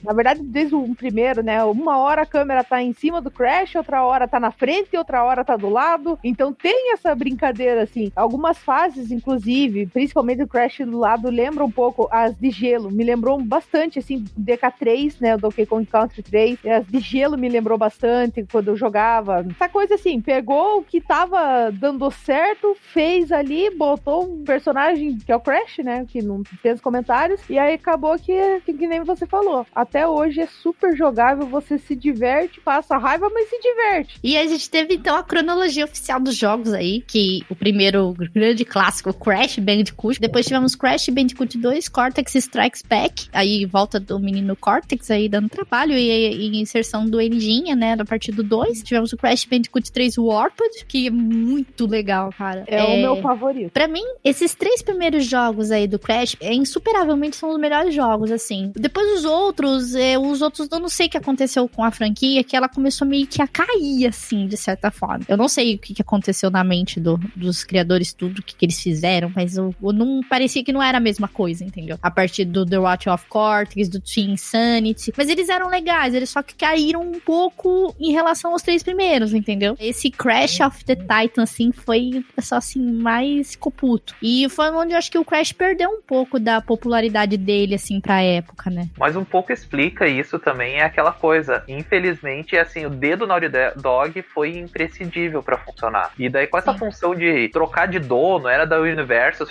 na 0.02 0.12
verdade, 0.12 0.40
desde 0.42 0.74
o 0.74 0.94
primeiro, 0.94 1.42
né? 1.42 1.62
Uma 1.64 1.98
hora 1.98 2.22
a 2.22 2.26
câmera 2.26 2.64
tá 2.64 2.82
em 2.82 2.92
cima 2.92 3.20
do 3.20 3.30
Crash, 3.30 3.74
outra 3.76 4.04
hora 4.04 4.28
tá 4.28 4.38
na 4.38 4.50
frente, 4.50 4.96
outra 4.96 5.22
hora 5.22 5.44
tá 5.44 5.56
do 5.56 5.68
lado. 5.68 6.18
Então 6.22 6.52
tem 6.52 6.92
essa 6.92 7.14
brincadeira, 7.14 7.82
assim. 7.82 8.12
Algumas 8.14 8.58
fases, 8.58 9.10
inclusive, 9.10 9.77
principalmente 9.86 10.42
o 10.42 10.48
Crash 10.48 10.78
do 10.80 10.98
lado, 10.98 11.30
lembram 11.30 11.66
um 11.66 11.70
pouco 11.70 12.08
as 12.10 12.36
de 12.36 12.50
gelo. 12.50 12.90
Me 12.90 13.04
lembrou 13.04 13.40
bastante, 13.40 13.98
assim, 13.98 14.24
DK3, 14.38 15.16
né? 15.20 15.34
O 15.34 15.38
Donkey 15.38 15.66
Kong 15.66 15.86
Country 15.86 16.22
3. 16.22 16.58
As 16.66 16.86
de 16.86 17.00
gelo 17.00 17.36
me 17.36 17.48
lembrou 17.48 17.78
bastante 17.78 18.46
quando 18.50 18.68
eu 18.68 18.76
jogava. 18.76 19.46
Essa 19.50 19.68
coisa 19.68 19.94
assim, 19.94 20.20
pegou 20.20 20.78
o 20.78 20.84
que 20.84 21.00
tava 21.00 21.70
dando 21.70 22.10
certo, 22.10 22.76
fez 22.80 23.32
ali, 23.32 23.70
botou 23.70 24.24
um 24.24 24.44
personagem 24.44 25.18
que 25.18 25.32
é 25.32 25.36
o 25.36 25.40
Crash, 25.40 25.78
né? 25.78 26.04
Que 26.08 26.22
não 26.22 26.42
fez 26.62 26.80
comentários. 26.80 27.40
E 27.48 27.58
aí 27.58 27.74
acabou 27.74 28.18
que, 28.18 28.60
que, 28.64 28.72
que 28.72 28.86
nem 28.86 29.02
você 29.02 29.26
falou. 29.26 29.66
Até 29.74 30.06
hoje 30.06 30.40
é 30.40 30.46
super 30.46 30.96
jogável, 30.96 31.46
você 31.46 31.78
se 31.78 31.94
diverte, 31.94 32.60
passa 32.60 32.96
raiva, 32.96 33.28
mas 33.32 33.48
se 33.48 33.58
diverte. 33.60 34.18
E 34.22 34.36
a 34.36 34.46
gente 34.46 34.68
teve 34.70 34.94
então 34.94 35.16
a 35.16 35.22
cronologia 35.22 35.84
oficial 35.84 36.20
dos 36.20 36.36
jogos 36.36 36.72
aí, 36.72 37.00
que 37.00 37.42
o 37.48 37.54
primeiro 37.54 38.14
grande 38.34 38.64
clássico, 38.64 39.12
Crash 39.12 39.58
Bandicoot. 39.68 40.18
Depois 40.18 40.46
tivemos 40.46 40.74
Crash 40.74 41.10
Bandicoot 41.10 41.58
2, 41.58 41.88
Cortex 41.88 42.34
Strikes 42.34 42.82
Back. 42.88 43.28
Aí 43.34 43.66
volta 43.66 44.00
do 44.00 44.18
menino 44.18 44.56
Cortex 44.56 45.10
aí 45.10 45.28
dando 45.28 45.50
trabalho 45.50 45.92
e, 45.92 46.08
e 46.08 46.58
inserção 46.58 47.04
do 47.04 47.20
Enjinha, 47.20 47.76
né? 47.76 47.94
A 47.98 48.04
partir 48.04 48.32
do 48.32 48.42
2. 48.42 48.82
Tivemos 48.82 49.12
o 49.12 49.16
Crash 49.16 49.44
Bandicoot 49.44 49.92
3 49.92 50.16
Warped, 50.16 50.86
que 50.86 51.08
é 51.08 51.10
muito 51.10 51.86
legal, 51.86 52.30
cara. 52.36 52.64
É, 52.66 52.78
é 52.78 52.84
o 52.84 53.00
meu 53.02 53.22
favorito. 53.22 53.70
Pra 53.72 53.86
mim, 53.86 54.04
esses 54.24 54.54
três 54.54 54.80
primeiros 54.80 55.26
jogos 55.26 55.70
aí 55.70 55.86
do 55.86 55.98
Crash, 55.98 56.36
é, 56.40 56.54
insuperavelmente 56.54 57.36
são 57.36 57.50
os 57.50 57.58
melhores 57.58 57.94
jogos, 57.94 58.30
assim. 58.30 58.72
Depois 58.74 59.18
os 59.18 59.24
outros, 59.26 59.94
é, 59.94 60.18
os 60.18 60.40
outros 60.40 60.68
eu 60.70 60.80
não 60.80 60.88
sei 60.88 61.08
o 61.08 61.10
que 61.10 61.18
aconteceu 61.18 61.68
com 61.68 61.84
a 61.84 61.90
franquia, 61.90 62.42
que 62.42 62.56
ela 62.56 62.68
começou 62.68 63.06
meio 63.06 63.26
que 63.26 63.42
a 63.42 63.46
cair, 63.46 64.06
assim, 64.06 64.46
de 64.46 64.56
certa 64.56 64.90
forma. 64.90 65.24
Eu 65.28 65.36
não 65.36 65.48
sei 65.48 65.74
o 65.74 65.78
que, 65.78 65.92
que 65.92 66.02
aconteceu 66.02 66.50
na 66.50 66.64
mente 66.64 66.98
do, 66.98 67.18
dos 67.36 67.64
criadores, 67.64 68.14
tudo, 68.14 68.38
o 68.38 68.42
que, 68.42 68.54
que 68.54 68.64
eles 68.64 68.80
fizeram, 68.80 69.30
mas 69.34 69.47
O, 69.56 69.74
o, 69.80 69.92
não 69.92 70.20
parecia 70.28 70.64
que 70.64 70.72
não 70.72 70.82
era 70.82 70.98
a 70.98 71.00
mesma 71.00 71.28
coisa, 71.28 71.64
entendeu? 71.64 71.98
A 72.02 72.10
partir 72.10 72.44
do 72.44 72.66
The 72.66 72.78
Watch 72.78 73.08
of 73.08 73.24
Cortex, 73.28 73.88
do 73.88 74.00
Team 74.00 74.32
Insanity. 74.32 75.12
Mas 75.16 75.28
eles 75.28 75.48
eram 75.48 75.68
legais, 75.68 76.14
eles 76.14 76.30
só 76.30 76.42
que 76.42 76.54
caíram 76.54 77.00
um 77.00 77.20
pouco 77.20 77.94
em 77.98 78.12
relação 78.12 78.52
aos 78.52 78.62
três 78.62 78.82
primeiros, 78.82 79.32
entendeu? 79.32 79.76
Esse 79.80 80.10
Crash 80.10 80.60
of 80.60 80.84
the 80.84 80.96
Titan, 80.96 81.42
assim, 81.42 81.72
foi 81.72 82.24
só 82.40 82.56
assim, 82.56 82.80
mais 82.80 83.56
coputo. 83.56 84.14
E 84.22 84.48
foi 84.48 84.70
onde 84.70 84.92
eu 84.92 84.98
acho 84.98 85.10
que 85.10 85.18
o 85.18 85.24
Crash 85.24 85.52
perdeu 85.52 85.90
um 85.90 86.02
pouco 86.02 86.38
da 86.38 86.60
popularidade 86.60 87.36
dele, 87.36 87.74
assim, 87.74 88.00
pra 88.00 88.22
época, 88.22 88.70
né? 88.70 88.88
Mas 88.98 89.16
um 89.16 89.24
pouco 89.24 89.52
explica 89.52 90.06
isso 90.06 90.38
também, 90.38 90.76
é 90.76 90.82
aquela 90.82 91.12
coisa. 91.12 91.62
Infelizmente, 91.68 92.56
assim, 92.56 92.86
o 92.86 92.90
dedo 92.90 93.26
Naughty 93.26 93.48
Dog 93.76 94.20
foi 94.22 94.56
imprescindível 94.56 95.42
para 95.42 95.58
funcionar. 95.58 96.12
E 96.18 96.28
daí, 96.28 96.46
com 96.46 96.58
essa 96.58 96.72
Sim. 96.72 96.78
função 96.78 97.14
de 97.14 97.48
trocar 97.48 97.86
de 97.86 97.98
dono, 97.98 98.48
era 98.48 98.64
da 98.64 98.78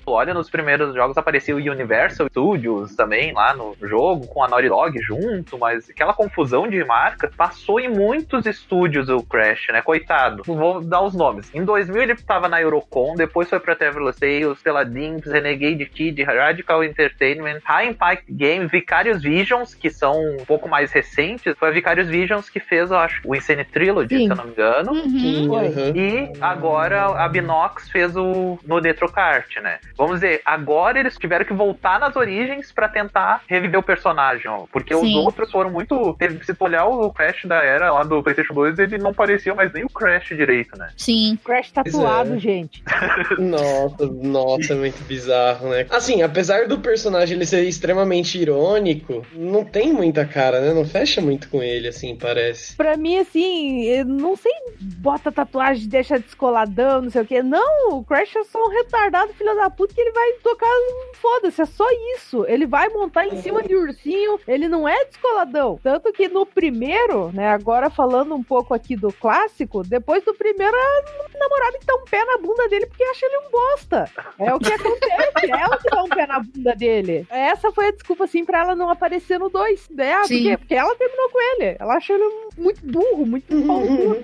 Olha, 0.06 0.34
nos 0.34 0.50
primeiros 0.50 0.94
jogos 0.94 1.18
apareceu 1.18 1.58
o 1.58 1.60
Universal 1.60 2.28
Studios 2.30 2.96
também 2.96 3.34
lá 3.34 3.54
no 3.54 3.76
jogo, 3.82 4.28
com 4.28 4.44
a 4.44 4.48
Naughty 4.48 4.70
Dog 4.70 5.02
junto, 5.02 5.58
mas 5.58 5.90
aquela 5.90 6.14
confusão 6.14 6.68
de 6.68 6.84
marca 6.84 7.32
passou 7.36 7.80
em 7.80 7.90
muitos 7.90 8.46
estúdios 8.46 9.10
o 9.10 9.22
Crash, 9.22 9.68
né? 9.72 9.82
Coitado. 9.82 10.44
Vou 10.46 10.82
dar 10.82 11.02
os 11.02 11.14
nomes. 11.14 11.54
Em 11.54 11.64
2000 11.64 12.02
ele 12.02 12.16
tava 12.16 12.48
na 12.48 12.62
Eurocon, 12.62 13.16
depois 13.16 13.50
foi 13.50 13.60
pra 13.60 13.76
Travelers 13.76 14.18
Tales, 14.18 14.62
pela 14.62 14.84
Dimps, 14.84 15.32
Renegade 15.32 15.86
Kid, 15.86 16.24
Radical 16.24 16.84
Entertainment, 16.84 17.60
High 17.64 17.90
Impact 17.90 18.32
Game, 18.32 18.68
Vicarious 18.68 19.22
Visions, 19.22 19.74
que 19.74 19.90
são 19.90 20.14
um 20.36 20.46
pouco 20.46 20.68
mais 20.68 20.92
recentes. 20.92 21.56
Foi 21.58 21.70
a 21.70 21.72
Vicarious 21.72 22.08
Visions 22.08 22.50
que 22.50 22.60
fez, 22.60 22.92
eu 22.92 22.98
acho, 22.98 23.22
o 23.26 23.36
Insane 23.36 23.64
Trilogy, 23.66 24.18
Sim. 24.18 24.26
se 24.26 24.32
eu 24.32 24.36
não 24.36 24.46
me 24.46 24.52
engano. 24.52 24.92
Uhum. 24.92 25.52
Uhum. 25.54 25.96
E 25.96 26.32
agora 26.42 27.06
a 27.06 27.28
Binox 27.28 27.90
fez 27.90 28.16
o 28.16 28.60
no 28.66 28.82
Detrocart, 28.82 29.58
né? 29.62 29.77
Vamos 29.98 30.16
dizer, 30.16 30.42
agora 30.46 31.00
eles 31.00 31.18
tiveram 31.18 31.46
que 31.46 31.54
voltar 31.54 32.00
nas 32.00 32.16
origens 32.16 32.72
para 32.72 32.88
tentar 32.88 33.42
reviver 33.48 33.80
o 33.80 33.84
personagem, 33.84 34.50
ó, 34.50 34.66
porque 34.72 34.96
Sim. 34.96 35.20
os 35.20 35.26
outros 35.26 35.52
foram 35.52 35.72
muito. 35.72 36.16
Se 36.44 36.54
tu 36.54 36.64
olhar 36.64 36.86
o 36.86 37.12
Crash 37.12 37.46
da 37.46 37.64
era 37.64 37.92
lá 37.92 38.04
do 38.04 38.22
PlayStation 38.22 38.54
2, 38.54 38.80
ele 38.80 38.98
não 38.98 39.14
parecia 39.14 39.54
mais 39.54 39.72
nem 39.74 39.84
o 39.84 39.90
Crash 39.90 40.30
direito, 40.30 40.78
né? 40.78 40.90
Sim. 40.96 41.38
Crash 41.44 41.72
tatuado, 41.72 42.36
é. 42.36 42.40
gente. 42.40 42.84
nossa, 43.38 44.06
nossa, 44.06 44.76
muito 44.76 45.04
bizarro, 45.06 45.70
né? 45.70 45.86
Assim, 45.90 46.22
apesar 46.22 46.68
do 46.68 46.80
personagem 46.80 47.36
ele 47.36 47.46
ser 47.46 47.64
extremamente 47.64 48.38
irônico, 48.38 49.26
não 49.34 49.64
tem 49.64 49.94
muita 49.94 50.26
cara, 50.26 50.62
né? 50.62 50.74
Não 50.74 50.86
fecha 50.86 51.22
muito 51.22 51.50
com 51.50 51.62
ele, 51.62 51.88
assim, 51.88 52.16
parece. 52.16 52.76
Pra 52.76 52.98
mim, 52.98 53.18
assim, 53.18 54.04
não 54.04 54.36
sei, 54.36 54.52
bota 54.80 55.32
tatuagem, 55.32 55.88
deixa 55.88 56.20
descoladão, 56.20 57.02
não 57.02 57.10
sei 57.10 57.22
o 57.22 57.26
que. 57.26 57.42
Não, 57.42 57.98
o 57.98 58.04
Crash 58.04 58.36
é 58.36 58.44
só 58.44 58.64
um 58.64 58.70
retardado 58.70 59.34
filho 59.34 59.56
da 59.56 59.67
puta 59.70 59.94
que 59.94 60.02
ele 60.02 60.12
vai 60.12 60.32
tocar, 60.44 60.70
foda-se, 61.16 61.62
é 61.62 61.66
só 61.66 61.86
isso. 62.16 62.46
Ele 62.48 62.66
vai 62.66 62.90
montar 62.90 63.26
em 63.26 63.42
cima 63.42 63.64
de 63.64 63.76
ursinho, 63.76 64.40
ele 64.48 64.68
não 64.68 64.88
é 64.88 65.06
descoladão. 65.06 65.80
Tanto 65.82 66.12
que 66.12 66.28
no 66.28 66.46
primeiro, 66.46 67.32
né, 67.32 67.48
agora 67.50 67.90
falando 67.90 68.36
um 68.36 68.44
pouco 68.44 68.74
aqui 68.74 68.96
do 68.96 69.12
clássico, 69.12 69.84
depois 69.84 70.24
do 70.24 70.34
primeiro, 70.34 70.76
a 70.76 71.38
namorada 71.38 71.78
então 71.82 71.98
um 71.98 72.06
pé 72.06 72.24
na 72.26 72.38
bunda 72.38 72.68
dele 72.70 72.86
porque 72.86 73.04
acha 73.04 73.26
ele 73.26 73.38
um 73.38 73.52
bosta. 73.52 74.12
É 74.40 74.54
o 74.54 74.60
que 74.60 74.72
acontece, 74.72 75.52
é 75.52 75.66
o 75.68 75.78
que 75.78 75.90
dá 75.90 76.04
um 76.04 76.10
pé 76.10 76.28
na 76.28 76.40
bunda 76.40 76.76
dele. 76.76 77.26
Essa 77.30 77.72
foi 77.72 77.88
a 77.88 77.92
desculpa, 77.92 78.26
assim, 78.26 78.46
pra 78.46 78.60
ela 78.62 78.76
não 78.76 78.90
aparecer 78.90 79.40
no 79.40 79.50
2. 79.50 79.90
Né? 79.90 80.14
Ah, 80.14 80.22
por 80.22 80.28
quê? 80.28 80.58
Porque 80.58 80.76
ela 80.76 80.96
terminou 80.96 81.30
com 81.30 81.42
ele. 81.42 81.78
Ela 81.80 81.96
achou 81.96 82.16
ele 82.16 82.47
muito 82.58 82.86
burro, 82.86 83.26
muito 83.26 83.56
burro. 83.56 84.24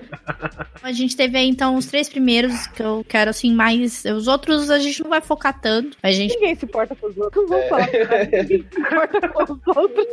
A 0.82 0.92
gente 0.92 1.16
teve 1.16 1.38
aí, 1.38 1.48
então, 1.48 1.76
os 1.76 1.86
três 1.86 2.08
primeiros 2.08 2.66
que 2.68 2.82
eu 2.82 3.04
quero, 3.08 3.30
assim, 3.30 3.54
mais... 3.54 4.04
Os 4.04 4.28
outros 4.28 4.70
a 4.70 4.78
gente 4.78 5.02
não 5.02 5.10
vai 5.10 5.20
focar 5.20 5.58
tanto. 5.60 5.96
A 6.02 6.10
gente... 6.10 6.34
Ninguém 6.34 6.54
se 6.54 6.64
importa 6.64 6.94
com 6.94 7.06
os 7.06 7.16
outros. 7.16 7.42
Não 7.42 7.48
vou 7.48 7.58
é. 7.58 7.68
falar. 7.68 7.88
Ninguém 8.32 8.64
se 8.70 8.78
importa 8.78 9.28
com 9.28 9.42
os 9.42 9.76
outros. 9.76 10.06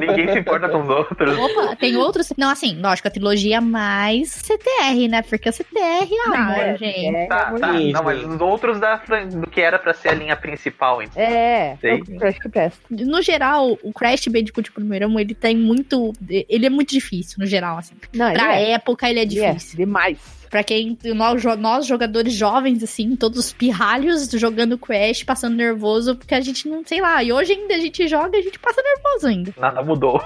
Ninguém 0.00 0.32
se 0.32 0.38
importa 0.38 0.68
com 0.68 0.82
os 0.82 0.88
outros. 0.88 1.38
Opa, 1.38 1.76
tem 1.76 1.96
outros... 1.96 2.32
Não, 2.36 2.50
assim, 2.50 2.80
lógico, 2.80 3.08
a 3.08 3.10
trilogia 3.10 3.60
mais 3.60 4.30
CTR, 4.30 5.08
né? 5.08 5.22
Porque 5.22 5.48
o 5.48 5.52
CTR 5.52 5.76
é 5.78 6.36
amor, 6.36 6.58
é, 6.58 6.76
gente. 6.76 7.16
É, 7.16 7.26
tá, 7.26 7.52
tá. 7.52 7.72
Não, 7.72 8.02
mas 8.02 8.24
os 8.24 8.40
outros 8.40 8.80
da, 8.80 8.96
do 8.96 9.50
que 9.50 9.60
era 9.60 9.78
pra 9.78 9.92
ser 9.92 10.08
a 10.08 10.14
linha 10.14 10.36
principal, 10.36 11.02
então. 11.02 11.22
É, 11.22 11.76
é 11.82 11.94
o 11.94 12.04
Crash 12.04 12.38
que 12.38 12.48
presta. 12.48 12.80
No 12.90 13.20
geral, 13.20 13.78
o 13.82 13.92
Crash 13.92 14.28
Bandicoot 14.28 14.72
primeiro, 14.72 15.18
ele 15.18 15.34
tem 15.34 15.56
muito... 15.56 16.12
Ele 16.28 16.66
é 16.66 16.70
muito 16.70 16.90
difícil, 16.90 17.15
no 17.38 17.46
geral, 17.46 17.78
assim. 17.78 17.94
Não, 18.14 18.32
pra 18.32 18.58
é. 18.58 18.72
época, 18.72 19.08
ele 19.08 19.20
é 19.20 19.24
difícil. 19.24 19.74
É, 19.74 19.76
demais. 19.76 20.18
Pra 20.50 20.62
quem, 20.62 20.96
nós, 21.58 21.86
jogadores 21.86 22.32
jovens, 22.32 22.82
assim, 22.82 23.16
todos 23.16 23.52
pirralhos, 23.52 24.28
jogando 24.30 24.78
Crash, 24.78 25.22
passando 25.22 25.56
nervoso, 25.56 26.16
porque 26.16 26.34
a 26.34 26.40
gente 26.40 26.68
não, 26.68 26.82
sei 26.84 27.00
lá, 27.00 27.22
e 27.22 27.32
hoje 27.32 27.52
ainda 27.52 27.74
a 27.74 27.78
gente 27.78 28.06
joga 28.08 28.36
e 28.36 28.40
a 28.40 28.42
gente 28.42 28.58
passa 28.58 28.82
nervoso 28.82 29.26
ainda. 29.26 29.54
Nada 29.58 29.82
mudou. 29.82 30.20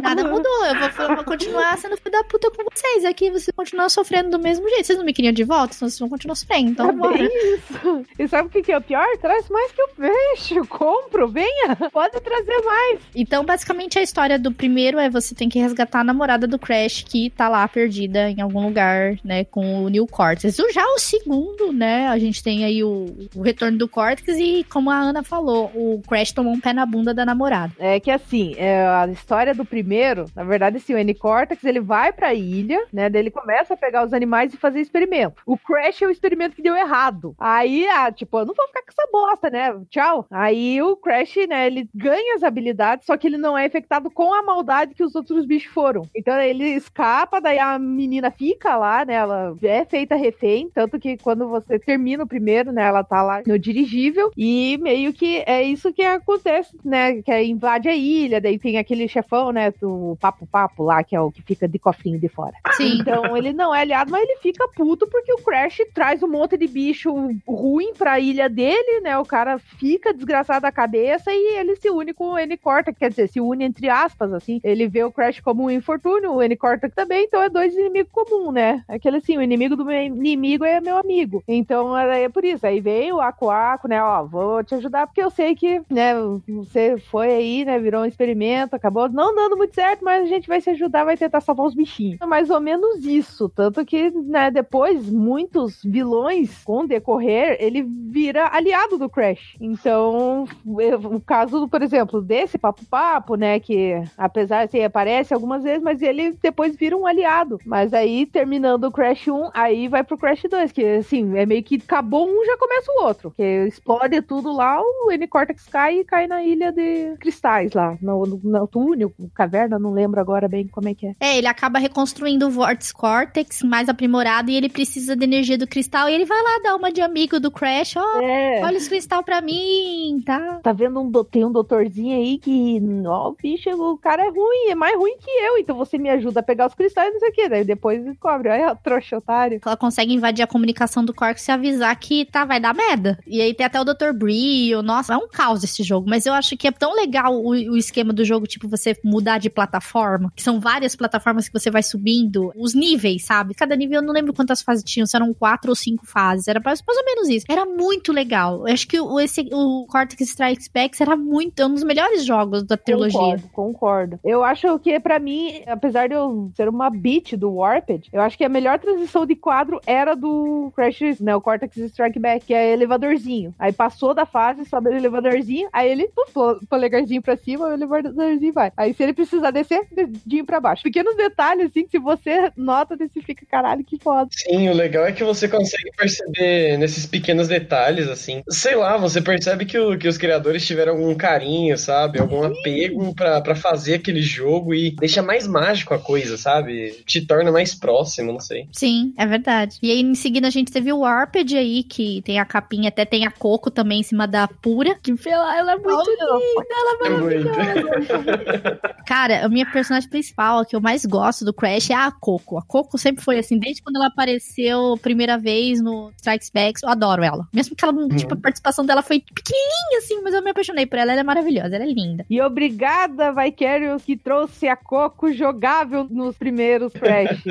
Nada 0.00 0.24
mudou, 0.28 0.66
eu 0.66 0.74
vou, 0.78 1.06
eu 1.06 1.16
vou 1.16 1.24
continuar 1.24 1.78
sendo 1.78 1.96
filho 1.96 2.12
da 2.12 2.24
puta 2.24 2.50
com 2.50 2.64
vocês 2.72 3.04
aqui, 3.04 3.30
vocês 3.30 3.54
continuam 3.54 3.88
sofrendo 3.88 4.30
do 4.30 4.38
mesmo 4.38 4.68
jeito. 4.68 4.86
Vocês 4.86 4.98
não 4.98 5.04
me 5.04 5.12
queriam 5.12 5.32
de 5.32 5.44
volta, 5.44 5.74
senão 5.74 5.88
vocês 5.88 5.98
vão 5.98 6.08
continuar 6.08 6.34
sofrendo, 6.34 6.70
então 6.70 6.88
é 6.88 6.92
bora. 6.92 7.22
isso. 7.22 8.06
E 8.18 8.28
sabe 8.28 8.48
o 8.48 8.62
que 8.62 8.72
é 8.72 8.78
o 8.78 8.82
pior? 8.82 9.06
Traz 9.20 9.48
mais 9.48 9.72
que 9.72 9.80
eu 9.80 9.88
peixe, 9.88 10.60
compro, 10.68 11.28
venha, 11.28 11.76
pode 11.92 12.20
trazer 12.20 12.62
mais. 12.62 13.00
Então, 13.14 13.44
basicamente, 13.44 13.98
a 13.98 14.02
história 14.02 14.38
do 14.38 14.52
primeiro 14.52 14.98
é 14.98 15.08
você 15.08 15.34
tem 15.34 15.48
que 15.48 15.58
resgatar 15.58 16.00
a 16.00 16.04
namorada 16.04 16.46
do 16.46 16.58
Crash, 16.58 17.04
que 17.08 17.30
tá 17.30 17.48
lá 17.48 17.66
perdida 17.66 18.30
em 18.30 18.40
algum 18.40 18.64
lugar, 18.64 19.16
né, 19.24 19.44
com 19.44 19.61
com 19.62 19.84
o 19.84 19.88
New 19.88 20.06
Cortex. 20.06 20.56
Já 20.72 20.84
o 20.86 20.98
segundo, 20.98 21.72
né, 21.72 22.08
a 22.08 22.18
gente 22.18 22.42
tem 22.42 22.64
aí 22.64 22.82
o, 22.82 23.06
o 23.34 23.42
retorno 23.42 23.78
do 23.78 23.88
Cortex 23.88 24.36
e, 24.38 24.64
como 24.64 24.90
a 24.90 24.98
Ana 24.98 25.22
falou, 25.22 25.70
o 25.74 26.02
Crash 26.08 26.32
tomou 26.32 26.52
um 26.52 26.60
pé 26.60 26.72
na 26.72 26.84
bunda 26.84 27.14
da 27.14 27.24
namorada. 27.24 27.72
É 27.78 28.00
que 28.00 28.10
assim, 28.10 28.54
é, 28.56 28.84
a 28.84 29.06
história 29.06 29.54
do 29.54 29.64
primeiro, 29.64 30.26
na 30.34 30.42
verdade, 30.42 30.78
assim, 30.78 30.94
o 30.94 30.98
N-Cortex, 30.98 31.62
ele 31.64 31.80
vai 31.80 32.12
pra 32.12 32.34
ilha, 32.34 32.84
né, 32.92 33.08
daí 33.08 33.22
ele 33.22 33.30
começa 33.30 33.74
a 33.74 33.76
pegar 33.76 34.04
os 34.04 34.12
animais 34.12 34.52
e 34.52 34.56
fazer 34.56 34.80
experimento. 34.80 35.42
O 35.46 35.56
Crash 35.56 36.02
é 36.02 36.06
o 36.06 36.10
experimento 36.10 36.56
que 36.56 36.62
deu 36.62 36.76
errado. 36.76 37.34
Aí, 37.38 37.86
ah, 37.88 38.10
tipo, 38.10 38.38
eu 38.38 38.46
não 38.46 38.54
vou 38.54 38.66
ficar 38.66 38.82
com 38.82 38.90
essa 38.90 39.08
bosta, 39.12 39.50
né, 39.50 39.80
tchau. 39.88 40.26
Aí 40.30 40.82
o 40.82 40.96
Crash, 40.96 41.36
né, 41.48 41.66
ele 41.66 41.88
ganha 41.94 42.34
as 42.34 42.42
habilidades, 42.42 43.06
só 43.06 43.16
que 43.16 43.26
ele 43.28 43.38
não 43.38 43.56
é 43.56 43.66
infectado 43.66 44.10
com 44.10 44.34
a 44.34 44.42
maldade 44.42 44.94
que 44.94 45.04
os 45.04 45.14
outros 45.14 45.46
bichos 45.46 45.72
foram. 45.72 46.08
Então 46.14 46.38
ele 46.40 46.64
escapa, 46.70 47.40
daí 47.40 47.58
a 47.58 47.78
menina 47.78 48.30
fica 48.30 48.76
lá, 48.76 49.04
né, 49.04 49.14
ela 49.14 49.51
é 49.62 49.84
feita 49.84 50.14
refém, 50.14 50.70
tanto 50.74 50.98
que 50.98 51.16
quando 51.16 51.48
você 51.48 51.78
termina 51.78 52.24
o 52.24 52.28
primeiro, 52.28 52.72
né, 52.72 52.84
ela 52.84 53.04
tá 53.04 53.22
lá 53.22 53.42
no 53.46 53.58
dirigível 53.58 54.30
e 54.36 54.78
meio 54.80 55.12
que 55.12 55.42
é 55.46 55.62
isso 55.62 55.92
que 55.92 56.02
acontece, 56.02 56.76
né, 56.84 57.22
que 57.22 57.30
é 57.30 57.44
invade 57.44 57.88
a 57.88 57.94
ilha, 57.94 58.40
daí 58.40 58.58
tem 58.58 58.78
aquele 58.78 59.08
chefão, 59.08 59.52
né, 59.52 59.72
do 59.80 60.16
Papo 60.20 60.46
Papo 60.46 60.82
lá, 60.84 61.02
que 61.02 61.16
é 61.16 61.20
o 61.20 61.30
que 61.30 61.42
fica 61.42 61.68
de 61.68 61.78
cofrinho 61.78 62.18
de 62.18 62.28
fora. 62.28 62.54
Sim. 62.72 62.98
Então 63.00 63.36
ele 63.36 63.52
não 63.52 63.74
é 63.74 63.80
aliado, 63.80 64.10
mas 64.10 64.22
ele 64.22 64.38
fica 64.38 64.68
puto 64.68 65.06
porque 65.06 65.32
o 65.32 65.42
Crash 65.42 65.78
traz 65.94 66.22
um 66.22 66.28
monte 66.28 66.56
de 66.56 66.66
bicho 66.66 67.12
ruim 67.46 67.92
pra 67.94 68.20
ilha 68.20 68.48
dele, 68.48 69.00
né, 69.00 69.18
o 69.18 69.24
cara 69.24 69.58
fica 69.58 70.12
desgraçado 70.12 70.62
da 70.62 70.72
cabeça 70.72 71.30
e 71.32 71.58
ele 71.58 71.76
se 71.76 71.90
une 71.90 72.12
com 72.12 72.30
o 72.30 72.38
N-Cortex, 72.38 72.98
quer 72.98 73.10
dizer, 73.10 73.28
se 73.28 73.40
une 73.40 73.64
entre 73.64 73.88
aspas, 73.88 74.32
assim, 74.32 74.60
ele 74.62 74.86
vê 74.88 75.04
o 75.04 75.12
Crash 75.12 75.40
como 75.40 75.64
um 75.64 75.70
infortúnio, 75.70 76.32
o 76.32 76.42
N-Cortex 76.42 76.94
também, 76.94 77.24
então 77.24 77.42
é 77.42 77.48
dois 77.48 77.74
inimigos 77.74 78.12
comuns, 78.12 78.52
né, 78.52 78.82
aquele 78.88 79.18
assim, 79.18 79.36
o 79.42 79.44
inimigo 79.44 79.76
do 79.76 79.84
meu 79.84 80.02
inimigo 80.02 80.64
é 80.64 80.80
meu 80.80 80.96
amigo. 80.96 81.42
Então 81.46 81.96
é 81.96 82.28
por 82.28 82.44
isso. 82.44 82.66
Aí 82.66 82.80
veio 82.80 83.16
o 83.16 83.20
Aco 83.20 83.50
Aco, 83.50 83.88
né? 83.88 84.02
Ó, 84.02 84.24
vou 84.24 84.64
te 84.64 84.74
ajudar 84.74 85.06
porque 85.06 85.22
eu 85.22 85.30
sei 85.30 85.54
que, 85.54 85.82
né, 85.90 86.14
você 86.48 86.96
foi 87.10 87.28
aí, 87.28 87.64
né? 87.64 87.78
Virou 87.78 88.02
um 88.02 88.06
experimento, 88.06 88.76
acabou 88.76 89.08
não 89.08 89.34
dando 89.34 89.56
muito 89.56 89.74
certo, 89.74 90.04
mas 90.04 90.22
a 90.22 90.26
gente 90.26 90.48
vai 90.48 90.60
se 90.60 90.70
ajudar, 90.70 91.04
vai 91.04 91.16
tentar 91.16 91.40
salvar 91.40 91.66
os 91.66 91.74
bichinhos. 91.74 92.20
É 92.20 92.26
mais 92.26 92.50
ou 92.50 92.60
menos 92.60 93.04
isso. 93.04 93.48
Tanto 93.48 93.84
que, 93.84 94.10
né, 94.10 94.50
depois, 94.50 95.10
muitos 95.10 95.82
vilões, 95.82 96.62
com 96.64 96.86
decorrer, 96.86 97.56
ele 97.60 97.82
vira 97.82 98.48
aliado 98.52 98.98
do 98.98 99.08
Crash. 99.08 99.56
Então, 99.60 100.44
o 100.64 101.20
caso, 101.20 101.68
por 101.68 101.82
exemplo, 101.82 102.20
desse 102.20 102.58
Papo 102.58 102.84
Papo, 102.86 103.34
né? 103.34 103.58
Que 103.58 104.02
apesar 104.16 104.66
de 104.66 104.82
aparece 104.82 105.34
algumas 105.34 105.62
vezes, 105.62 105.82
mas 105.82 106.02
ele 106.02 106.32
depois 106.42 106.76
vira 106.76 106.96
um 106.96 107.06
aliado. 107.06 107.58
Mas 107.64 107.94
aí, 107.94 108.26
terminando 108.26 108.84
o 108.84 108.92
Crash 108.92 109.28
1, 109.32 109.50
aí 109.54 109.88
vai 109.88 110.04
pro 110.04 110.18
Crash 110.18 110.42
2, 110.48 110.72
que 110.72 110.84
assim, 110.84 111.36
é 111.36 111.46
meio 111.46 111.62
que 111.62 111.76
acabou 111.76 112.28
um, 112.28 112.44
já 112.44 112.56
começa 112.56 112.92
o 112.92 113.04
outro. 113.04 113.30
Que 113.30 113.66
explode 113.66 114.20
tudo 114.22 114.52
lá, 114.52 114.80
o 114.80 115.10
N-Cortex 115.10 115.66
cai 115.66 116.00
e 116.00 116.04
cai 116.04 116.26
na 116.26 116.42
ilha 116.42 116.72
de 116.72 117.16
cristais 117.18 117.72
lá, 117.72 117.96
no, 118.00 118.26
no, 118.26 118.40
no 118.42 118.66
túnel, 118.66 119.12
caverna, 119.34 119.78
não 119.78 119.92
lembro 119.92 120.20
agora 120.20 120.48
bem 120.48 120.66
como 120.68 120.88
é 120.88 120.94
que 120.94 121.06
é. 121.06 121.14
É, 121.20 121.38
ele 121.38 121.46
acaba 121.46 121.78
reconstruindo 121.78 122.46
o 122.46 122.50
Vortex 122.50 122.92
Cortex 122.92 123.62
mais 123.62 123.88
aprimorado 123.88 124.50
e 124.50 124.56
ele 124.56 124.68
precisa 124.68 125.16
da 125.16 125.24
energia 125.24 125.56
do 125.56 125.66
cristal 125.66 126.08
e 126.08 126.14
ele 126.14 126.24
vai 126.24 126.42
lá 126.42 126.60
dar 126.62 126.76
uma 126.76 126.92
de 126.92 127.00
amigo 127.00 127.40
do 127.40 127.50
Crash, 127.50 127.96
ó, 127.96 128.04
oh, 128.16 128.22
é. 128.22 128.60
olha 128.62 128.76
esse 128.76 128.88
cristal 128.88 129.22
pra 129.22 129.40
mim, 129.40 130.22
tá? 130.24 130.60
Tá 130.62 130.72
vendo 130.72 131.00
um, 131.00 131.10
tem 131.24 131.44
um 131.44 131.52
doutorzinho 131.52 132.16
aí 132.16 132.38
que, 132.38 132.80
ó, 133.06 133.32
bicho, 133.40 133.70
o 133.70 133.98
cara 133.98 134.24
é 134.24 134.28
ruim, 134.28 134.70
é 134.70 134.74
mais 134.74 134.96
ruim 134.96 135.16
que 135.18 135.30
eu, 135.30 135.58
então 135.58 135.76
você 135.76 135.98
me 135.98 136.10
ajuda 136.10 136.40
a 136.40 136.42
pegar 136.42 136.66
os 136.66 136.74
cristais, 136.74 137.12
não 137.12 137.20
sei 137.20 137.30
o 137.30 137.32
que, 137.32 137.48
daí 137.48 137.64
depois 137.64 138.04
descobre, 138.04 138.48
olha 138.48 138.74
trouxa 138.76 139.20
otário. 139.22 139.60
Ela 139.64 139.76
consegue 139.76 140.12
invadir 140.12 140.42
a 140.42 140.46
comunicação 140.46 141.04
do 141.04 141.14
Cortex 141.14 141.46
e 141.46 141.50
avisar 141.50 141.94
que 141.96 142.24
tá, 142.24 142.44
vai 142.44 142.60
dar 142.60 142.74
merda. 142.74 143.18
E 143.26 143.40
aí 143.40 143.54
tem 143.54 143.64
até 143.64 143.80
o 143.80 143.84
Dr. 143.84 144.12
Brio. 144.14 144.82
Nossa, 144.82 145.14
é 145.14 145.16
um 145.16 145.28
caos 145.28 145.62
esse 145.64 145.82
jogo. 145.82 146.08
Mas 146.08 146.26
eu 146.26 146.32
acho 146.32 146.56
que 146.56 146.68
é 146.68 146.72
tão 146.72 146.94
legal 146.94 147.34
o, 147.34 147.50
o 147.50 147.76
esquema 147.76 148.12
do 148.12 148.24
jogo, 148.24 148.46
tipo, 148.46 148.68
você 148.68 148.96
mudar 149.04 149.38
de 149.38 149.48
plataforma, 149.48 150.32
que 150.34 150.42
são 150.42 150.60
várias 150.60 150.96
plataformas 150.96 151.48
que 151.48 151.58
você 151.58 151.70
vai 151.70 151.82
subindo, 151.82 152.52
os 152.56 152.74
níveis, 152.74 153.24
sabe? 153.24 153.54
Cada 153.54 153.76
nível, 153.76 154.00
eu 154.00 154.06
não 154.06 154.12
lembro 154.12 154.32
quantas 154.32 154.62
fases 154.62 154.84
tinham, 154.84 155.06
se 155.06 155.16
eram 155.16 155.32
quatro 155.32 155.70
ou 155.70 155.76
cinco 155.76 156.06
fases. 156.06 156.48
Era 156.48 156.60
mais, 156.60 156.82
ou 156.86 157.04
menos 157.04 157.28
isso. 157.28 157.46
Era 157.48 157.64
muito 157.64 158.12
legal. 158.12 158.66
Eu 158.66 158.74
acho 158.74 158.86
que 158.86 159.00
o, 159.00 159.20
esse, 159.20 159.48
o 159.52 159.86
Cortex 159.86 160.20
Strikes 160.20 160.68
Back 160.68 161.00
era 161.02 161.16
muito, 161.16 161.60
é 161.60 161.66
um 161.66 161.74
dos 161.74 161.84
melhores 161.84 162.24
jogos 162.24 162.62
da 162.62 162.76
trilogia. 162.76 163.18
Concordo, 163.18 163.48
concordo. 163.52 164.20
Eu 164.24 164.42
acho 164.42 164.78
que, 164.78 164.98
para 165.00 165.18
mim, 165.18 165.62
apesar 165.66 166.08
de 166.08 166.14
eu 166.14 166.50
ser 166.54 166.68
uma 166.68 166.90
beat 166.90 167.36
do 167.36 167.54
Warped, 167.54 168.08
eu 168.12 168.20
acho 168.20 168.36
que 168.36 168.44
a 168.44 168.48
melhor 168.48 168.78
transição 168.78 169.11
de 169.26 169.36
quadro 169.36 169.80
era 169.86 170.14
do 170.14 170.72
Crash, 170.74 171.20
né? 171.20 171.34
O 171.36 171.40
Cortex 171.40 171.76
Strike 171.76 172.18
Back, 172.18 172.46
que 172.46 172.54
é 172.54 172.72
elevadorzinho. 172.72 173.54
Aí 173.58 173.72
passou 173.72 174.14
da 174.14 174.26
fase, 174.26 174.64
sobe 174.64 174.90
o 174.90 174.94
elevadorzinho, 174.94 175.68
aí 175.72 175.90
ele, 175.90 176.08
puf, 176.08 176.66
polegarzinho 176.66 177.22
pra 177.22 177.36
cima, 177.36 177.66
o 177.66 177.72
elevadorzinho 177.72 178.52
vai. 178.52 178.72
Aí 178.76 178.94
se 178.94 179.02
ele 179.02 179.12
precisar 179.12 179.50
descer, 179.50 179.86
dedinho 179.90 180.44
pra 180.44 180.60
baixo. 180.60 180.82
Pequenos 180.82 181.16
detalhes, 181.16 181.66
assim, 181.66 181.84
que 181.84 181.90
se 181.90 181.98
você 181.98 182.50
nota, 182.56 182.96
você 182.96 183.20
fica, 183.20 183.44
caralho, 183.46 183.84
que 183.84 183.98
foda. 183.98 184.28
Sim, 184.32 184.68
o 184.68 184.74
legal 184.74 185.06
é 185.06 185.12
que 185.12 185.24
você 185.24 185.48
consegue 185.48 185.90
perceber 185.96 186.76
nesses 186.78 187.06
pequenos 187.06 187.48
detalhes, 187.48 188.08
assim. 188.08 188.42
Sei 188.48 188.74
lá, 188.74 188.96
você 188.96 189.20
percebe 189.20 189.64
que, 189.64 189.78
o, 189.78 189.98
que 189.98 190.08
os 190.08 190.18
criadores 190.18 190.66
tiveram 190.66 190.92
algum 190.92 191.14
carinho, 191.14 191.76
sabe? 191.76 192.20
Algum 192.20 192.42
apego 192.44 193.14
para 193.14 193.54
fazer 193.54 193.94
aquele 193.94 194.22
jogo 194.22 194.74
e 194.74 194.90
deixa 194.90 195.22
mais 195.22 195.46
mágico 195.46 195.94
a 195.94 195.98
coisa, 195.98 196.36
sabe? 196.36 197.02
Te 197.06 197.24
torna 197.24 197.50
mais 197.50 197.74
próximo, 197.74 198.32
não 198.32 198.40
sei. 198.40 198.68
Sim, 198.72 199.01
é 199.16 199.26
verdade. 199.26 199.78
E 199.82 199.90
aí, 199.90 200.00
em 200.00 200.14
seguida, 200.14 200.46
a 200.46 200.50
gente 200.50 200.72
teve 200.72 200.92
o 200.92 201.00
Warped 201.00 201.56
aí, 201.56 201.82
que 201.82 202.22
tem 202.22 202.38
a 202.38 202.44
capinha, 202.44 202.88
até 202.88 203.04
tem 203.04 203.26
a 203.26 203.30
Coco 203.30 203.70
também 203.70 204.00
em 204.00 204.02
cima 204.02 204.26
da 204.26 204.46
Pura. 204.46 204.96
Que 205.02 205.14
ela, 205.26 205.56
ela 205.56 205.72
é 205.72 205.76
muito 205.76 206.10
linda, 206.10 206.66
ela 206.70 206.94
é 206.94 206.98
maravilhosa. 207.08 208.80
Cara, 209.06 209.44
a 209.44 209.48
minha 209.48 209.66
personagem 209.70 210.08
principal, 210.08 210.60
a 210.60 210.66
que 210.66 210.76
eu 210.76 210.80
mais 210.80 211.04
gosto 211.04 211.44
do 211.44 211.52
Crash, 211.52 211.90
é 211.90 211.94
a 211.94 212.10
Coco. 212.10 212.58
A 212.58 212.62
Coco 212.62 212.98
sempre 212.98 213.24
foi 213.24 213.38
assim, 213.38 213.58
desde 213.58 213.82
quando 213.82 213.96
ela 213.96 214.06
apareceu 214.06 214.98
primeira 215.02 215.38
vez 215.38 215.80
no 215.80 216.12
Strikes 216.16 216.50
Back, 216.50 216.80
eu 216.82 216.88
adoro 216.88 217.22
ela. 217.22 217.46
Mesmo 217.52 217.74
que 217.74 217.84
ela, 217.84 217.92
uhum. 217.92 218.08
tipo, 218.08 218.34
a 218.34 218.36
participação 218.36 218.84
dela 218.84 219.02
foi 219.02 219.20
pequenininha, 219.20 219.98
assim, 219.98 220.20
mas 220.22 220.34
eu 220.34 220.42
me 220.42 220.50
apaixonei 220.50 220.86
por 220.86 220.98
ela, 220.98 221.12
ela 221.12 221.20
é 221.20 221.24
maravilhosa, 221.24 221.74
ela 221.74 221.84
é 221.84 221.92
linda. 221.92 222.24
E 222.28 222.40
obrigada, 222.40 223.32
Vicarious, 223.32 224.02
que 224.04 224.16
trouxe 224.16 224.68
a 224.68 224.76
Coco 224.76 225.32
jogável 225.32 226.06
nos 226.10 226.36
primeiros 226.36 226.92
Crash. 226.92 227.42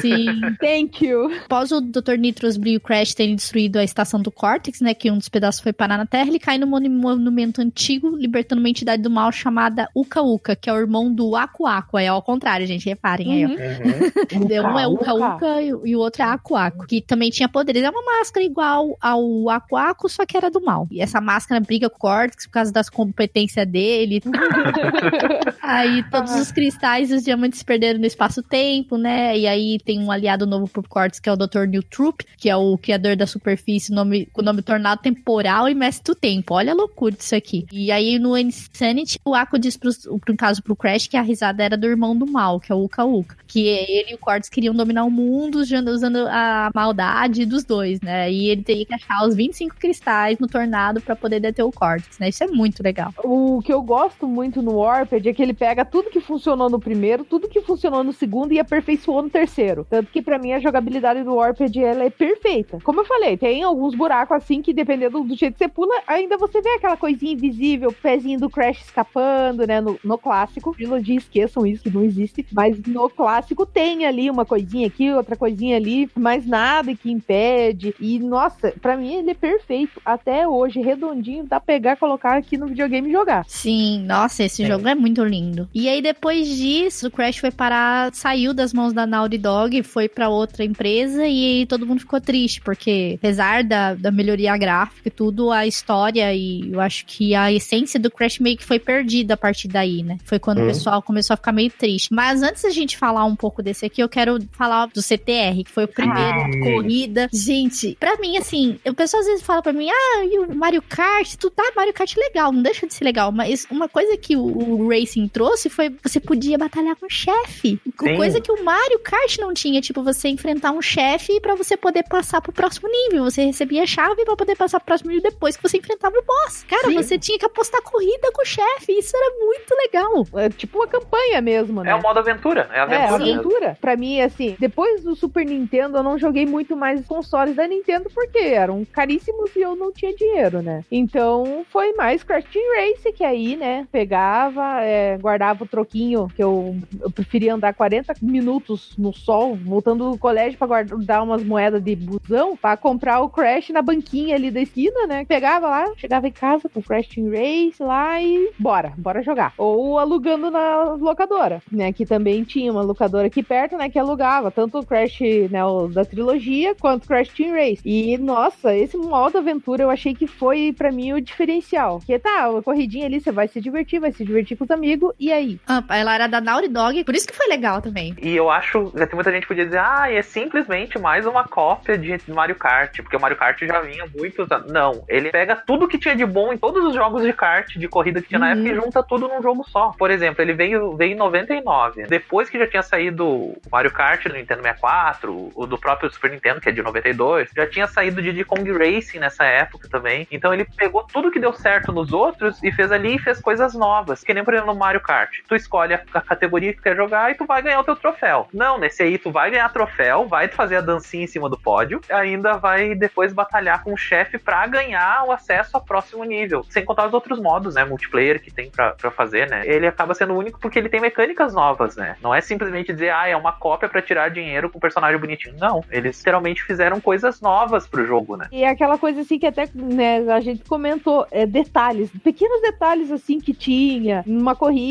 Sim. 0.00 0.40
Thank 0.68 1.02
you. 1.02 1.30
Após 1.46 1.72
o 1.72 1.80
Dr. 1.80 2.18
Nitros 2.18 2.58
Brio 2.58 2.78
Crash 2.78 3.14
terem 3.14 3.34
destruído 3.34 3.78
a 3.78 3.84
estação 3.84 4.20
do 4.20 4.30
Cortex, 4.30 4.82
né, 4.82 4.92
que 4.92 5.10
um 5.10 5.16
dos 5.16 5.30
pedaços 5.30 5.62
foi 5.62 5.72
parar 5.72 5.96
na 5.96 6.04
Terra, 6.04 6.28
ele 6.28 6.38
cai 6.38 6.58
no 6.58 6.66
monumento 6.66 7.62
antigo, 7.62 8.14
libertando 8.14 8.60
uma 8.60 8.68
entidade 8.68 9.02
do 9.02 9.08
mal 9.08 9.32
chamada 9.32 9.88
Uka 9.96 10.20
Uka, 10.20 10.54
que 10.54 10.68
é 10.68 10.72
o 10.72 10.76
irmão 10.76 11.10
do 11.10 11.34
Aku 11.34 11.66
Aku. 11.66 11.96
É 11.96 12.08
ao 12.08 12.20
contrário, 12.20 12.66
gente, 12.66 12.84
reparem 12.84 13.32
aí, 13.32 13.46
ó. 13.46 13.48
Uhum. 13.48 14.74
um 14.74 14.78
é 14.78 14.86
Uka 14.86 15.14
Uka 15.14 15.62
e 15.62 15.96
o 15.96 16.00
outro 16.00 16.22
é 16.22 16.26
Aku 16.26 16.54
Aku, 16.54 16.86
que 16.86 17.00
também 17.00 17.30
tinha 17.30 17.48
poderes. 17.48 17.82
É 17.82 17.88
uma 17.88 18.02
máscara 18.18 18.44
igual 18.44 18.94
ao 19.00 19.48
Aku 19.48 19.74
Aku, 19.74 20.06
só 20.06 20.26
que 20.26 20.36
era 20.36 20.50
do 20.50 20.60
mal. 20.60 20.86
E 20.90 21.00
essa 21.00 21.18
máscara 21.18 21.60
briga 21.60 21.88
com 21.88 21.96
o 21.96 22.00
Cortex 22.00 22.46
por 22.46 22.52
causa 22.52 22.70
das 22.70 22.90
competências 22.90 23.66
dele. 23.66 24.20
aí 25.68 26.02
todos 26.10 26.34
os 26.34 26.50
cristais 26.50 27.10
e 27.10 27.14
os 27.14 27.22
diamantes 27.22 27.58
se 27.58 27.64
perderam 27.64 27.98
no 27.98 28.06
espaço-tempo, 28.06 28.96
né? 28.96 29.38
E 29.38 29.46
aí 29.46 29.78
tem 29.84 30.00
um 30.00 30.10
aliado 30.10 30.46
novo 30.46 30.66
pro 30.68 30.82
Cortex, 30.82 31.20
que 31.20 31.28
é 31.28 31.32
o 31.32 31.36
Dr. 31.36 31.66
New 31.68 31.82
Troop, 31.82 32.24
que 32.36 32.48
é 32.48 32.56
o 32.56 32.78
criador 32.78 33.16
da 33.16 33.26
superfície, 33.26 33.92
nome, 33.92 34.26
com 34.26 34.40
o 34.40 34.44
nome 34.44 34.62
Tornado 34.62 35.02
Temporal 35.02 35.68
e 35.68 35.74
Mestre 35.74 36.14
do 36.14 36.18
Tempo. 36.18 36.54
Olha 36.54 36.72
a 36.72 36.76
loucura 36.76 37.14
disso 37.14 37.34
aqui. 37.34 37.66
E 37.70 37.92
aí 37.92 38.18
no 38.18 38.36
Insanity, 38.36 39.18
o 39.24 39.34
Ako 39.34 39.58
diz 39.58 39.76
pro, 39.76 39.90
pro 40.20 40.36
caso 40.36 40.62
pro 40.62 40.76
Crash 40.76 41.06
que 41.06 41.16
a 41.16 41.22
risada 41.22 41.62
era 41.62 41.76
do 41.76 41.86
irmão 41.86 42.16
do 42.16 42.26
mal, 42.26 42.58
que 42.58 42.72
é 42.72 42.74
o 42.74 42.84
Uka 42.84 43.04
Uka. 43.04 43.36
Que 43.46 43.66
ele 43.66 44.12
e 44.12 44.14
o 44.14 44.18
Cortex 44.18 44.48
queriam 44.48 44.74
dominar 44.74 45.04
o 45.04 45.10
mundo 45.10 45.58
usando 45.58 46.26
a 46.28 46.70
maldade 46.74 47.44
dos 47.44 47.64
dois, 47.64 48.00
né? 48.00 48.30
E 48.30 48.48
ele 48.48 48.62
teria 48.62 48.86
que 48.86 48.94
achar 48.94 49.26
os 49.26 49.34
25 49.34 49.76
cristais 49.76 50.38
no 50.38 50.46
tornado 50.46 51.00
para 51.00 51.16
poder 51.16 51.40
deter 51.40 51.64
o 51.64 51.72
Cortex, 51.72 52.18
né? 52.18 52.28
Isso 52.28 52.44
é 52.44 52.46
muito 52.46 52.82
legal. 52.82 53.12
O 53.22 53.60
que 53.62 53.72
eu 53.72 53.82
gosto 53.82 54.26
muito 54.26 54.62
no 54.62 54.76
Warped 54.76 55.28
é 55.28 55.32
que 55.32 55.42
ele 55.42 55.57
pega 55.58 55.84
tudo 55.84 56.10
que 56.10 56.20
funcionou 56.20 56.70
no 56.70 56.78
primeiro, 56.78 57.24
tudo 57.24 57.48
que 57.48 57.60
funcionou 57.60 58.04
no 58.04 58.12
segundo 58.12 58.52
e 58.52 58.60
aperfeiçoou 58.60 59.22
no 59.22 59.30
terceiro. 59.30 59.86
Tanto 59.88 60.10
que 60.10 60.22
para 60.22 60.38
mim 60.38 60.52
a 60.52 60.60
jogabilidade 60.60 61.22
do 61.22 61.34
Warped 61.34 61.78
ela 61.82 62.04
é 62.04 62.10
perfeita. 62.10 62.78
Como 62.82 63.00
eu 63.00 63.04
falei, 63.04 63.36
tem 63.36 63.62
alguns 63.62 63.94
buracos 63.94 64.36
assim 64.36 64.62
que 64.62 64.72
dependendo 64.72 65.22
do 65.22 65.36
jeito 65.36 65.54
que 65.54 65.58
você 65.58 65.68
pula, 65.68 65.94
ainda 66.06 66.36
você 66.36 66.60
vê 66.60 66.70
aquela 66.70 66.96
coisinha 66.96 67.32
invisível, 67.32 67.92
pezinho 67.92 68.38
do 68.38 68.50
Crash 68.50 68.82
escapando, 68.82 69.66
né? 69.66 69.80
No, 69.80 69.98
no 70.04 70.18
clássico. 70.18 70.74
Trilogia, 70.74 71.16
esqueçam 71.16 71.66
isso 71.66 71.82
que 71.82 71.90
não 71.90 72.04
existe. 72.04 72.46
Mas 72.52 72.78
no 72.86 73.08
clássico 73.10 73.66
tem 73.66 74.06
ali 74.06 74.30
uma 74.30 74.44
coisinha 74.44 74.86
aqui, 74.86 75.12
outra 75.12 75.36
coisinha 75.36 75.76
ali, 75.76 76.08
mas 76.14 76.46
nada 76.46 76.94
que 76.94 77.10
impede. 77.10 77.94
E 77.98 78.18
nossa, 78.18 78.72
para 78.80 78.96
mim 78.96 79.14
ele 79.14 79.30
é 79.30 79.34
perfeito. 79.34 80.00
Até 80.04 80.46
hoje, 80.46 80.80
redondinho, 80.80 81.44
dá 81.44 81.58
pra 81.58 81.74
pegar, 81.74 81.96
colocar 81.96 82.36
aqui 82.36 82.56
no 82.56 82.66
videogame 82.66 83.08
e 83.08 83.12
jogar. 83.12 83.44
Sim, 83.48 84.04
nossa, 84.06 84.44
esse 84.44 84.62
é. 84.62 84.66
jogo 84.66 84.86
é 84.88 84.94
muito 84.94 85.24
lindo. 85.24 85.47
E 85.74 85.88
aí 85.88 86.02
depois 86.02 86.48
disso, 86.48 87.08
o 87.08 87.10
Crash 87.10 87.38
foi 87.38 87.50
parar, 87.50 88.14
saiu 88.14 88.52
das 88.52 88.72
mãos 88.72 88.92
da 88.92 89.06
Naughty 89.06 89.38
Dog, 89.38 89.82
foi 89.82 90.08
para 90.08 90.28
outra 90.28 90.64
empresa 90.64 91.26
e 91.26 91.66
todo 91.66 91.86
mundo 91.86 92.00
ficou 92.00 92.20
triste, 92.20 92.60
porque 92.60 93.14
apesar 93.18 93.64
da, 93.64 93.94
da 93.94 94.10
melhoria 94.10 94.56
gráfica 94.56 95.08
e 95.08 95.10
tudo, 95.10 95.50
a 95.50 95.66
história 95.66 96.34
e 96.34 96.72
eu 96.72 96.80
acho 96.80 97.04
que 97.06 97.34
a 97.34 97.52
essência 97.52 97.98
do 97.98 98.10
Crash 98.10 98.38
meio 98.38 98.56
que 98.56 98.64
foi 98.64 98.78
perdida 98.78 99.34
a 99.34 99.36
partir 99.36 99.68
daí, 99.68 100.02
né? 100.02 100.18
Foi 100.24 100.38
quando 100.38 100.58
uhum. 100.58 100.64
o 100.64 100.68
pessoal 100.68 101.02
começou 101.02 101.34
a 101.34 101.36
ficar 101.36 101.52
meio 101.52 101.70
triste. 101.70 102.12
Mas 102.12 102.42
antes 102.42 102.62
da 102.62 102.70
gente 102.70 102.96
falar 102.96 103.24
um 103.24 103.36
pouco 103.36 103.62
desse 103.62 103.86
aqui, 103.86 104.02
eu 104.02 104.08
quero 104.08 104.38
falar 104.52 104.86
do 104.86 105.02
CTR, 105.02 105.64
que 105.64 105.70
foi 105.70 105.84
o 105.84 105.88
primeiro 105.88 106.40
Ai. 106.40 106.72
corrida. 106.72 107.28
Gente, 107.32 107.96
pra 107.98 108.16
mim, 108.18 108.36
assim, 108.36 108.78
o 108.86 108.94
pessoal 108.94 109.20
às 109.20 109.26
vezes 109.26 109.42
fala 109.42 109.62
pra 109.62 109.72
mim, 109.72 109.88
ah, 109.90 110.24
e 110.24 110.38
o 110.38 110.54
Mario 110.54 110.82
Kart, 110.82 111.34
tu 111.36 111.50
tá 111.50 111.72
Mario 111.76 111.92
Kart 111.92 112.14
legal, 112.16 112.52
não 112.52 112.62
deixa 112.62 112.86
de 112.86 112.94
ser 112.94 113.04
legal, 113.04 113.30
mas 113.32 113.66
uma 113.70 113.88
coisa 113.88 114.16
que 114.16 114.36
o, 114.36 114.42
o 114.42 114.88
Racing 114.88 115.28
trouxe 115.38 115.70
foi 115.70 115.94
você 116.02 116.18
podia 116.18 116.58
batalhar 116.58 116.96
com 116.96 117.06
o 117.06 117.10
chefe. 117.10 117.80
Coisa 117.96 118.40
que 118.40 118.50
o 118.50 118.64
Mario 118.64 118.98
Kart 118.98 119.38
não 119.38 119.54
tinha, 119.54 119.80
tipo, 119.80 120.02
você 120.02 120.28
enfrentar 120.28 120.72
um 120.72 120.82
chefe 120.82 121.40
para 121.40 121.54
você 121.54 121.76
poder 121.76 122.02
passar 122.08 122.40
pro 122.40 122.52
próximo 122.52 122.88
nível. 122.88 123.22
Você 123.22 123.44
recebia 123.44 123.84
a 123.84 123.86
chave 123.86 124.24
para 124.24 124.34
poder 124.34 124.56
passar 124.56 124.80
pro 124.80 124.86
próximo 124.86 125.10
nível 125.10 125.30
depois 125.30 125.56
que 125.56 125.62
você 125.62 125.78
enfrentava 125.78 126.16
o 126.18 126.22
boss. 126.24 126.64
Cara, 126.64 126.88
Sim. 126.88 126.94
você 126.94 127.16
tinha 127.16 127.38
que 127.38 127.46
apostar 127.46 127.80
corrida 127.82 128.32
com 128.32 128.42
o 128.42 128.44
chefe, 128.44 128.98
isso 128.98 129.16
era 129.16 129.36
muito 129.38 129.74
legal. 129.76 130.26
É 130.44 130.48
tipo 130.48 130.78
uma 130.78 130.88
campanha 130.88 131.40
mesmo, 131.40 131.84
né? 131.84 131.92
É 131.92 131.94
o 131.94 132.02
modo 132.02 132.18
aventura, 132.18 132.68
é 132.72 132.80
aventura. 132.80 133.22
É, 133.22 133.32
aventura. 133.32 133.78
Pra 133.80 133.96
mim, 133.96 134.20
assim, 134.20 134.56
depois 134.58 135.04
do 135.04 135.14
Super 135.14 135.46
Nintendo, 135.46 135.98
eu 135.98 136.02
não 136.02 136.18
joguei 136.18 136.46
muito 136.46 136.76
mais 136.76 137.00
os 137.00 137.06
consoles 137.06 137.54
da 137.54 137.66
Nintendo 137.68 138.10
porque 138.12 138.38
eram 138.38 138.84
caríssimos 138.84 139.54
e 139.54 139.60
eu 139.60 139.76
não 139.76 139.92
tinha 139.92 140.12
dinheiro, 140.14 140.62
né? 140.62 140.84
Então, 140.90 141.64
foi 141.70 141.92
mais 141.92 142.24
Crash 142.24 142.44
Team 142.52 142.64
Race 142.74 143.12
que 143.12 143.24
aí, 143.24 143.56
né, 143.56 143.86
pegava, 143.92 144.82
é, 144.82 145.16
guardava 145.28 145.64
o 145.64 145.68
troquinho, 145.68 146.28
que 146.34 146.42
eu, 146.42 146.76
eu 147.00 147.10
preferia 147.10 147.54
andar 147.54 147.74
40 147.74 148.14
minutos 148.22 148.94
no 148.96 149.12
sol, 149.12 149.54
voltando 149.54 150.10
do 150.10 150.18
colégio 150.18 150.58
pra 150.58 150.66
guardar 150.66 151.22
umas 151.22 151.44
moedas 151.44 151.82
de 151.82 151.94
busão, 151.94 152.56
pra 152.56 152.76
comprar 152.76 153.20
o 153.20 153.28
Crash 153.28 153.68
na 153.68 153.82
banquinha 153.82 154.36
ali 154.36 154.50
da 154.50 154.60
esquina, 154.60 155.06
né? 155.06 155.24
Pegava 155.26 155.68
lá, 155.68 155.84
chegava 155.96 156.26
em 156.26 156.32
casa 156.32 156.68
com 156.68 156.80
o 156.80 156.82
Crash 156.82 157.08
Team 157.08 157.30
Race 157.30 157.82
lá 157.82 158.20
e 158.22 158.50
bora, 158.58 158.94
bora 158.96 159.22
jogar. 159.22 159.52
Ou 159.58 159.98
alugando 159.98 160.50
na 160.50 160.94
locadora, 160.94 161.60
né? 161.70 161.92
Que 161.92 162.06
também 162.06 162.42
tinha 162.42 162.72
uma 162.72 162.82
locadora 162.82 163.26
aqui 163.26 163.42
perto, 163.42 163.76
né? 163.76 163.90
Que 163.90 163.98
alugava 163.98 164.50
tanto 164.50 164.78
o 164.78 164.86
Crash, 164.86 165.20
né, 165.50 165.64
o 165.64 165.88
da 165.88 166.04
trilogia, 166.04 166.74
quanto 166.74 167.04
o 167.04 167.08
Crash 167.08 167.28
Team 167.28 167.54
Race. 167.54 167.82
E, 167.84 168.16
nossa, 168.16 168.74
esse 168.74 168.96
modo 168.96 169.38
aventura 169.38 169.82
eu 169.82 169.90
achei 169.90 170.14
que 170.14 170.26
foi 170.26 170.72
para 170.72 170.90
mim 170.90 171.12
o 171.12 171.20
diferencial. 171.20 172.00
Que 172.04 172.18
tá, 172.18 172.46
a 172.46 172.62
corridinha 172.62 173.06
ali, 173.06 173.20
você 173.20 173.30
vai 173.30 173.46
se 173.46 173.60
divertir, 173.60 174.00
vai 174.00 174.12
se 174.12 174.24
divertir 174.24 174.56
com 174.56 174.64
os 174.64 174.70
amigos, 174.70 175.07
e 175.18 175.32
aí? 175.32 175.60
Ah, 175.66 175.82
ela 175.90 176.14
era 176.14 176.26
da 176.26 176.40
Naughty 176.40 176.68
Dog, 176.68 177.04
por 177.04 177.14
isso 177.14 177.26
que 177.26 177.36
foi 177.36 177.46
legal 177.48 177.80
também. 177.80 178.14
E 178.20 178.36
eu 178.36 178.50
acho, 178.50 178.90
tem 178.90 179.08
muita 179.14 179.32
gente 179.32 179.42
que 179.42 179.48
podia 179.48 179.64
dizer, 179.64 179.78
ah, 179.78 180.10
é 180.10 180.22
simplesmente 180.22 180.98
mais 180.98 181.26
uma 181.26 181.44
cópia 181.44 181.96
de 181.96 182.18
Mario 182.28 182.56
Kart, 182.56 182.96
porque 183.00 183.16
o 183.16 183.20
Mario 183.20 183.36
Kart 183.36 183.60
já 183.60 183.80
vinha 183.80 184.04
muito. 184.16 184.46
Não, 184.68 185.04
ele 185.08 185.30
pega 185.30 185.56
tudo 185.56 185.88
que 185.88 185.98
tinha 185.98 186.16
de 186.16 186.26
bom 186.26 186.52
em 186.52 186.58
todos 186.58 186.84
os 186.84 186.94
jogos 186.94 187.22
de 187.22 187.32
kart, 187.32 187.76
de 187.76 187.88
corrida 187.88 188.20
que 188.20 188.28
tinha 188.28 188.40
uhum. 188.40 188.46
na 188.46 188.52
época 188.52 188.68
e 188.68 188.74
junta 188.74 189.02
tudo 189.02 189.28
num 189.28 189.42
jogo 189.42 189.64
só. 189.68 189.92
Por 189.98 190.10
exemplo, 190.10 190.42
ele 190.42 190.52
veio, 190.52 190.96
veio 190.96 191.12
em 191.12 191.16
99. 191.16 192.06
Depois 192.06 192.50
que 192.50 192.58
já 192.58 192.66
tinha 192.66 192.82
saído 192.82 193.26
o 193.26 193.60
Mario 193.70 193.90
Kart 193.90 194.24
no 194.26 194.34
Nintendo 194.34 194.62
64, 194.62 195.52
o 195.54 195.66
do 195.66 195.78
próprio 195.78 196.10
Super 196.10 196.30
Nintendo, 196.30 196.60
que 196.60 196.68
é 196.68 196.72
de 196.72 196.82
92, 196.82 197.50
já 197.54 197.66
tinha 197.66 197.86
saído 197.86 198.22
de 198.22 198.44
Kong 198.44 198.70
Racing 198.72 199.18
nessa 199.18 199.44
época 199.44 199.88
também. 199.88 200.26
Então 200.30 200.52
ele 200.52 200.64
pegou 200.64 201.04
tudo 201.04 201.30
que 201.30 201.40
deu 201.40 201.52
certo 201.52 201.92
nos 201.92 202.12
outros 202.12 202.62
e 202.62 202.72
fez 202.72 202.90
ali 202.92 203.16
e 203.16 203.18
fez 203.18 203.40
coisas 203.40 203.74
novas. 203.74 204.22
Que 204.22 204.34
nem, 204.34 204.44
por 204.44 204.54
exemplo, 204.54 204.72
no 204.72 204.78
Mario 204.78 204.97
Kart. 205.00 205.30
Tu 205.48 205.54
escolhe 205.54 205.94
a, 205.94 205.98
categoria 205.98 206.72
que 206.72 206.82
quer 206.82 206.96
jogar 206.96 207.30
e 207.30 207.34
tu 207.34 207.46
vai 207.46 207.62
ganhar 207.62 207.80
o 207.80 207.84
teu 207.84 207.96
troféu. 207.96 208.48
Não, 208.52 208.78
nesse 208.78 209.02
aí 209.02 209.18
tu 209.18 209.30
vai 209.30 209.50
ganhar 209.50 209.68
troféu 209.70 210.26
vai 210.26 210.48
fazer 210.48 210.76
a 210.76 210.80
dancinha 210.80 211.24
em 211.24 211.26
cima 211.26 211.48
do 211.48 211.58
pódio, 211.58 212.00
ainda 212.10 212.56
vai 212.56 212.94
depois 212.94 213.32
batalhar 213.32 213.82
com 213.82 213.92
o 213.92 213.96
chefe 213.96 214.38
pra 214.38 214.66
ganhar 214.66 215.24
o 215.26 215.32
acesso 215.32 215.76
ao 215.76 215.84
próximo 215.84 216.24
nível. 216.24 216.64
Sem 216.68 216.84
contar 216.84 217.06
os 217.06 217.14
outros 217.14 217.40
modos, 217.40 217.74
né? 217.74 217.84
Multiplayer 217.84 218.40
que 218.40 218.52
tem 218.52 218.70
pra 218.70 219.10
fazer, 219.10 219.48
né? 219.48 219.62
Ele 219.66 219.86
acaba 219.86 220.14
sendo 220.14 220.34
único 220.34 220.60
porque 220.60 220.78
ele 220.78 220.88
tem 220.88 221.00
mecânicas 221.00 221.54
novas, 221.54 221.96
né? 221.96 222.16
Não 222.22 222.34
é 222.34 222.40
simplesmente 222.40 222.92
dizer, 222.92 223.10
ah, 223.10 223.28
é 223.28 223.36
uma 223.36 223.52
cópia 223.52 223.88
para 223.88 224.02
tirar 224.02 224.30
dinheiro 224.30 224.70
com 224.70 224.78
um 224.78 224.80
personagem 224.80 225.18
bonitinho. 225.18 225.56
Não. 225.58 225.84
Eles 225.90 226.18
literalmente 226.18 226.62
fizeram 226.62 227.00
coisas 227.00 227.40
novas 227.40 227.86
pro 227.86 228.06
jogo, 228.06 228.36
né? 228.36 228.48
E 228.52 228.64
aquela 228.64 228.98
coisa 228.98 229.20
assim 229.20 229.38
que 229.38 229.46
até 229.46 229.68
né, 229.74 230.18
a 230.30 230.40
gente 230.40 230.64
comentou, 230.64 231.26
é, 231.30 231.46
detalhes, 231.46 232.10
pequenos 232.22 232.60
detalhes 232.62 233.10
assim 233.10 233.40
que 233.40 233.54
tinha 233.54 234.22
numa 234.26 234.54
corrida, 234.54 234.87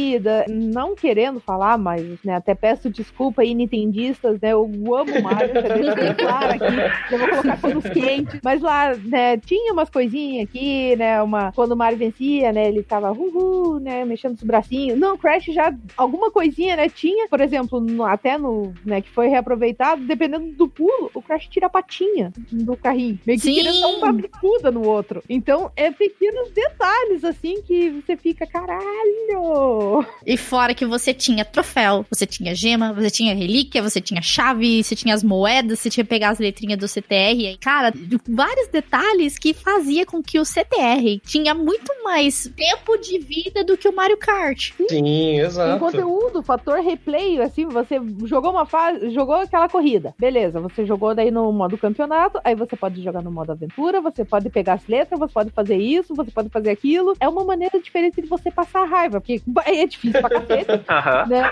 não 0.50 0.96
querendo 0.96 1.40
falar, 1.40 1.78
mas 1.78 2.04
né, 2.24 2.36
até 2.36 2.54
peço 2.54 2.90
desculpa 2.90 3.42
aí, 3.42 3.54
nintendistas, 3.54 4.40
né? 4.42 4.54
Eu 4.54 4.64
amo 4.66 5.22
Mario, 5.22 5.54
deixa 5.54 5.96
bem 5.96 6.14
claro 6.14 6.52
aqui, 6.52 7.14
eu 7.14 7.20
vou 7.20 7.30
colocar 7.30 7.62
panos 7.62 7.90
quentes, 7.90 8.40
mas 8.44 8.62
lá, 8.62 8.96
né, 8.96 9.38
tinha 9.38 9.74
umas 9.74 9.90
coisinhas 9.90 10.48
aqui, 10.48 10.96
né, 10.96 11.22
uma, 11.22 11.52
quando 11.54 11.72
o 11.72 11.78
Mario 11.78 11.98
vencia, 11.98 12.52
né, 12.52 12.68
ele 12.68 12.84
tava, 12.84 13.12
uhul, 13.12 13.80
né, 13.80 14.06
mexendo 14.06 14.36
os 14.36 14.44
bracinhos, 14.44 14.98
não, 15.00 15.18
Crash 15.18 15.46
já, 15.46 15.74
alguma 15.96 16.32
coisinha, 16.32 16.76
né, 16.76 16.90
tinha, 16.90 17.28
por 17.28 17.42
exemplo, 17.42 17.80
no, 17.80 18.04
até 18.04 18.38
no, 18.38 18.74
né, 18.86 19.02
que 19.02 19.10
foi 19.10 19.28
reaproveitado, 19.28 20.04
dependendo 20.04 20.52
do 20.54 20.68
pulo, 20.68 21.10
o 21.14 21.22
Crash 21.22 21.48
tira 21.48 21.68
a 21.68 21.70
patinha 21.70 22.32
do 22.52 22.76
carrinho, 22.76 23.20
meio 23.26 23.40
que 23.40 23.64
dar 23.64 23.88
uma 23.88 24.14
bicuda 24.14 24.72
no 24.72 24.88
outro, 24.88 25.24
então 25.30 25.72
é 25.76 25.92
pequenos 25.92 26.52
detalhes, 26.52 27.24
assim, 27.24 27.62
que 27.62 27.90
você 27.90 28.16
fica, 28.16 28.46
caralho! 28.46 29.87
E 30.26 30.38
fora 30.38 30.74
que 30.74 30.86
você 30.86 31.14
tinha 31.14 31.46
troféu, 31.46 32.06
você 32.10 32.26
tinha 32.26 32.54
gema, 32.54 32.94
você 32.94 33.10
tinha 33.10 33.34
relíquia, 33.34 33.82
você 33.82 34.02
tinha 34.02 34.22
chave, 34.22 34.84
você 34.84 34.96
tinha 34.96 35.14
as 35.14 35.24
moedas, 35.24 35.80
você 35.80 35.90
tinha 35.90 36.04
que 36.04 36.10
pegar 36.10 36.30
as 36.30 36.40
letrinhas 36.40 36.78
do 36.78 36.88
CTR. 36.88 37.38
E, 37.38 37.58
cara, 37.58 37.94
vários 38.28 38.68
detalhes 38.68 39.38
que 39.38 39.54
fazia 39.54 40.06
com 40.06 40.22
que 40.22 40.40
o 40.40 40.46
CTR 40.46 41.20
tinha 41.26 41.54
muito 41.54 41.92
mais 42.04 42.52
tempo 42.56 42.98
de 42.98 43.20
vida 43.20 43.64
do 43.64 43.78
que 43.78 43.88
o 43.88 43.96
Mario 43.96 44.18
Kart. 44.18 44.72
Sim, 44.78 44.88
Tem 44.88 45.40
exato. 45.40 45.80
conteúdo, 45.80 46.42
fator 46.44 46.80
replay, 46.80 47.40
assim, 47.42 47.66
você 47.66 48.00
jogou 48.26 48.52
uma 48.52 48.66
fase, 48.66 49.10
jogou 49.12 49.36
aquela 49.36 49.70
corrida. 49.70 50.14
Beleza, 50.18 50.60
você 50.60 50.86
jogou 50.86 51.14
daí 51.14 51.32
no 51.32 51.52
modo 51.52 51.78
campeonato, 51.78 52.40
aí 52.44 52.56
você 52.56 52.76
pode 52.76 53.02
jogar 53.02 53.22
no 53.22 53.32
modo 53.32 53.52
aventura, 53.52 54.02
você 54.02 54.24
pode 54.26 54.50
pegar 54.50 54.74
as 54.74 54.88
letras, 54.88 55.20
você 55.20 55.34
pode 55.34 55.52
fazer 55.52 55.78
isso, 55.78 56.16
você 56.16 56.32
pode 56.32 56.50
fazer 56.50 56.70
aquilo. 56.70 57.14
É 57.20 57.28
uma 57.28 57.44
maneira 57.44 57.80
diferente 57.80 58.22
de 58.22 58.28
você 58.28 58.50
passar 58.52 58.86
raiva, 58.86 59.20
porque 59.22 59.42
é 59.82 59.88
difícil 59.88 60.22
pra 60.22 60.30
cacete. 60.30 60.68
Né? 61.28 61.52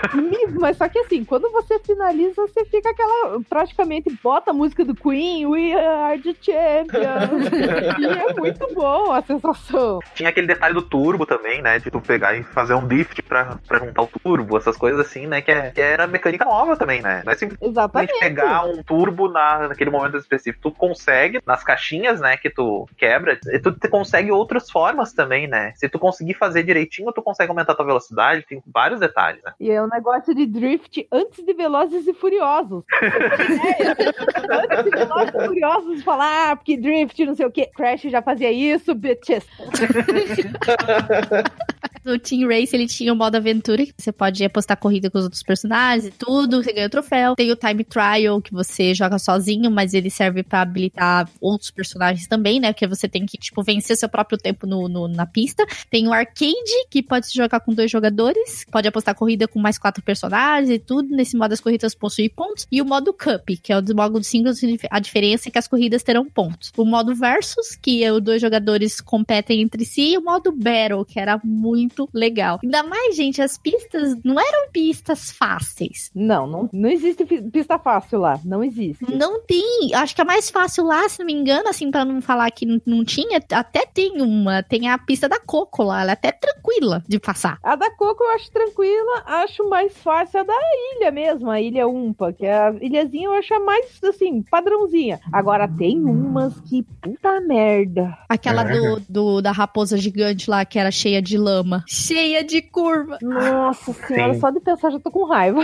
Mas 0.58 0.76
só 0.76 0.88
que 0.88 0.98
assim, 0.98 1.24
quando 1.24 1.50
você 1.50 1.78
finaliza, 1.80 2.42
você 2.42 2.64
fica 2.64 2.90
aquela. 2.90 3.40
Praticamente 3.48 4.10
bota 4.22 4.50
a 4.50 4.54
música 4.54 4.84
do 4.84 4.94
Queen, 4.94 5.46
We 5.46 5.72
Are 5.74 6.20
the 6.20 6.34
Champions. 6.40 7.50
e 7.98 8.06
é 8.06 8.32
muito 8.34 8.74
bom 8.74 9.12
a 9.12 9.22
sensação. 9.22 10.00
Tinha 10.14 10.28
aquele 10.28 10.46
detalhe 10.46 10.74
do 10.74 10.82
turbo 10.82 11.26
também, 11.26 11.62
né? 11.62 11.78
De 11.78 11.90
tu 11.90 12.00
pegar 12.00 12.34
e 12.34 12.42
fazer 12.42 12.74
um 12.74 12.86
drift 12.86 13.22
pra, 13.22 13.58
pra 13.66 13.78
juntar 13.78 14.02
o 14.02 14.06
turbo, 14.06 14.56
essas 14.56 14.76
coisas 14.76 15.00
assim, 15.00 15.26
né? 15.26 15.40
Que, 15.40 15.50
é, 15.50 15.70
que 15.70 15.80
era 15.80 16.06
mecânica 16.06 16.44
nova 16.44 16.76
também, 16.76 17.02
né? 17.02 17.22
Não 17.24 17.32
é 17.32 17.36
simplesmente 17.36 17.70
Exatamente. 17.70 18.18
pegar 18.18 18.64
um 18.64 18.82
turbo 18.82 19.28
na, 19.28 19.68
naquele 19.68 19.90
momento 19.90 20.16
específico. 20.16 20.70
Tu 20.70 20.76
consegue, 20.76 21.40
nas 21.46 21.62
caixinhas, 21.62 22.20
né, 22.20 22.36
que 22.36 22.50
tu 22.50 22.88
quebra, 22.96 23.38
tu 23.62 23.88
consegue 23.90 24.30
outras 24.30 24.70
formas 24.70 25.12
também, 25.12 25.46
né? 25.46 25.72
Se 25.76 25.88
tu 25.88 25.98
conseguir 25.98 26.34
fazer 26.34 26.62
direitinho, 26.62 27.12
tu 27.12 27.22
consegue 27.22 27.50
aumentar 27.50 27.74
tua 27.74 27.86
velocidade, 27.86 28.15
tem 28.46 28.62
vários 28.66 29.00
detalhes, 29.00 29.42
né? 29.44 29.52
E 29.60 29.70
é 29.70 29.82
um 29.82 29.88
negócio 29.88 30.34
de 30.34 30.46
drift 30.46 31.06
antes 31.12 31.44
de 31.44 31.54
Velozes 31.54 32.06
e 32.06 32.14
Furiosos. 32.14 32.84
antes 34.50 34.84
de 34.84 34.90
Velozes 34.90 35.34
e 35.34 35.46
Furiosos 35.46 36.02
falar, 36.02 36.50
ah, 36.50 36.56
porque 36.56 36.76
drift, 36.76 37.24
não 37.24 37.34
sei 37.34 37.46
o 37.46 37.50
que. 37.50 37.66
Crash 37.66 38.02
já 38.02 38.22
fazia 38.22 38.50
isso, 38.50 38.94
bitches. 38.94 39.46
No 42.06 42.16
Team 42.20 42.48
Race, 42.48 42.74
ele 42.74 42.86
tinha 42.86 43.12
o 43.12 43.16
modo 43.16 43.34
aventura, 43.34 43.84
que 43.84 43.92
você 43.98 44.12
pode 44.12 44.44
apostar 44.44 44.76
corrida 44.76 45.10
com 45.10 45.18
os 45.18 45.24
outros 45.24 45.42
personagens 45.42 46.06
e 46.06 46.10
tudo, 46.12 46.62
você 46.62 46.72
ganha 46.72 46.86
o 46.86 46.90
troféu. 46.90 47.34
Tem 47.34 47.50
o 47.50 47.56
Time 47.56 47.82
Trial, 47.82 48.40
que 48.40 48.52
você 48.52 48.94
joga 48.94 49.18
sozinho, 49.18 49.68
mas 49.72 49.92
ele 49.92 50.08
serve 50.08 50.44
pra 50.44 50.60
habilitar 50.60 51.28
outros 51.40 51.72
personagens 51.72 52.28
também, 52.28 52.60
né? 52.60 52.72
Porque 52.72 52.86
você 52.86 53.08
tem 53.08 53.26
que, 53.26 53.36
tipo, 53.36 53.60
vencer 53.60 53.96
seu 53.96 54.08
próprio 54.08 54.38
tempo 54.38 54.68
no, 54.68 54.88
no- 54.88 55.08
na 55.08 55.26
pista. 55.26 55.66
Tem 55.90 56.06
o 56.06 56.12
Arcade, 56.12 56.54
que 56.88 57.02
pode 57.02 57.26
se 57.26 57.34
jogar 57.34 57.58
com 57.58 57.74
dois 57.74 57.90
jogadores, 57.90 58.64
pode 58.70 58.86
apostar 58.86 59.16
corrida 59.16 59.48
com 59.48 59.58
mais 59.58 59.76
quatro 59.76 60.00
personagens 60.00 60.70
e 60.70 60.78
tudo. 60.78 61.08
Nesse 61.08 61.36
modo, 61.36 61.52
as 61.54 61.60
corridas 61.60 61.92
possuem 61.92 62.30
pontos. 62.30 62.68
E 62.70 62.80
o 62.80 62.84
modo 62.84 63.12
Cup, 63.12 63.50
que 63.60 63.72
é 63.72 63.76
o 63.76 63.82
do 63.82 63.96
modo 63.96 64.22
singles, 64.22 64.60
a 64.92 65.00
diferença 65.00 65.48
é 65.48 65.50
que 65.50 65.58
as 65.58 65.66
corridas 65.66 66.04
terão 66.04 66.24
pontos. 66.24 66.72
O 66.76 66.84
modo 66.84 67.16
Versus, 67.16 67.74
que 67.74 68.04
é 68.04 68.12
os 68.12 68.22
dois 68.22 68.40
jogadores 68.40 69.00
competem 69.00 69.60
entre 69.60 69.84
si, 69.84 70.12
e 70.12 70.18
o 70.18 70.22
modo 70.22 70.52
Battle, 70.52 71.04
que 71.04 71.18
era 71.18 71.40
muito 71.42 71.95
legal. 72.12 72.58
Ainda 72.62 72.82
mais, 72.82 73.16
gente, 73.16 73.40
as 73.40 73.56
pistas 73.58 74.16
não 74.24 74.38
eram 74.38 74.70
pistas 74.70 75.30
fáceis. 75.30 76.10
Não, 76.14 76.46
não, 76.46 76.68
não 76.72 76.88
existe 76.88 77.24
pista 77.24 77.78
fácil 77.78 78.20
lá. 78.20 78.38
Não 78.44 78.62
existe. 78.62 79.04
Não 79.14 79.40
tem. 79.42 79.94
Acho 79.94 80.14
que 80.14 80.20
a 80.20 80.24
mais 80.24 80.50
fácil 80.50 80.84
lá, 80.84 81.08
se 81.08 81.18
não 81.20 81.26
me 81.26 81.32
engano, 81.32 81.68
assim, 81.68 81.90
pra 81.90 82.04
não 82.04 82.20
falar 82.20 82.50
que 82.50 82.66
não, 82.66 82.80
não 82.84 83.04
tinha, 83.04 83.40
até 83.52 83.84
tem 83.86 84.20
uma. 84.20 84.62
Tem 84.62 84.88
a 84.88 84.98
pista 84.98 85.28
da 85.28 85.38
Coco 85.40 85.82
lá. 85.82 86.02
Ela 86.02 86.10
é 86.10 86.14
até 86.14 86.32
tranquila 86.32 87.02
de 87.08 87.18
passar. 87.18 87.58
A 87.62 87.76
da 87.76 87.90
Coco 87.90 88.22
eu 88.24 88.30
acho 88.34 88.50
tranquila, 88.50 89.22
acho 89.26 89.68
mais 89.68 89.96
fácil 89.96 90.40
a 90.40 90.42
da 90.42 90.54
ilha 90.96 91.10
mesmo, 91.10 91.50
a 91.50 91.60
ilha 91.60 91.86
Umpa, 91.88 92.32
que 92.32 92.44
é 92.44 92.54
a 92.54 92.74
ilhazinha 92.80 93.26
eu 93.26 93.32
acho 93.32 93.54
a 93.54 93.60
mais, 93.60 94.02
assim, 94.04 94.42
padrãozinha. 94.42 95.20
Agora 95.32 95.66
tem 95.68 95.98
umas 96.04 96.58
que 96.60 96.82
puta 97.00 97.40
merda. 97.40 98.16
Aquela 98.28 98.64
do, 98.64 99.00
do- 99.08 99.42
da 99.42 99.52
raposa 99.52 99.96
gigante 99.96 100.48
lá, 100.50 100.64
que 100.64 100.78
era 100.78 100.90
cheia 100.90 101.20
de 101.22 101.36
lama. 101.38 101.75
Cheia 101.86 102.42
de 102.44 102.62
curva. 102.62 103.18
Nossa 103.22 103.92
senhora, 103.92 104.34
Sim. 104.34 104.40
só 104.40 104.50
de 104.50 104.60
pensar 104.60 104.90
já 104.90 104.98
tô 105.00 105.10
com 105.10 105.24
raiva. 105.24 105.60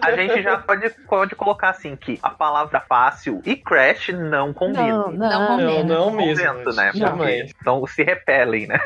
A, 0.00 0.06
a 0.08 0.16
gente 0.16 0.42
já 0.42 0.58
pode, 0.58 0.90
pode 1.08 1.34
colocar 1.34 1.70
assim 1.70 1.96
que 1.96 2.18
a 2.22 2.30
palavra 2.30 2.80
fácil 2.80 3.40
e 3.44 3.56
Crash 3.56 4.08
não 4.08 4.52
combinam. 4.52 5.10
Não, 5.10 5.12
Não, 5.12 5.28
não. 5.40 5.46
combina. 5.48 5.84
Não, 5.84 6.10
não 6.10 6.12
mesmo. 6.12 6.46
Convento, 6.46 6.76
né? 6.76 6.90
Porque- 6.92 7.46
Então 7.60 7.86
se 7.86 8.02
repelem, 8.02 8.66
né? 8.66 8.78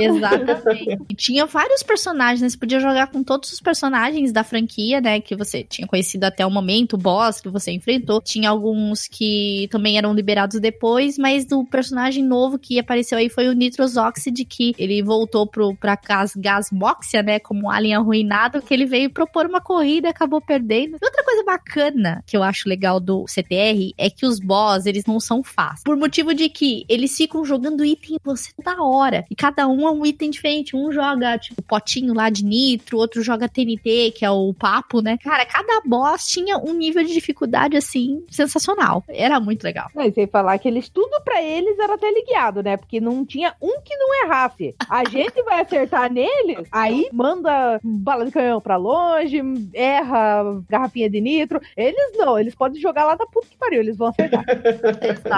Exatamente. 0.00 0.98
E 1.08 1.14
tinha 1.14 1.46
vários 1.46 1.82
personagens, 1.82 2.40
né? 2.42 2.48
Você 2.48 2.56
podia 2.58 2.80
jogar 2.80 3.08
com 3.08 3.22
todos 3.22 3.52
os 3.52 3.60
personagens 3.60 4.32
da 4.32 4.44
franquia, 4.44 5.00
né? 5.00 5.20
Que 5.20 5.36
você 5.36 5.62
tinha 5.62 5.86
conhecido 5.86 6.24
até 6.24 6.44
o 6.46 6.50
momento, 6.50 6.94
o 6.94 6.98
boss 6.98 7.40
que 7.40 7.48
você 7.48 7.70
enfrentou. 7.72 8.20
Tinha 8.20 8.50
alguns 8.50 9.06
que 9.06 9.68
também 9.70 9.98
eram 9.98 10.12
liberados 10.14 10.60
depois, 10.60 11.18
mas 11.18 11.46
o 11.52 11.64
personagem 11.64 12.24
novo 12.24 12.58
que 12.58 12.78
apareceu 12.78 13.18
aí 13.18 13.28
foi 13.28 13.48
o 13.48 13.52
Nitros 13.52 13.96
Oxide, 13.96 14.44
que 14.44 14.74
ele 14.78 15.02
voltou 15.02 15.17
pro, 15.26 15.74
pra 15.74 15.96
Gas, 15.96 16.34
Gasmoxia, 16.36 17.22
né? 17.22 17.38
Como 17.38 17.66
um 17.66 17.70
alien 17.70 17.96
arruinado, 17.96 18.62
que 18.62 18.72
ele 18.72 18.86
veio 18.86 19.10
propor 19.10 19.46
uma 19.46 19.60
corrida 19.60 20.08
e 20.08 20.10
acabou 20.10 20.40
perdendo. 20.40 20.98
E 21.00 21.04
outra 21.04 21.24
coisa 21.24 21.44
bacana 21.44 22.22
que 22.26 22.36
eu 22.36 22.42
acho 22.42 22.68
legal 22.68 23.00
do 23.00 23.24
CTR 23.24 23.94
é 23.96 24.10
que 24.10 24.26
os 24.26 24.38
boss, 24.40 24.86
eles 24.86 25.04
não 25.06 25.20
são 25.20 25.42
fáceis. 25.42 25.84
Por 25.84 25.96
motivo 25.96 26.34
de 26.34 26.48
que 26.48 26.84
eles 26.88 27.16
ficam 27.16 27.44
jogando 27.44 27.84
item 27.84 28.16
em 28.16 28.18
você 28.22 28.52
da 28.62 28.82
hora. 28.82 29.24
E 29.30 29.34
cada 29.34 29.66
um 29.66 29.86
é 29.86 29.90
um 29.90 30.04
item 30.04 30.30
diferente. 30.30 30.76
Um 30.76 30.92
joga, 30.92 31.38
tipo, 31.38 31.62
potinho 31.62 32.14
lá 32.14 32.30
de 32.30 32.44
nitro, 32.44 32.98
outro 32.98 33.22
joga 33.22 33.48
TNT, 33.48 34.12
que 34.16 34.24
é 34.24 34.30
o 34.30 34.52
papo, 34.54 35.00
né? 35.00 35.18
Cara, 35.18 35.46
cada 35.46 35.80
boss 35.84 36.26
tinha 36.26 36.58
um 36.58 36.72
nível 36.72 37.04
de 37.04 37.12
dificuldade, 37.12 37.76
assim, 37.76 38.24
sensacional. 38.30 39.04
Era 39.08 39.40
muito 39.40 39.64
legal. 39.64 39.88
E 39.96 40.12
sem 40.12 40.26
falar 40.26 40.58
que 40.58 40.68
eles, 40.68 40.88
tudo 40.88 41.20
pra 41.22 41.42
eles 41.42 41.78
era 41.78 41.98
teleguiado, 41.98 42.62
né? 42.62 42.76
Porque 42.76 43.00
não 43.00 43.24
tinha 43.24 43.54
um 43.60 43.80
que 43.80 43.96
não 43.96 44.24
errasse. 44.24 44.74
A 44.88 45.07
gente 45.08 45.42
vai 45.42 45.60
acertar 45.60 46.12
neles, 46.12 46.68
aí 46.72 47.08
manda 47.12 47.80
bala 47.82 48.24
de 48.24 48.30
canhão 48.30 48.60
pra 48.60 48.76
longe, 48.76 49.40
erra 49.74 50.62
garrafinha 50.68 51.10
de 51.10 51.20
nitro. 51.20 51.60
Eles 51.76 52.16
não, 52.16 52.38
eles 52.38 52.54
podem 52.54 52.80
jogar 52.80 53.04
lá 53.04 53.14
da 53.14 53.26
puta 53.26 53.46
que 53.48 53.56
pariu, 53.56 53.80
eles 53.80 53.96
vão 53.96 54.08
acertar. 54.08 54.44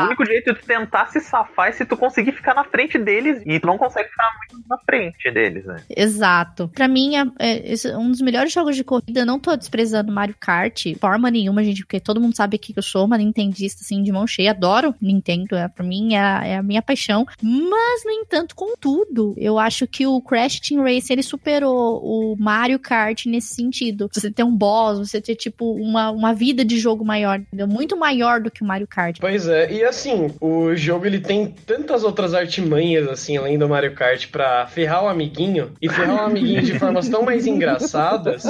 O 0.02 0.06
único 0.06 0.26
jeito 0.26 0.54
de 0.54 0.62
tentar 0.62 1.06
se 1.06 1.20
safar 1.20 1.68
é 1.68 1.72
se 1.72 1.84
tu 1.84 1.96
conseguir 1.96 2.32
ficar 2.32 2.54
na 2.54 2.64
frente 2.64 2.98
deles. 2.98 3.42
E 3.46 3.58
tu 3.58 3.66
não 3.66 3.78
consegue 3.78 4.08
ficar 4.08 4.28
muito 4.52 4.68
na 4.68 4.78
frente 4.78 5.30
deles, 5.30 5.64
né? 5.64 5.82
Exato. 5.96 6.68
Pra 6.68 6.88
mim, 6.88 7.16
é, 7.16 7.24
é 7.38 7.70
é 7.88 7.96
um 7.96 8.10
dos 8.10 8.20
melhores 8.20 8.52
jogos 8.52 8.76
de 8.76 8.84
corrida. 8.84 9.20
Eu 9.20 9.26
não 9.26 9.38
tô 9.38 9.56
desprezando 9.56 10.12
Mario 10.12 10.34
Kart, 10.38 10.86
forma 11.00 11.30
nenhuma, 11.30 11.62
gente, 11.62 11.82
porque 11.82 12.00
todo 12.00 12.20
mundo 12.20 12.36
sabe 12.36 12.56
aqui 12.56 12.72
que 12.72 12.78
eu 12.78 12.82
sou 12.82 13.04
uma 13.04 13.18
nintendista, 13.18 13.82
assim, 13.82 14.02
de 14.02 14.12
mão 14.12 14.26
cheia. 14.26 14.50
Adoro 14.50 14.94
Nintendo, 15.00 15.54
é, 15.56 15.68
pra 15.68 15.84
mim 15.84 16.14
é, 16.14 16.50
é 16.50 16.56
a 16.56 16.62
minha 16.62 16.82
paixão. 16.82 17.26
Mas, 17.42 18.04
no 18.04 18.10
entanto, 18.10 18.54
contudo, 18.54 19.34
eu 19.36 19.58
acho 19.60 19.86
que 19.86 20.06
o 20.06 20.20
Crash 20.20 20.60
Team 20.60 20.82
Race, 20.82 21.12
ele 21.12 21.22
superou 21.22 22.00
o 22.02 22.36
Mario 22.38 22.78
Kart 22.78 23.26
nesse 23.26 23.54
sentido. 23.54 24.08
Você 24.12 24.30
ter 24.30 24.42
um 24.42 24.54
boss, 24.54 24.98
você 24.98 25.20
ter, 25.20 25.36
tipo, 25.36 25.72
uma, 25.72 26.10
uma 26.10 26.34
vida 26.34 26.64
de 26.64 26.78
jogo 26.78 27.04
maior, 27.04 27.38
entendeu? 27.38 27.66
Muito 27.66 27.96
maior 27.96 28.40
do 28.40 28.50
que 28.50 28.62
o 28.62 28.66
Mario 28.66 28.86
Kart. 28.86 29.18
Pois 29.20 29.46
é, 29.46 29.72
e 29.72 29.84
assim, 29.84 30.30
o 30.40 30.74
jogo 30.74 31.06
ele 31.06 31.20
tem 31.20 31.54
tantas 31.66 32.04
outras 32.04 32.34
artimanhas, 32.34 33.08
assim, 33.08 33.36
além 33.36 33.58
do 33.58 33.68
Mario 33.68 33.94
Kart, 33.94 34.28
pra 34.28 34.66
ferrar 34.66 35.04
o 35.04 35.08
amiguinho, 35.08 35.72
e 35.80 35.88
ferrar 35.88 36.24
o 36.24 36.26
amiguinho 36.26 36.62
de 36.62 36.78
formas 36.78 37.08
tão 37.08 37.22
mais 37.22 37.46
engraçadas, 37.46 38.42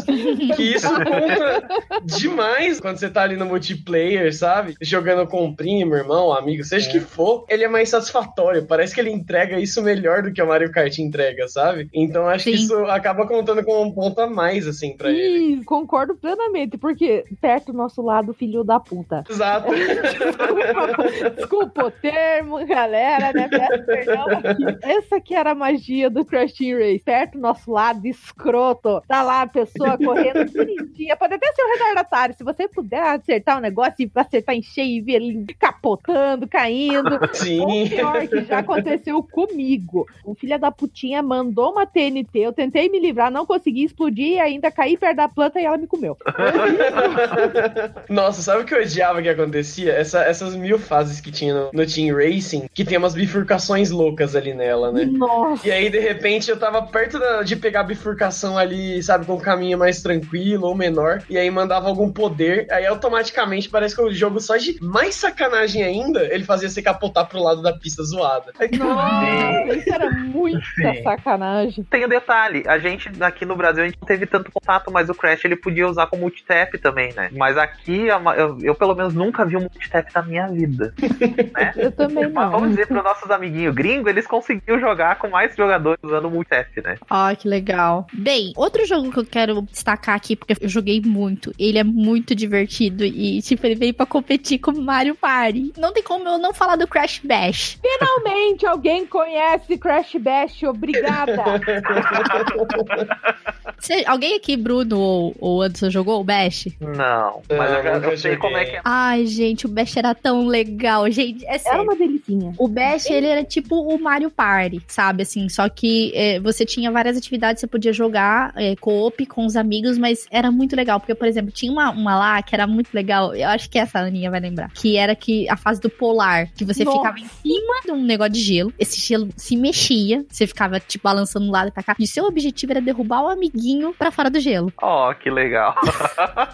que 0.56 0.62
isso 0.62 0.88
conta 0.88 1.68
demais 2.04 2.80
quando 2.80 2.98
você 2.98 3.08
tá 3.08 3.22
ali 3.22 3.36
no 3.36 3.46
multiplayer, 3.46 4.34
sabe? 4.34 4.74
Jogando 4.80 5.26
com 5.26 5.44
um 5.44 5.54
primo, 5.54 5.94
irmão, 5.94 6.32
amigo, 6.32 6.64
seja 6.64 6.88
é. 6.88 6.92
que 6.92 7.00
for, 7.00 7.44
ele 7.48 7.64
é 7.64 7.68
mais 7.68 7.88
satisfatório. 7.88 8.66
Parece 8.66 8.94
que 8.94 9.00
ele 9.00 9.10
entrega 9.10 9.58
isso 9.58 9.82
melhor 9.82 10.22
do 10.22 10.32
que 10.32 10.42
o 10.42 10.46
Mario 10.46 10.70
Kart 10.70 10.98
entrega, 11.00 11.48
sabe? 11.48 11.88
Então 11.92 12.26
acho 12.26 12.44
Sim. 12.44 12.50
que 12.50 12.56
isso 12.56 12.76
acaba 12.86 13.26
contando 13.26 13.64
com 13.64 13.82
um 13.82 13.92
ponto 13.92 14.20
a 14.20 14.26
mais, 14.26 14.66
assim, 14.66 14.96
pra 14.96 15.10
Sim, 15.10 15.16
ele. 15.16 15.64
Concordo 15.64 16.14
plenamente, 16.14 16.76
porque 16.78 17.24
perto 17.40 17.72
do 17.72 17.78
nosso 17.78 18.02
lado, 18.02 18.34
filho 18.34 18.64
da 18.64 18.78
puta. 18.78 19.24
Exato. 19.28 19.70
Desculpa 21.36 21.86
o 21.86 21.90
termo, 21.90 22.64
galera, 22.66 23.32
né? 23.32 23.48
Peço 23.48 23.86
perdão 23.86 24.26
aqui. 24.28 24.64
Essa 24.82 25.16
aqui 25.16 25.34
era 25.34 25.50
a 25.50 25.54
magia 25.54 26.10
do 26.10 26.24
Crash 26.24 26.52
Team 26.52 26.78
Race. 26.78 27.04
Perto 27.04 27.32
do 27.32 27.40
nosso 27.40 27.70
lado, 27.70 28.06
escroto. 28.06 29.02
Tá 29.06 29.22
lá 29.22 29.42
a 29.42 29.46
pessoa 29.46 29.96
correndo 29.96 30.50
bonitinha. 30.52 31.16
Pode 31.16 31.34
até 31.34 31.52
ser 31.52 31.62
um 31.62 31.72
retardatário. 31.72 32.34
Se 32.34 32.44
você 32.44 32.68
puder 32.68 33.02
acertar 33.02 33.56
o 33.56 33.58
um 33.58 33.62
negócio 33.62 33.94
e 34.00 34.10
acertar 34.14 34.54
em 34.54 34.62
cheio 34.62 34.98
e 34.98 35.00
ver 35.00 35.14
ele 35.14 35.46
capotando, 35.58 36.48
caindo. 36.48 37.18
Sim. 37.32 37.84
O 37.84 37.88
pior 37.88 38.28
que 38.28 38.44
já 38.44 38.58
aconteceu 38.58 39.22
comigo. 39.22 40.06
O 40.24 40.34
filho 40.34 40.58
da 40.58 40.70
putinha 40.90 41.22
mandou 41.22 41.70
uma 41.70 41.86
TNT. 41.86 42.40
Eu 42.40 42.52
tentei 42.52 42.88
me 42.88 42.98
livrar, 42.98 43.30
não 43.30 43.46
consegui 43.46 43.84
explodir 43.84 44.32
e 44.32 44.40
ainda 44.40 44.70
caí 44.70 44.96
perto 44.96 45.16
da 45.16 45.28
planta 45.28 45.60
e 45.60 45.64
ela 45.64 45.78
me 45.78 45.86
comeu. 45.86 46.16
Nossa, 48.10 48.42
sabe 48.42 48.62
o 48.62 48.64
que 48.64 48.74
eu 48.74 48.82
odiava 48.82 49.22
que 49.22 49.28
acontecia? 49.28 49.92
Essa, 49.92 50.22
essas 50.22 50.56
mil 50.56 50.78
fases 50.78 51.20
que 51.20 51.30
tinha 51.30 51.54
no, 51.54 51.70
no 51.72 51.86
Team 51.86 52.14
Racing, 52.16 52.68
que 52.74 52.84
tem 52.84 52.98
umas 52.98 53.14
bifurcações 53.14 53.90
loucas 53.90 54.34
ali 54.34 54.52
nela, 54.52 54.90
né? 54.90 55.04
Nossa. 55.04 55.66
E 55.66 55.70
aí, 55.70 55.88
de 55.88 56.00
repente, 56.00 56.50
eu 56.50 56.58
tava 56.58 56.82
perto 56.82 57.18
da, 57.18 57.42
de 57.42 57.56
pegar 57.56 57.80
a 57.80 57.84
bifurcação 57.84 58.58
ali, 58.58 59.02
sabe, 59.02 59.24
com 59.24 59.34
um 59.34 59.40
caminho 59.40 59.78
mais 59.78 60.02
tranquilo 60.02 60.66
ou 60.66 60.74
menor, 60.74 61.22
e 61.30 61.38
aí 61.38 61.50
mandava 61.50 61.88
algum 61.88 62.10
poder, 62.10 62.66
aí 62.70 62.86
automaticamente 62.86 63.68
parece 63.68 63.94
que 63.94 64.02
o 64.02 64.12
jogo, 64.12 64.40
só 64.40 64.56
de 64.56 64.76
mais 64.82 65.14
sacanagem 65.14 65.82
ainda, 65.82 66.24
ele 66.24 66.44
fazia 66.44 66.68
você 66.68 66.82
capotar 66.82 67.28
pro 67.28 67.42
lado 67.42 67.62
da 67.62 67.72
pista 67.72 68.02
zoada. 68.02 68.52
Nossa, 68.78 69.76
isso 69.76 69.92
era 69.92 70.10
muita 70.10 70.60
Sim. 70.82 71.02
sacanagem. 71.02 71.84
Tem 71.84 72.04
um 72.04 72.08
detalhe, 72.08 72.64
a 72.66 72.78
gente 72.78 73.10
aqui 73.22 73.44
no 73.44 73.56
Brasil 73.56 73.82
a 73.82 73.86
gente 73.86 73.98
não 74.00 74.06
teve 74.06 74.26
tanto 74.26 74.50
contato, 74.52 74.90
mas 74.90 75.08
o 75.08 75.14
Crash 75.14 75.44
ele 75.44 75.56
podia 75.56 75.88
usar 75.88 76.06
com 76.06 76.16
multitap 76.16 76.76
também, 76.78 77.12
né? 77.14 77.30
Mas 77.32 77.56
aqui 77.56 78.06
eu, 78.06 78.58
eu 78.62 78.74
pelo 78.74 78.94
menos 78.94 79.14
nunca 79.14 79.44
vi 79.44 79.56
um 79.56 79.60
multitap 79.60 80.10
na 80.14 80.22
minha 80.22 80.46
vida. 80.48 80.94
né? 81.54 81.72
Eu 81.76 81.92
também 81.92 82.24
não. 82.24 82.32
Mas 82.32 82.50
vamos 82.50 82.70
dizer 82.70 82.86
para 82.86 82.98
os 82.98 83.04
nossos 83.04 83.30
amiguinhos 83.30 83.74
gringos, 83.74 84.08
eles 84.08 84.26
conseguiram 84.26 84.80
jogar 84.80 85.18
com 85.18 85.28
mais 85.28 85.54
jogadores 85.56 86.00
usando 86.02 86.26
o 86.26 86.30
multitap, 86.30 86.68
né? 86.82 86.96
Ó, 87.10 87.30
oh, 87.30 87.36
que 87.36 87.48
legal. 87.48 88.06
Bem, 88.12 88.52
outro 88.56 88.86
jogo 88.86 89.10
que 89.10 89.18
eu 89.18 89.26
quero 89.26 89.62
destacar 89.62 90.14
aqui, 90.14 90.36
porque 90.36 90.54
eu 90.60 90.68
joguei 90.68 91.00
muito, 91.04 91.52
ele 91.58 91.78
é 91.78 91.84
muito 91.84 92.34
divertido 92.34 93.04
e, 93.04 93.40
tipo, 93.42 93.66
ele 93.66 93.74
veio 93.74 93.94
pra 93.94 94.06
competir 94.06 94.58
com 94.58 94.72
Mario 94.72 95.14
Party. 95.14 95.72
Não 95.76 95.92
tem 95.92 96.02
como 96.02 96.28
eu 96.28 96.38
não 96.38 96.52
falar 96.52 96.76
do 96.76 96.86
Crash 96.86 97.20
Bash. 97.24 97.78
Finalmente 97.80 98.66
alguém 98.66 99.06
conhece 99.06 99.76
Crash 99.76 100.16
Bash, 100.16 100.62
obrigada! 100.70 101.36
Você, 103.80 104.04
alguém 104.06 104.36
aqui, 104.36 104.58
Bruno 104.58 104.98
ou, 104.98 105.34
ou 105.40 105.62
Anderson, 105.62 105.88
jogou 105.88 106.20
o 106.20 106.24
Bash? 106.24 106.68
Não, 106.78 107.40
mas 107.48 107.72
eu, 107.72 107.82
já, 107.82 107.96
eu 107.96 108.18
sei 108.18 108.36
como 108.36 108.56
é 108.58 108.64
que 108.66 108.76
é. 108.76 108.80
Ai, 108.84 109.24
gente, 109.24 109.64
o 109.64 109.70
Bash 109.70 109.96
era 109.96 110.14
tão 110.14 110.46
legal, 110.46 111.10
gente. 111.10 111.46
É 111.46 111.56
sério. 111.56 111.80
Era 111.80 111.82
uma 111.82 111.96
delicinha. 111.96 112.52
O 112.58 112.68
Bash, 112.68 113.06
ele 113.06 113.26
era 113.26 113.42
tipo 113.42 113.76
o 113.76 113.98
Mario 113.98 114.30
Party, 114.30 114.82
sabe? 114.86 115.22
Assim, 115.22 115.48
só 115.48 115.66
que 115.68 116.12
é, 116.14 116.38
você 116.40 116.66
tinha 116.66 116.90
várias 116.90 117.16
atividades, 117.16 117.60
você 117.60 117.66
podia 117.66 117.92
jogar 117.92 118.52
é, 118.54 118.76
co-op 118.76 119.24
com 119.24 119.46
os 119.46 119.56
amigos, 119.56 119.96
mas 119.96 120.26
era 120.30 120.50
muito 120.50 120.76
legal. 120.76 121.00
Porque, 121.00 121.14
por 121.14 121.26
exemplo, 121.26 121.50
tinha 121.50 121.72
uma, 121.72 121.90
uma 121.90 122.18
lá 122.18 122.42
que 122.42 122.54
era 122.54 122.66
muito 122.66 122.92
legal. 122.92 123.34
Eu 123.34 123.48
acho 123.48 123.70
que 123.70 123.78
essa 123.78 123.98
Aninha 123.98 124.30
vai 124.30 124.40
lembrar. 124.40 124.70
Que 124.74 124.98
era 124.98 125.16
que 125.16 125.48
a 125.48 125.56
fase 125.56 125.80
do 125.80 125.88
polar, 125.88 126.48
que 126.54 126.66
você 126.66 126.84
Nossa. 126.84 126.98
ficava 126.98 127.18
em 127.18 127.26
cima 127.26 127.80
de 127.86 127.92
um 127.92 128.04
negócio 128.04 128.34
de 128.34 128.42
gelo. 128.42 128.74
Esse 128.78 129.00
gelo 129.00 129.30
se 129.36 129.56
mexia, 129.56 130.22
você 130.28 130.46
ficava, 130.46 130.59
tipo, 130.80 131.04
balançando 131.04 131.46
um 131.46 131.50
lado 131.50 131.68
e 131.68 131.70
pra 131.70 131.82
cá. 131.82 131.96
E 131.98 132.06
seu 132.06 132.24
objetivo 132.24 132.72
era 132.72 132.80
derrubar 132.80 133.22
o 133.22 133.28
amiguinho 133.28 133.94
pra 133.98 134.10
fora 134.10 134.30
do 134.30 134.40
gelo. 134.40 134.72
Ó, 134.80 135.10
oh, 135.10 135.14
que 135.14 135.30
legal. 135.30 135.74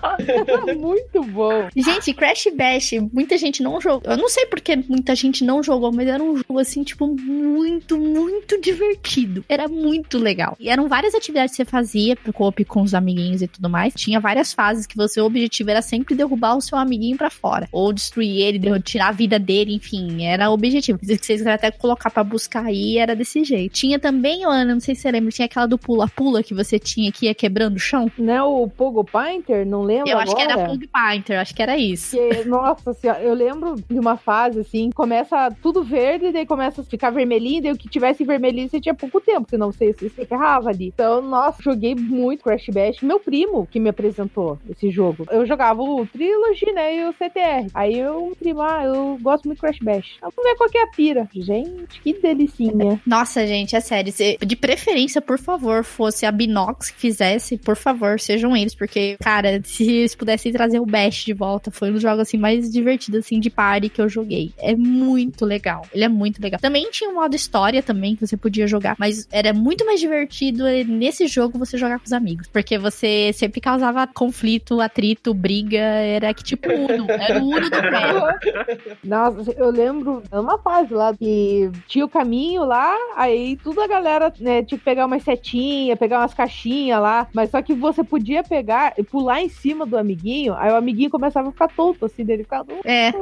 muito 0.78 1.22
bom. 1.24 1.68
Gente, 1.74 2.12
Crash 2.12 2.48
Bash, 2.54 2.92
muita 3.12 3.36
gente 3.38 3.62
não 3.62 3.80
jogou. 3.80 4.10
Eu 4.10 4.16
não 4.16 4.28
sei 4.28 4.46
porque 4.46 4.76
muita 4.76 5.14
gente 5.14 5.44
não 5.44 5.62
jogou, 5.62 5.92
mas 5.92 6.08
era 6.08 6.22
um 6.22 6.36
jogo 6.36 6.58
assim, 6.58 6.82
tipo, 6.82 7.06
muito, 7.06 7.98
muito 7.98 8.60
divertido. 8.60 9.44
Era 9.48 9.68
muito 9.68 10.18
legal. 10.18 10.56
E 10.58 10.68
eram 10.68 10.88
várias 10.88 11.14
atividades 11.14 11.52
que 11.52 11.56
você 11.56 11.64
fazia 11.64 12.16
pro 12.16 12.32
coop 12.32 12.64
com 12.64 12.82
os 12.82 12.94
amiguinhos 12.94 13.42
e 13.42 13.48
tudo 13.48 13.68
mais. 13.68 13.94
Tinha 13.94 14.20
várias 14.20 14.52
fases 14.52 14.86
que 14.86 14.96
você, 14.96 15.20
o 15.20 15.26
objetivo 15.26 15.70
era 15.70 15.82
sempre 15.82 16.14
derrubar 16.14 16.56
o 16.56 16.60
seu 16.60 16.78
amiguinho 16.78 17.16
para 17.16 17.30
fora. 17.30 17.68
Ou 17.72 17.92
destruir 17.92 18.40
ele, 18.40 18.80
tirar 18.80 19.08
a 19.08 19.12
vida 19.12 19.38
dele, 19.38 19.74
enfim. 19.74 20.24
Era 20.24 20.50
o 20.50 20.54
objetivo. 20.54 20.98
Que 20.98 21.06
vocês 21.06 21.20
queriam 21.20 21.54
até 21.54 21.70
colocar 21.70 22.10
para 22.10 22.24
buscar 22.24 22.64
aí, 22.66 22.98
era 22.98 23.14
desse 23.14 23.44
jeito. 23.44 23.78
Tinha 23.86 24.00
também, 24.00 24.44
Ana, 24.44 24.74
não 24.74 24.80
sei 24.80 24.96
se 24.96 25.02
você 25.02 25.12
lembra, 25.12 25.30
tinha 25.30 25.46
aquela 25.46 25.64
do 25.64 25.78
pula-pula 25.78 26.42
que 26.42 26.52
você 26.52 26.76
tinha 26.76 27.12
que 27.12 27.26
ia 27.26 27.34
quebrando 27.34 27.76
o 27.76 27.78
chão. 27.78 28.10
Não 28.18 28.32
é 28.34 28.42
o 28.42 28.68
Pogo 28.68 29.04
Painter? 29.04 29.64
Não 29.64 29.82
lembro 29.82 30.10
Eu 30.10 30.18
acho 30.18 30.32
agora. 30.32 30.46
que 30.46 30.52
era 30.52 30.68
Pogo 30.68 30.88
Painter, 30.88 31.38
acho 31.38 31.54
que 31.54 31.62
era 31.62 31.76
isso. 31.76 32.16
Que, 32.16 32.44
nossa 32.46 32.92
senhora, 32.94 33.22
eu 33.22 33.32
lembro 33.32 33.76
de 33.76 33.96
uma 33.96 34.16
fase 34.16 34.58
assim, 34.58 34.90
começa 34.90 35.54
tudo 35.62 35.84
verde, 35.84 36.32
daí 36.32 36.44
começa 36.44 36.80
a 36.80 36.84
ficar 36.84 37.10
vermelhinho, 37.10 37.62
daí 37.62 37.70
o 37.70 37.76
que 37.76 37.88
tivesse 37.88 38.24
vermelhinho 38.24 38.68
você 38.68 38.80
tinha 38.80 38.92
pouco 38.92 39.20
tempo, 39.20 39.46
senão 39.48 39.70
você, 39.70 39.92
você 39.92 40.08
se 40.08 40.26
ferrava 40.26 40.70
ali. 40.70 40.88
Então, 40.88 41.22
nossa, 41.22 41.62
joguei 41.62 41.94
muito 41.94 42.42
Crash 42.42 42.66
Bash. 42.72 43.02
Meu 43.02 43.20
primo 43.20 43.68
que 43.70 43.78
me 43.78 43.90
apresentou 43.90 44.58
esse 44.68 44.90
jogo. 44.90 45.24
Eu 45.30 45.46
jogava 45.46 45.80
o 45.80 46.04
Trilogy, 46.06 46.72
né, 46.72 46.96
e 46.96 47.04
o 47.04 47.12
CTR. 47.12 47.70
Aí 47.72 47.96
eu, 47.96 48.36
primo, 48.36 48.62
ah, 48.62 48.82
eu 48.84 49.16
gosto 49.22 49.44
muito 49.44 49.58
de 49.58 49.60
Crash 49.60 49.78
Bash. 49.78 50.16
Vamos 50.20 50.42
ver 50.42 50.56
qual 50.56 50.68
que 50.68 50.78
é 50.78 50.82
a 50.82 50.88
pira. 50.88 51.28
Gente, 51.32 52.00
que 52.00 52.14
delicinha. 52.14 53.00
Nossa, 53.06 53.46
gente, 53.46 53.75
é 53.76 53.80
sério. 53.80 54.12
De 54.44 54.56
preferência, 54.56 55.20
por 55.20 55.38
favor, 55.38 55.84
fosse 55.84 56.26
a 56.26 56.32
Binox 56.32 56.90
que 56.90 56.98
fizesse, 56.98 57.56
por 57.58 57.76
favor, 57.76 58.18
sejam 58.18 58.56
eles, 58.56 58.74
porque, 58.74 59.16
cara, 59.20 59.60
se 59.64 59.84
eles 59.84 60.14
pudessem 60.14 60.52
trazer 60.52 60.80
o 60.80 60.86
Bash 60.86 61.24
de 61.24 61.32
volta, 61.32 61.70
foi 61.70 61.90
um 61.90 61.94
dos 61.94 62.02
jogos 62.02 62.20
assim 62.20 62.36
mais 62.36 62.70
divertidos 62.70 63.20
assim 63.20 63.40
de 63.40 63.50
party 63.50 63.88
que 63.88 64.00
eu 64.00 64.08
joguei. 64.08 64.52
É 64.58 64.74
muito 64.74 65.44
legal. 65.44 65.86
Ele 65.92 66.04
é 66.04 66.08
muito 66.08 66.40
legal. 66.40 66.60
Também 66.60 66.90
tinha 66.90 67.10
um 67.10 67.14
modo 67.14 67.34
história 67.34 67.82
também 67.82 68.16
que 68.16 68.26
você 68.26 68.36
podia 68.36 68.66
jogar, 68.66 68.96
mas 68.98 69.28
era 69.30 69.52
muito 69.52 69.84
mais 69.84 70.00
divertido 70.00 70.64
nesse 70.86 71.26
jogo 71.26 71.58
você 71.58 71.76
jogar 71.76 71.98
com 71.98 72.06
os 72.06 72.12
amigos, 72.12 72.46
porque 72.48 72.78
você 72.78 73.32
sempre 73.32 73.60
causava 73.60 74.06
conflito, 74.06 74.80
atrito, 74.80 75.34
briga, 75.34 75.78
era 75.78 76.32
que 76.32 76.42
tipo 76.42 76.68
Uno, 76.72 77.06
era 77.10 77.42
o 77.42 77.46
Uno 77.46 77.70
do 77.70 77.70
pé. 77.70 78.96
Nossa, 79.04 79.52
eu 79.52 79.70
lembro 79.70 80.22
uma 80.32 80.58
fase 80.58 80.92
lá 80.92 81.14
que 81.14 81.70
tinha 81.86 82.04
o 82.04 82.08
caminho 82.08 82.64
lá, 82.64 82.94
aí 83.16 83.56
tudo 83.66 83.80
a 83.80 83.88
galera, 83.88 84.32
né, 84.38 84.62
tinha 84.62 84.78
que 84.78 84.84
pegar 84.84 85.06
umas 85.06 85.24
setinhas, 85.24 85.98
pegar 85.98 86.20
umas 86.20 86.32
caixinhas 86.32 87.02
lá, 87.02 87.26
mas 87.34 87.50
só 87.50 87.60
que 87.60 87.74
você 87.74 88.04
podia 88.04 88.44
pegar 88.44 88.94
e 88.96 89.02
pular 89.02 89.42
em 89.42 89.48
cima 89.48 89.84
do 89.84 89.98
amiguinho, 89.98 90.54
aí 90.54 90.70
o 90.70 90.76
amiguinho 90.76 91.10
começava 91.10 91.48
a 91.48 91.50
ficar 91.50 91.66
tonto, 91.74 92.04
assim, 92.04 92.24
dele 92.24 92.44
ficava... 92.44 92.72
É. 92.84 93.12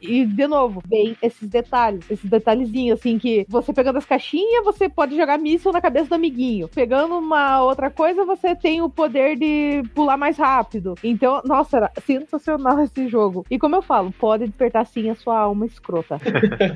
E, 0.00 0.26
de 0.26 0.46
novo, 0.48 0.82
bem 0.84 1.16
esses 1.22 1.48
detalhes, 1.48 2.04
esses 2.10 2.28
detalhezinhos, 2.28 2.98
assim, 2.98 3.16
que 3.16 3.46
você 3.48 3.72
pegando 3.72 3.96
as 3.96 4.04
caixinhas, 4.04 4.64
você 4.64 4.88
pode 4.88 5.16
jogar 5.16 5.38
míssil 5.38 5.70
na 5.70 5.80
cabeça 5.80 6.08
do 6.08 6.16
amiguinho. 6.16 6.66
Pegando 6.66 7.16
uma 7.18 7.62
outra 7.62 7.88
coisa, 7.88 8.24
você 8.24 8.56
tem 8.56 8.82
o 8.82 8.90
poder 8.90 9.36
de 9.36 9.84
pular 9.94 10.16
mais 10.16 10.36
rápido. 10.36 10.96
Então, 11.04 11.40
nossa, 11.44 11.76
era 11.76 11.92
sensacional 12.04 12.78
esse 12.82 13.06
jogo. 13.06 13.46
E 13.48 13.56
como 13.56 13.76
eu 13.76 13.82
falo, 13.82 14.10
pode 14.10 14.46
despertar 14.46 14.84
sim 14.84 15.10
a 15.10 15.14
sua 15.14 15.38
alma 15.38 15.64
escrota. 15.64 16.18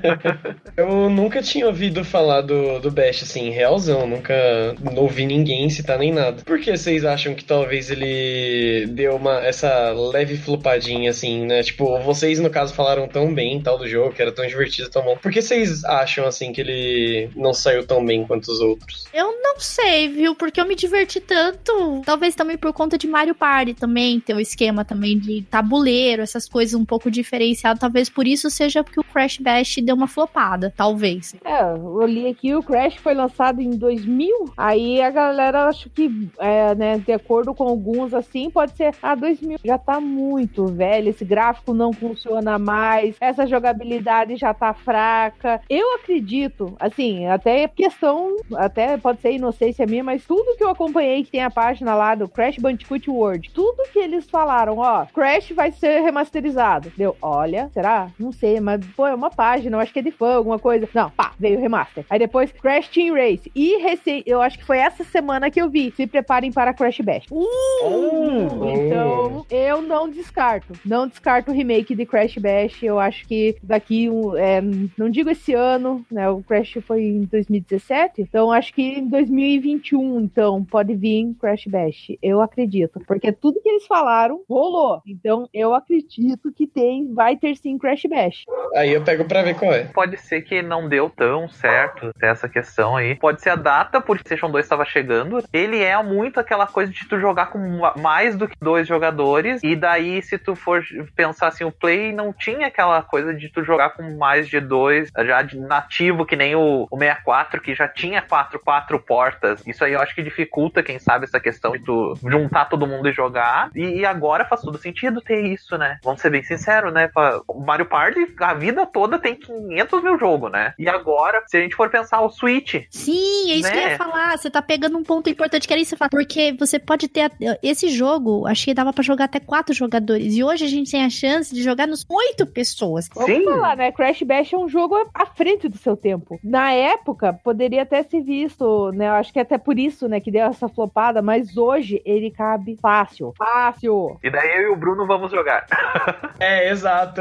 eu 0.77 1.11
nunca 1.11 1.43
tinha 1.43 1.66
ouvido 1.66 2.05
falar 2.05 2.43
do, 2.43 2.79
do 2.79 2.89
Bash 2.89 3.16
assim, 3.25 3.51
realzão. 3.51 4.07
Nunca 4.07 4.35
não 4.81 5.03
ouvi 5.03 5.27
ninguém 5.27 5.69
citar 5.71 5.99
nem 5.99 6.12
nada. 6.12 6.43
Por 6.45 6.61
que 6.61 6.77
vocês 6.77 7.05
acham 7.05 7.35
que 7.35 7.45
talvez 7.45 7.91
ele 7.91 8.87
deu 8.89 9.17
uma 9.17 9.41
essa 9.41 9.93
leve 9.93 10.37
flopadinha 10.37 11.11
assim, 11.11 11.47
né? 11.47 11.62
Tipo, 11.62 11.99
vocês 12.01 12.39
no 12.39 12.51
caso 12.51 12.75
falaram 12.75 13.09
tão 13.09 13.33
bem 13.33 13.61
tal 13.61 13.79
do 13.79 13.89
jogo, 13.89 14.12
que 14.12 14.23
era 14.23 14.33
tão 14.33 14.47
divertido, 14.47 14.91
tão 14.91 15.03
bom. 15.03 15.17
Por 15.17 15.31
que 15.31 15.43
vocês 15.43 15.85
acham 15.85 16.27
assim 16.27 16.53
que 16.53 16.61
ele 16.61 17.31
não 17.37 17.53
saiu 17.53 17.87
tão 17.87 18.05
bem 18.05 18.25
quanto 18.27 18.51
os 18.51 18.61
outros? 18.61 19.07
Eu 19.12 19.41
não 19.43 19.59
sei, 19.59 20.09
viu? 20.09 20.35
Porque 20.35 20.61
eu 20.61 20.67
me 20.67 20.75
diverti 20.75 21.21
tanto. 21.21 22.03
Talvez 22.05 22.35
também 22.35 22.57
por 22.57 22.73
conta 22.73 22.99
de 22.99 23.07
Mario 23.07 23.35
Party 23.35 23.75
também, 23.75 24.21
ter 24.21 24.35
o 24.35 24.41
esquema 24.41 24.85
também 24.85 25.19
de 25.19 25.43
tabuleiro, 25.43 26.23
essas 26.23 26.49
coisas 26.49 26.75
um 26.75 26.85
pouco 26.85 27.11
diferenciado. 27.11 27.81
Talvez 27.81 28.09
por 28.09 28.27
isso 28.27 28.51
seja 28.51 28.83
porque 28.83 29.01
o 29.01 29.05
Crash 29.05 29.39
Bash 29.39 29.77
deu 29.83 29.95
uma 29.95 30.07
flopada, 30.07 30.73
talvez. 30.77 31.35
É, 31.45 31.62
eu 31.62 32.07
li 32.07 32.29
aqui, 32.29 32.55
o 32.55 32.62
Crash 32.62 32.99
foi 33.07 33.15
lançado 33.15 33.63
em 33.63 33.71
2000, 33.71 34.53
aí 34.57 35.01
a 35.01 35.11
galera 35.11 35.69
acho 35.69 35.89
que 35.89 36.29
é, 36.41 36.75
né, 36.75 36.99
de 36.99 37.13
acordo 37.13 37.55
com 37.55 37.63
alguns, 37.63 38.13
assim, 38.13 38.51
pode 38.51 38.77
ser, 38.77 38.93
ah, 39.01 39.15
2000 39.15 39.61
já 39.65 39.79
tá 39.79 40.01
muito 40.01 40.67
velho, 40.67 41.11
esse 41.11 41.25
gráfico 41.25 41.73
não 41.73 41.93
funciona 41.93 42.59
mais, 42.59 43.15
essa 43.21 43.47
jogabilidade 43.47 44.35
já 44.35 44.53
tá 44.53 44.75
fraca. 44.75 45.61
Eu 45.71 45.95
acredito, 45.95 46.75
assim, 46.81 47.27
até 47.27 47.69
questão, 47.69 48.39
até 48.57 48.97
pode 48.97 49.21
ser 49.21 49.35
inocência 49.35 49.87
minha, 49.87 50.03
mas 50.03 50.27
tudo 50.27 50.57
que 50.57 50.65
eu 50.65 50.71
acompanhei 50.71 51.23
que 51.23 51.31
tem 51.31 51.45
a 51.45 51.51
página 51.51 51.95
lá 51.95 52.17
do 52.17 52.29
Crash 52.29 52.57
Bandicoot 52.57 53.09
World, 53.09 53.53
tudo 53.55 53.89
que 53.93 54.01
eles 54.01 54.29
falaram, 54.29 54.79
ó, 54.79 55.07
Crash 55.15 55.53
vai 55.53 55.71
ser 55.71 56.01
remasterizado. 56.01 56.93
Deu, 56.97 57.17
olha, 57.23 57.71
será? 57.73 58.09
Não 58.19 58.33
sei, 58.33 58.59
mas 58.59 58.85
pô, 58.97 59.07
é 59.07 59.15
uma 59.15 59.31
página, 59.31 59.77
eu 59.77 59.81
acho 59.81 59.93
que 59.93 60.01
é 60.01 60.03
de 60.03 60.11
fã, 60.11 60.35
alguma 60.35 60.59
coisa. 60.59 60.89
Não, 60.93 61.09
pá, 61.09 61.31
veio 61.39 61.61
remaster. 61.61 62.05
Aí 62.11 62.19
depois 62.19 62.51
Crash 62.51 62.96
Team 62.97 63.15
Race. 63.15 63.53
E 63.55 63.77
recém, 63.77 64.23
eu 64.25 64.41
acho 64.41 64.57
que 64.59 64.65
foi 64.65 64.79
essa 64.79 65.05
semana 65.05 65.51
que 65.51 65.61
eu 65.61 65.69
vi. 65.69 65.93
Se 65.95 66.07
preparem 66.07 66.51
para 66.51 66.73
Crash 66.73 67.01
Bash. 67.01 67.27
Uh! 67.31 67.45
Uh! 67.85 68.71
Então, 68.71 69.47
eu 69.51 69.83
não 69.83 70.09
descarto. 70.09 70.73
Não 70.83 71.07
descarto 71.07 71.51
o 71.51 71.55
remake 71.55 71.95
de 71.95 72.07
Crash 72.07 72.39
Bash. 72.39 72.83
Eu 72.83 72.99
acho 72.99 73.29
que 73.29 73.59
daqui, 73.63 74.09
é, 74.39 74.63
não 74.97 75.11
digo 75.11 75.29
esse 75.29 75.53
ano, 75.53 76.07
né? 76.11 76.27
O 76.31 76.43
Crash 76.43 76.79
foi 76.87 77.03
em 77.03 77.25
2017. 77.25 78.23
Então, 78.23 78.51
acho 78.51 78.73
que 78.73 78.83
em 78.83 79.07
2021, 79.07 80.21
então, 80.21 80.65
pode 80.65 80.95
vir 80.95 81.35
Crash 81.39 81.67
Bash. 81.67 82.17
Eu 82.23 82.41
acredito. 82.41 82.99
Porque 83.07 83.31
tudo 83.31 83.61
que 83.61 83.69
eles 83.69 83.87
falaram 83.87 84.41
rolou. 84.49 85.03
Então, 85.07 85.47
eu 85.53 85.75
acredito 85.75 86.51
que 86.51 86.67
tem, 86.67 87.13
vai 87.13 87.37
ter 87.37 87.57
sim 87.57 87.77
Crash 87.77 88.05
Bash. 88.09 88.45
Aí 88.75 88.91
eu 88.95 89.05
pego 89.05 89.27
pra 89.27 89.43
ver 89.43 89.55
qual 89.55 89.75
é. 89.75 89.85
Pode 89.85 90.17
ser 90.17 90.41
que 90.41 90.63
não 90.63 90.89
deu 90.89 91.11
tão 91.11 91.47
certo 91.47 92.11
essa 92.23 92.49
questão 92.49 92.86
aí. 92.95 93.14
Pode 93.14 93.41
ser 93.41 93.51
a 93.51 93.57
data, 93.57 94.01
porque 94.01 94.22
Station 94.22 94.51
2 94.51 94.64
estava 94.64 94.84
chegando. 94.84 95.43
Ele 95.53 95.82
é 95.82 96.01
muito 96.03 96.39
aquela 96.39 96.66
coisa 96.66 96.93
de 96.93 97.09
tu 97.09 97.18
jogar 97.18 97.47
com 97.47 97.59
mais 97.97 98.37
do 98.37 98.47
que 98.47 98.57
dois 98.61 98.87
jogadores. 98.87 99.62
E 99.64 99.74
daí, 99.74 100.20
se 100.22 100.37
tu 100.37 100.55
for 100.55 100.82
pensar 101.14 101.49
assim, 101.49 101.64
o 101.64 101.72
Play 101.72 102.12
não 102.12 102.32
tinha 102.32 102.66
aquela 102.66 103.03
coisa 103.03 103.34
de 103.34 103.49
tu 103.49 103.64
jogar 103.64 103.91
com 103.91 104.16
mais 104.16 104.49
de 104.49 104.61
dois, 104.61 105.11
já 105.24 105.43
de 105.43 105.59
nativo, 105.59 106.26
que 106.26 106.37
nem 106.37 106.55
o, 106.55 106.87
o 106.91 106.99
64, 106.99 107.61
que 107.61 107.74
já 107.74 107.89
tinha 107.89 108.20
quatro, 108.20 108.59
quatro 108.59 108.99
portas. 108.99 109.66
Isso 109.66 109.84
aí 109.84 109.95
eu 109.95 110.01
acho 110.01 110.14
que 110.14 110.22
dificulta, 110.22 110.82
quem 110.82 110.99
sabe, 110.99 111.24
essa 111.24 111.41
questão 111.41 111.72
de 111.72 111.80
tu 111.80 112.14
juntar 112.22 112.66
todo 112.66 112.87
mundo 112.87 113.09
e 113.09 113.12
jogar. 113.12 113.70
E, 113.74 114.01
e 114.01 114.07
agora 114.07 114.45
faz 114.45 114.61
todo 114.61 114.78
sentido 114.78 115.20
ter 115.20 115.41
isso, 115.47 115.78
né? 115.78 115.99
Vamos 116.05 116.20
ser 116.20 116.30
bem 116.30 116.43
sinceros, 116.43 116.93
né? 116.93 117.11
O 117.49 117.61
Mario 117.61 117.87
Party, 117.87 118.34
a 118.41 118.55
vida 118.55 118.87
toda 118.87 119.18
tem 119.18 119.34
500 119.34 120.03
mil 120.03 120.18
jogos, 120.18 120.51
né? 120.51 120.74
E 120.78 120.89
agora, 120.89 121.43
se 121.47 121.57
a 121.57 121.61
gente 121.61 121.76
for 121.76 121.89
pensar 121.89 122.20
o 122.20 122.30
Switch. 122.30 122.76
Sim, 122.91 123.51
é 123.51 123.55
isso 123.55 123.68
né? 123.68 123.70
que 123.70 123.79
eu 123.79 123.83
ia 123.83 123.89
né? 123.89 123.97
falar. 123.97 124.37
Você 124.37 124.51
tá 124.51 124.62
pegando 124.62 124.97
um 124.97 125.03
ponto 125.03 125.29
importante 125.31 125.66
que 125.66 125.72
era 125.72 125.81
isso 125.81 125.91
que 125.91 125.97
você 125.97 125.99
fala. 125.99 126.11
Porque 126.11 126.55
você 126.59 126.79
pode 126.79 127.09
ter. 127.09 127.31
Esse 127.62 127.89
jogo, 127.89 128.47
achei 128.47 128.72
que 128.72 128.74
dava 128.74 128.93
pra 128.93 129.03
jogar 129.03 129.27
até 129.27 129.41
quatro 129.41 129.74
jogadores. 129.74 130.35
E 130.35 130.43
hoje 130.43 130.64
a 130.64 130.68
gente 130.68 130.91
tem 130.91 131.05
a 131.05 131.11
chance 131.11 131.55
de 131.55 131.62
jogar 131.62 131.87
nos 131.87 132.05
oito 132.09 132.47
pessoas. 132.47 133.09
Vamos 133.14 133.31
Sim. 133.31 133.45
falar, 133.45 133.77
né? 133.77 133.93
Crash 133.93 134.22
Bash 134.22 134.53
é 134.53 134.57
um 134.57 134.68
jogo 134.68 134.97
à 135.14 135.27
frente 135.27 135.68
do 135.68 135.79
seu 135.79 135.97
tempo. 135.97 136.39
Na 136.43 136.72
época, 136.72 137.33
poderia 137.33 137.83
até 137.83 138.03
ser 138.03 138.22
visto, 138.22 138.91
né? 138.93 139.09
Eu 139.09 139.12
acho 139.12 139.33
que 139.33 139.39
é 139.39 139.43
até 139.43 139.59
por 139.59 139.79
isso, 139.79 140.09
né, 140.09 140.20
que 140.20 140.31
deu 140.31 140.45
essa 140.45 140.68
flopada, 140.68 141.22
mas 141.22 141.57
hoje 141.57 142.03
ele 142.05 142.31
cabe 142.31 142.77
fácil. 142.81 143.33
Fácil. 143.37 144.18
E 144.22 144.31
daí 144.31 144.57
eu 144.57 144.62
e 144.62 144.72
o 144.72 144.77
Bruno 144.77 145.07
vamos 145.07 145.31
jogar. 145.31 145.66
é, 146.39 146.70
exato. 146.70 147.20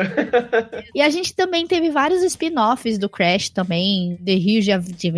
e 0.94 1.02
a 1.02 1.10
gente 1.10 1.36
também 1.36 1.68
teve 1.68 1.90
vários 1.90 2.24
spin-offs 2.24 2.98
do 2.98 3.10
Crash 3.10 3.50
também, 3.50 4.18
The 4.24 4.34
Huge 4.34 4.72
Adventure, 4.72 5.12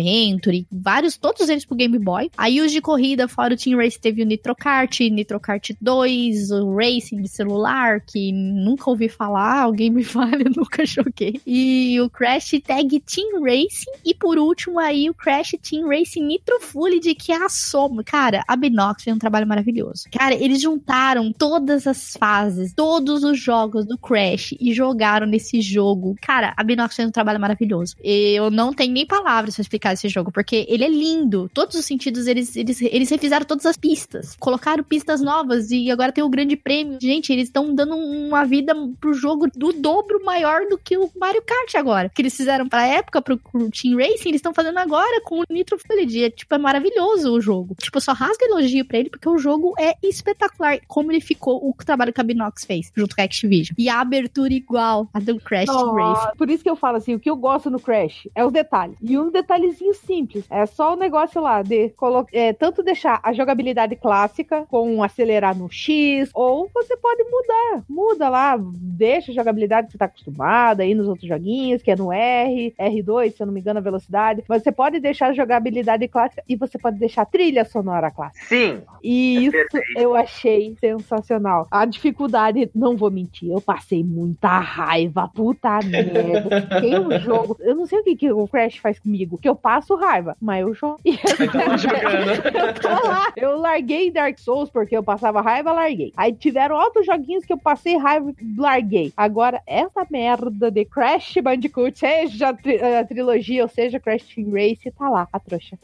vários, 0.70 1.16
todos 1.16 1.48
eles 1.48 1.64
pro 1.64 1.76
Game 1.76 1.98
Boy. 1.98 2.30
Aí 2.36 2.60
os 2.60 2.72
de 2.72 2.80
corrida, 2.80 3.28
fora 3.28 3.54
o 3.54 3.56
Team 3.56 3.78
Race, 3.78 3.98
teve 3.98 4.22
o 4.22 4.26
Nitro 4.26 4.54
Kart, 4.54 5.00
Nitro 5.00 5.40
Kart 5.40 5.70
2, 5.80 6.50
o 6.50 6.74
Racing 6.74 7.22
de 7.22 7.28
celular, 7.28 8.00
que 8.00 8.32
nunca 8.32 8.90
ouvi 8.90 9.08
falar, 9.08 9.68
o 9.68 9.72
Game 9.72 10.02
Vale 10.02 10.44
nunca 10.54 10.84
joguei. 10.84 11.40
E 11.46 12.00
o 12.00 12.10
Crash 12.10 12.60
Tag 12.64 13.00
Team 13.00 13.42
Racing. 13.42 13.90
E 14.04 14.14
por 14.14 14.38
último 14.38 14.78
aí 14.78 15.08
o 15.08 15.14
Crash 15.14 15.56
Team 15.62 15.88
Racing 15.88 16.24
Nitro 16.24 16.60
Fluid, 16.60 17.14
que 17.14 17.32
é 17.32 17.44
a 17.44 17.48
soma. 17.48 18.02
Cara, 18.02 18.44
a 18.46 18.56
Binox 18.56 19.02
fez 19.02 19.14
um 19.14 19.18
trabalho 19.18 19.46
maravilhoso. 19.46 20.04
Cara, 20.10 20.34
eles 20.34 20.60
juntaram 20.60 21.32
todas 21.32 21.86
as 21.86 22.16
fases, 22.18 22.72
todos 22.74 23.22
os 23.24 23.38
jogos 23.38 23.86
do 23.86 23.98
Crash 23.98 24.54
e 24.60 24.72
jogaram 24.72 25.26
nesse 25.26 25.60
jogo. 25.60 26.16
Cara, 26.20 26.54
a 26.56 26.62
Binox 26.62 26.96
fez 26.96 27.08
um 27.08 27.12
trabalho 27.12 27.40
maravilhoso. 27.40 27.94
Eu 28.02 28.50
não 28.50 28.72
tenho 28.72 28.92
nem 28.92 29.06
palavras 29.06 29.54
pra 29.54 29.62
explicar 29.62 29.92
esse 29.94 30.07
jogo, 30.08 30.32
porque 30.32 30.66
ele 30.68 30.84
é 30.84 30.88
lindo. 30.88 31.50
Todos 31.52 31.76
os 31.76 31.84
sentidos, 31.84 32.26
eles, 32.26 32.56
eles, 32.56 32.80
eles 32.82 33.10
refizeram 33.10 33.44
todas 33.44 33.66
as 33.66 33.76
pistas. 33.76 34.36
Colocaram 34.38 34.82
pistas 34.82 35.20
novas 35.20 35.70
e 35.70 35.90
agora 35.90 36.12
tem 36.12 36.24
o 36.24 36.28
grande 36.28 36.56
prêmio. 36.56 36.98
Gente, 37.00 37.32
eles 37.32 37.48
estão 37.48 37.74
dando 37.74 37.96
uma 37.96 38.44
vida 38.44 38.74
pro 39.00 39.12
jogo 39.14 39.48
do 39.54 39.72
dobro 39.72 40.24
maior 40.24 40.66
do 40.68 40.78
que 40.78 40.96
o 40.96 41.10
Mario 41.18 41.42
Kart 41.42 41.74
agora. 41.74 42.08
Que 42.08 42.22
eles 42.22 42.36
fizeram 42.36 42.68
pra 42.68 42.86
época, 42.86 43.22
pro, 43.22 43.38
Team 43.70 43.96
Racing, 43.96 44.28
eles 44.28 44.38
estão 44.38 44.54
fazendo 44.54 44.78
agora 44.78 45.20
com 45.22 45.40
o 45.40 45.44
Nitro 45.50 45.78
Fluid. 45.78 46.24
É, 46.24 46.30
tipo, 46.30 46.54
é 46.54 46.58
maravilhoso 46.58 47.32
o 47.32 47.40
jogo. 47.40 47.74
Tipo, 47.80 48.00
só 48.00 48.12
rasga 48.12 48.46
elogio 48.46 48.84
pra 48.86 48.98
ele, 48.98 49.10
porque 49.10 49.28
o 49.28 49.38
jogo 49.38 49.74
é 49.78 49.94
espetacular. 50.02 50.78
Como 50.86 51.12
ele 51.12 51.20
ficou, 51.20 51.68
o 51.68 51.74
trabalho 51.84 52.12
que 52.12 52.20
a 52.20 52.24
Binox 52.24 52.64
fez, 52.64 52.90
junto 52.96 53.14
com 53.14 53.22
a 53.22 53.24
Activision. 53.24 53.74
E 53.78 53.88
a 53.88 54.00
abertura 54.00 54.52
igual 54.52 55.08
a 55.12 55.20
do 55.20 55.40
Crash 55.40 55.68
oh, 55.68 55.94
Racing. 55.94 56.36
Por 56.36 56.50
isso 56.50 56.62
que 56.62 56.70
eu 56.70 56.76
falo 56.76 56.96
assim, 56.96 57.14
o 57.14 57.20
que 57.20 57.30
eu 57.30 57.36
gosto 57.36 57.70
no 57.70 57.80
Crash 57.80 58.28
é 58.34 58.44
os 58.44 58.52
detalhes. 58.52 58.96
E 59.00 59.18
um 59.18 59.30
detalhezinho 59.30 59.94
simples. 59.98 60.44
É 60.50 60.66
só 60.66 60.94
o 60.94 60.96
negócio 60.96 61.40
lá 61.40 61.62
de 61.62 61.92
é, 62.32 62.52
tanto 62.52 62.82
deixar 62.82 63.20
a 63.22 63.32
jogabilidade 63.32 63.96
clássica 63.96 64.64
com 64.68 65.02
acelerar 65.02 65.56
no 65.56 65.70
X, 65.70 66.30
ou 66.34 66.70
você 66.74 66.96
pode 66.96 67.24
mudar. 67.24 67.84
Muda 67.88 68.28
lá, 68.28 68.56
deixa 68.58 69.30
a 69.30 69.34
jogabilidade 69.34 69.86
que 69.86 69.92
você 69.92 69.98
tá 69.98 70.06
acostumado 70.06 70.80
aí 70.80 70.94
nos 70.94 71.08
outros 71.08 71.28
joguinhos, 71.28 71.82
que 71.82 71.90
é 71.90 71.96
no 71.96 72.12
R, 72.12 72.74
R2, 72.78 73.32
se 73.32 73.42
eu 73.42 73.46
não 73.46 73.54
me 73.54 73.60
engano, 73.60 73.78
a 73.78 73.82
velocidade. 73.82 74.44
Mas 74.48 74.62
você 74.62 74.72
pode 74.72 75.00
deixar 75.00 75.28
a 75.28 75.32
jogabilidade 75.32 76.06
clássica 76.08 76.42
e 76.48 76.56
você 76.56 76.78
pode 76.78 76.98
deixar 76.98 77.22
a 77.22 77.26
trilha 77.26 77.64
sonora 77.64 78.10
clássica. 78.10 78.46
Sim. 78.46 78.82
E 79.02 79.36
é 79.36 79.40
isso 79.40 79.52
perfeito. 79.52 79.98
eu 79.98 80.14
achei 80.14 80.76
sensacional. 80.80 81.66
A 81.70 81.84
dificuldade, 81.84 82.70
não 82.74 82.96
vou 82.96 83.10
mentir, 83.10 83.50
eu 83.50 83.60
passei 83.60 84.02
muita 84.02 84.58
raiva, 84.58 85.30
puta 85.34 85.78
merda. 85.84 86.80
Tem 86.80 86.98
um 86.98 87.18
jogo, 87.18 87.56
eu 87.60 87.74
não 87.74 87.86
sei 87.86 88.00
o 88.00 88.04
que, 88.04 88.16
que 88.16 88.32
o 88.32 88.46
Crash 88.48 88.78
faz 88.78 88.98
comigo, 88.98 89.38
que 89.38 89.48
eu 89.48 89.54
passo 89.54 89.87
raiva, 89.94 90.36
mas 90.40 90.60
eu 90.62 90.74
jogo. 90.74 91.00
eu 91.04 92.74
tô 92.80 92.88
lá. 92.88 93.32
Eu 93.36 93.58
larguei 93.58 94.10
Dark 94.10 94.38
Souls 94.38 94.70
porque 94.70 94.96
eu 94.96 95.02
passava 95.02 95.40
raiva, 95.40 95.72
larguei. 95.72 96.12
Aí 96.16 96.32
tiveram 96.32 96.76
outros 96.76 97.06
joguinhos 97.06 97.44
que 97.44 97.52
eu 97.52 97.58
passei 97.58 97.96
raiva, 97.96 98.32
larguei. 98.56 99.12
Agora, 99.16 99.62
essa 99.66 100.06
merda 100.10 100.70
de 100.70 100.84
Crash 100.84 101.34
Bandicoot, 101.42 101.98
seja 101.98 102.48
a, 102.48 102.54
tri 102.54 102.80
a 102.82 103.04
trilogia 103.04 103.62
ou 103.62 103.68
seja 103.68 104.00
Crash 104.00 104.24
Team 104.34 104.50
Race, 104.50 104.90
tá 104.96 105.08
lá, 105.08 105.28
a 105.32 105.38
trouxa. 105.38 105.78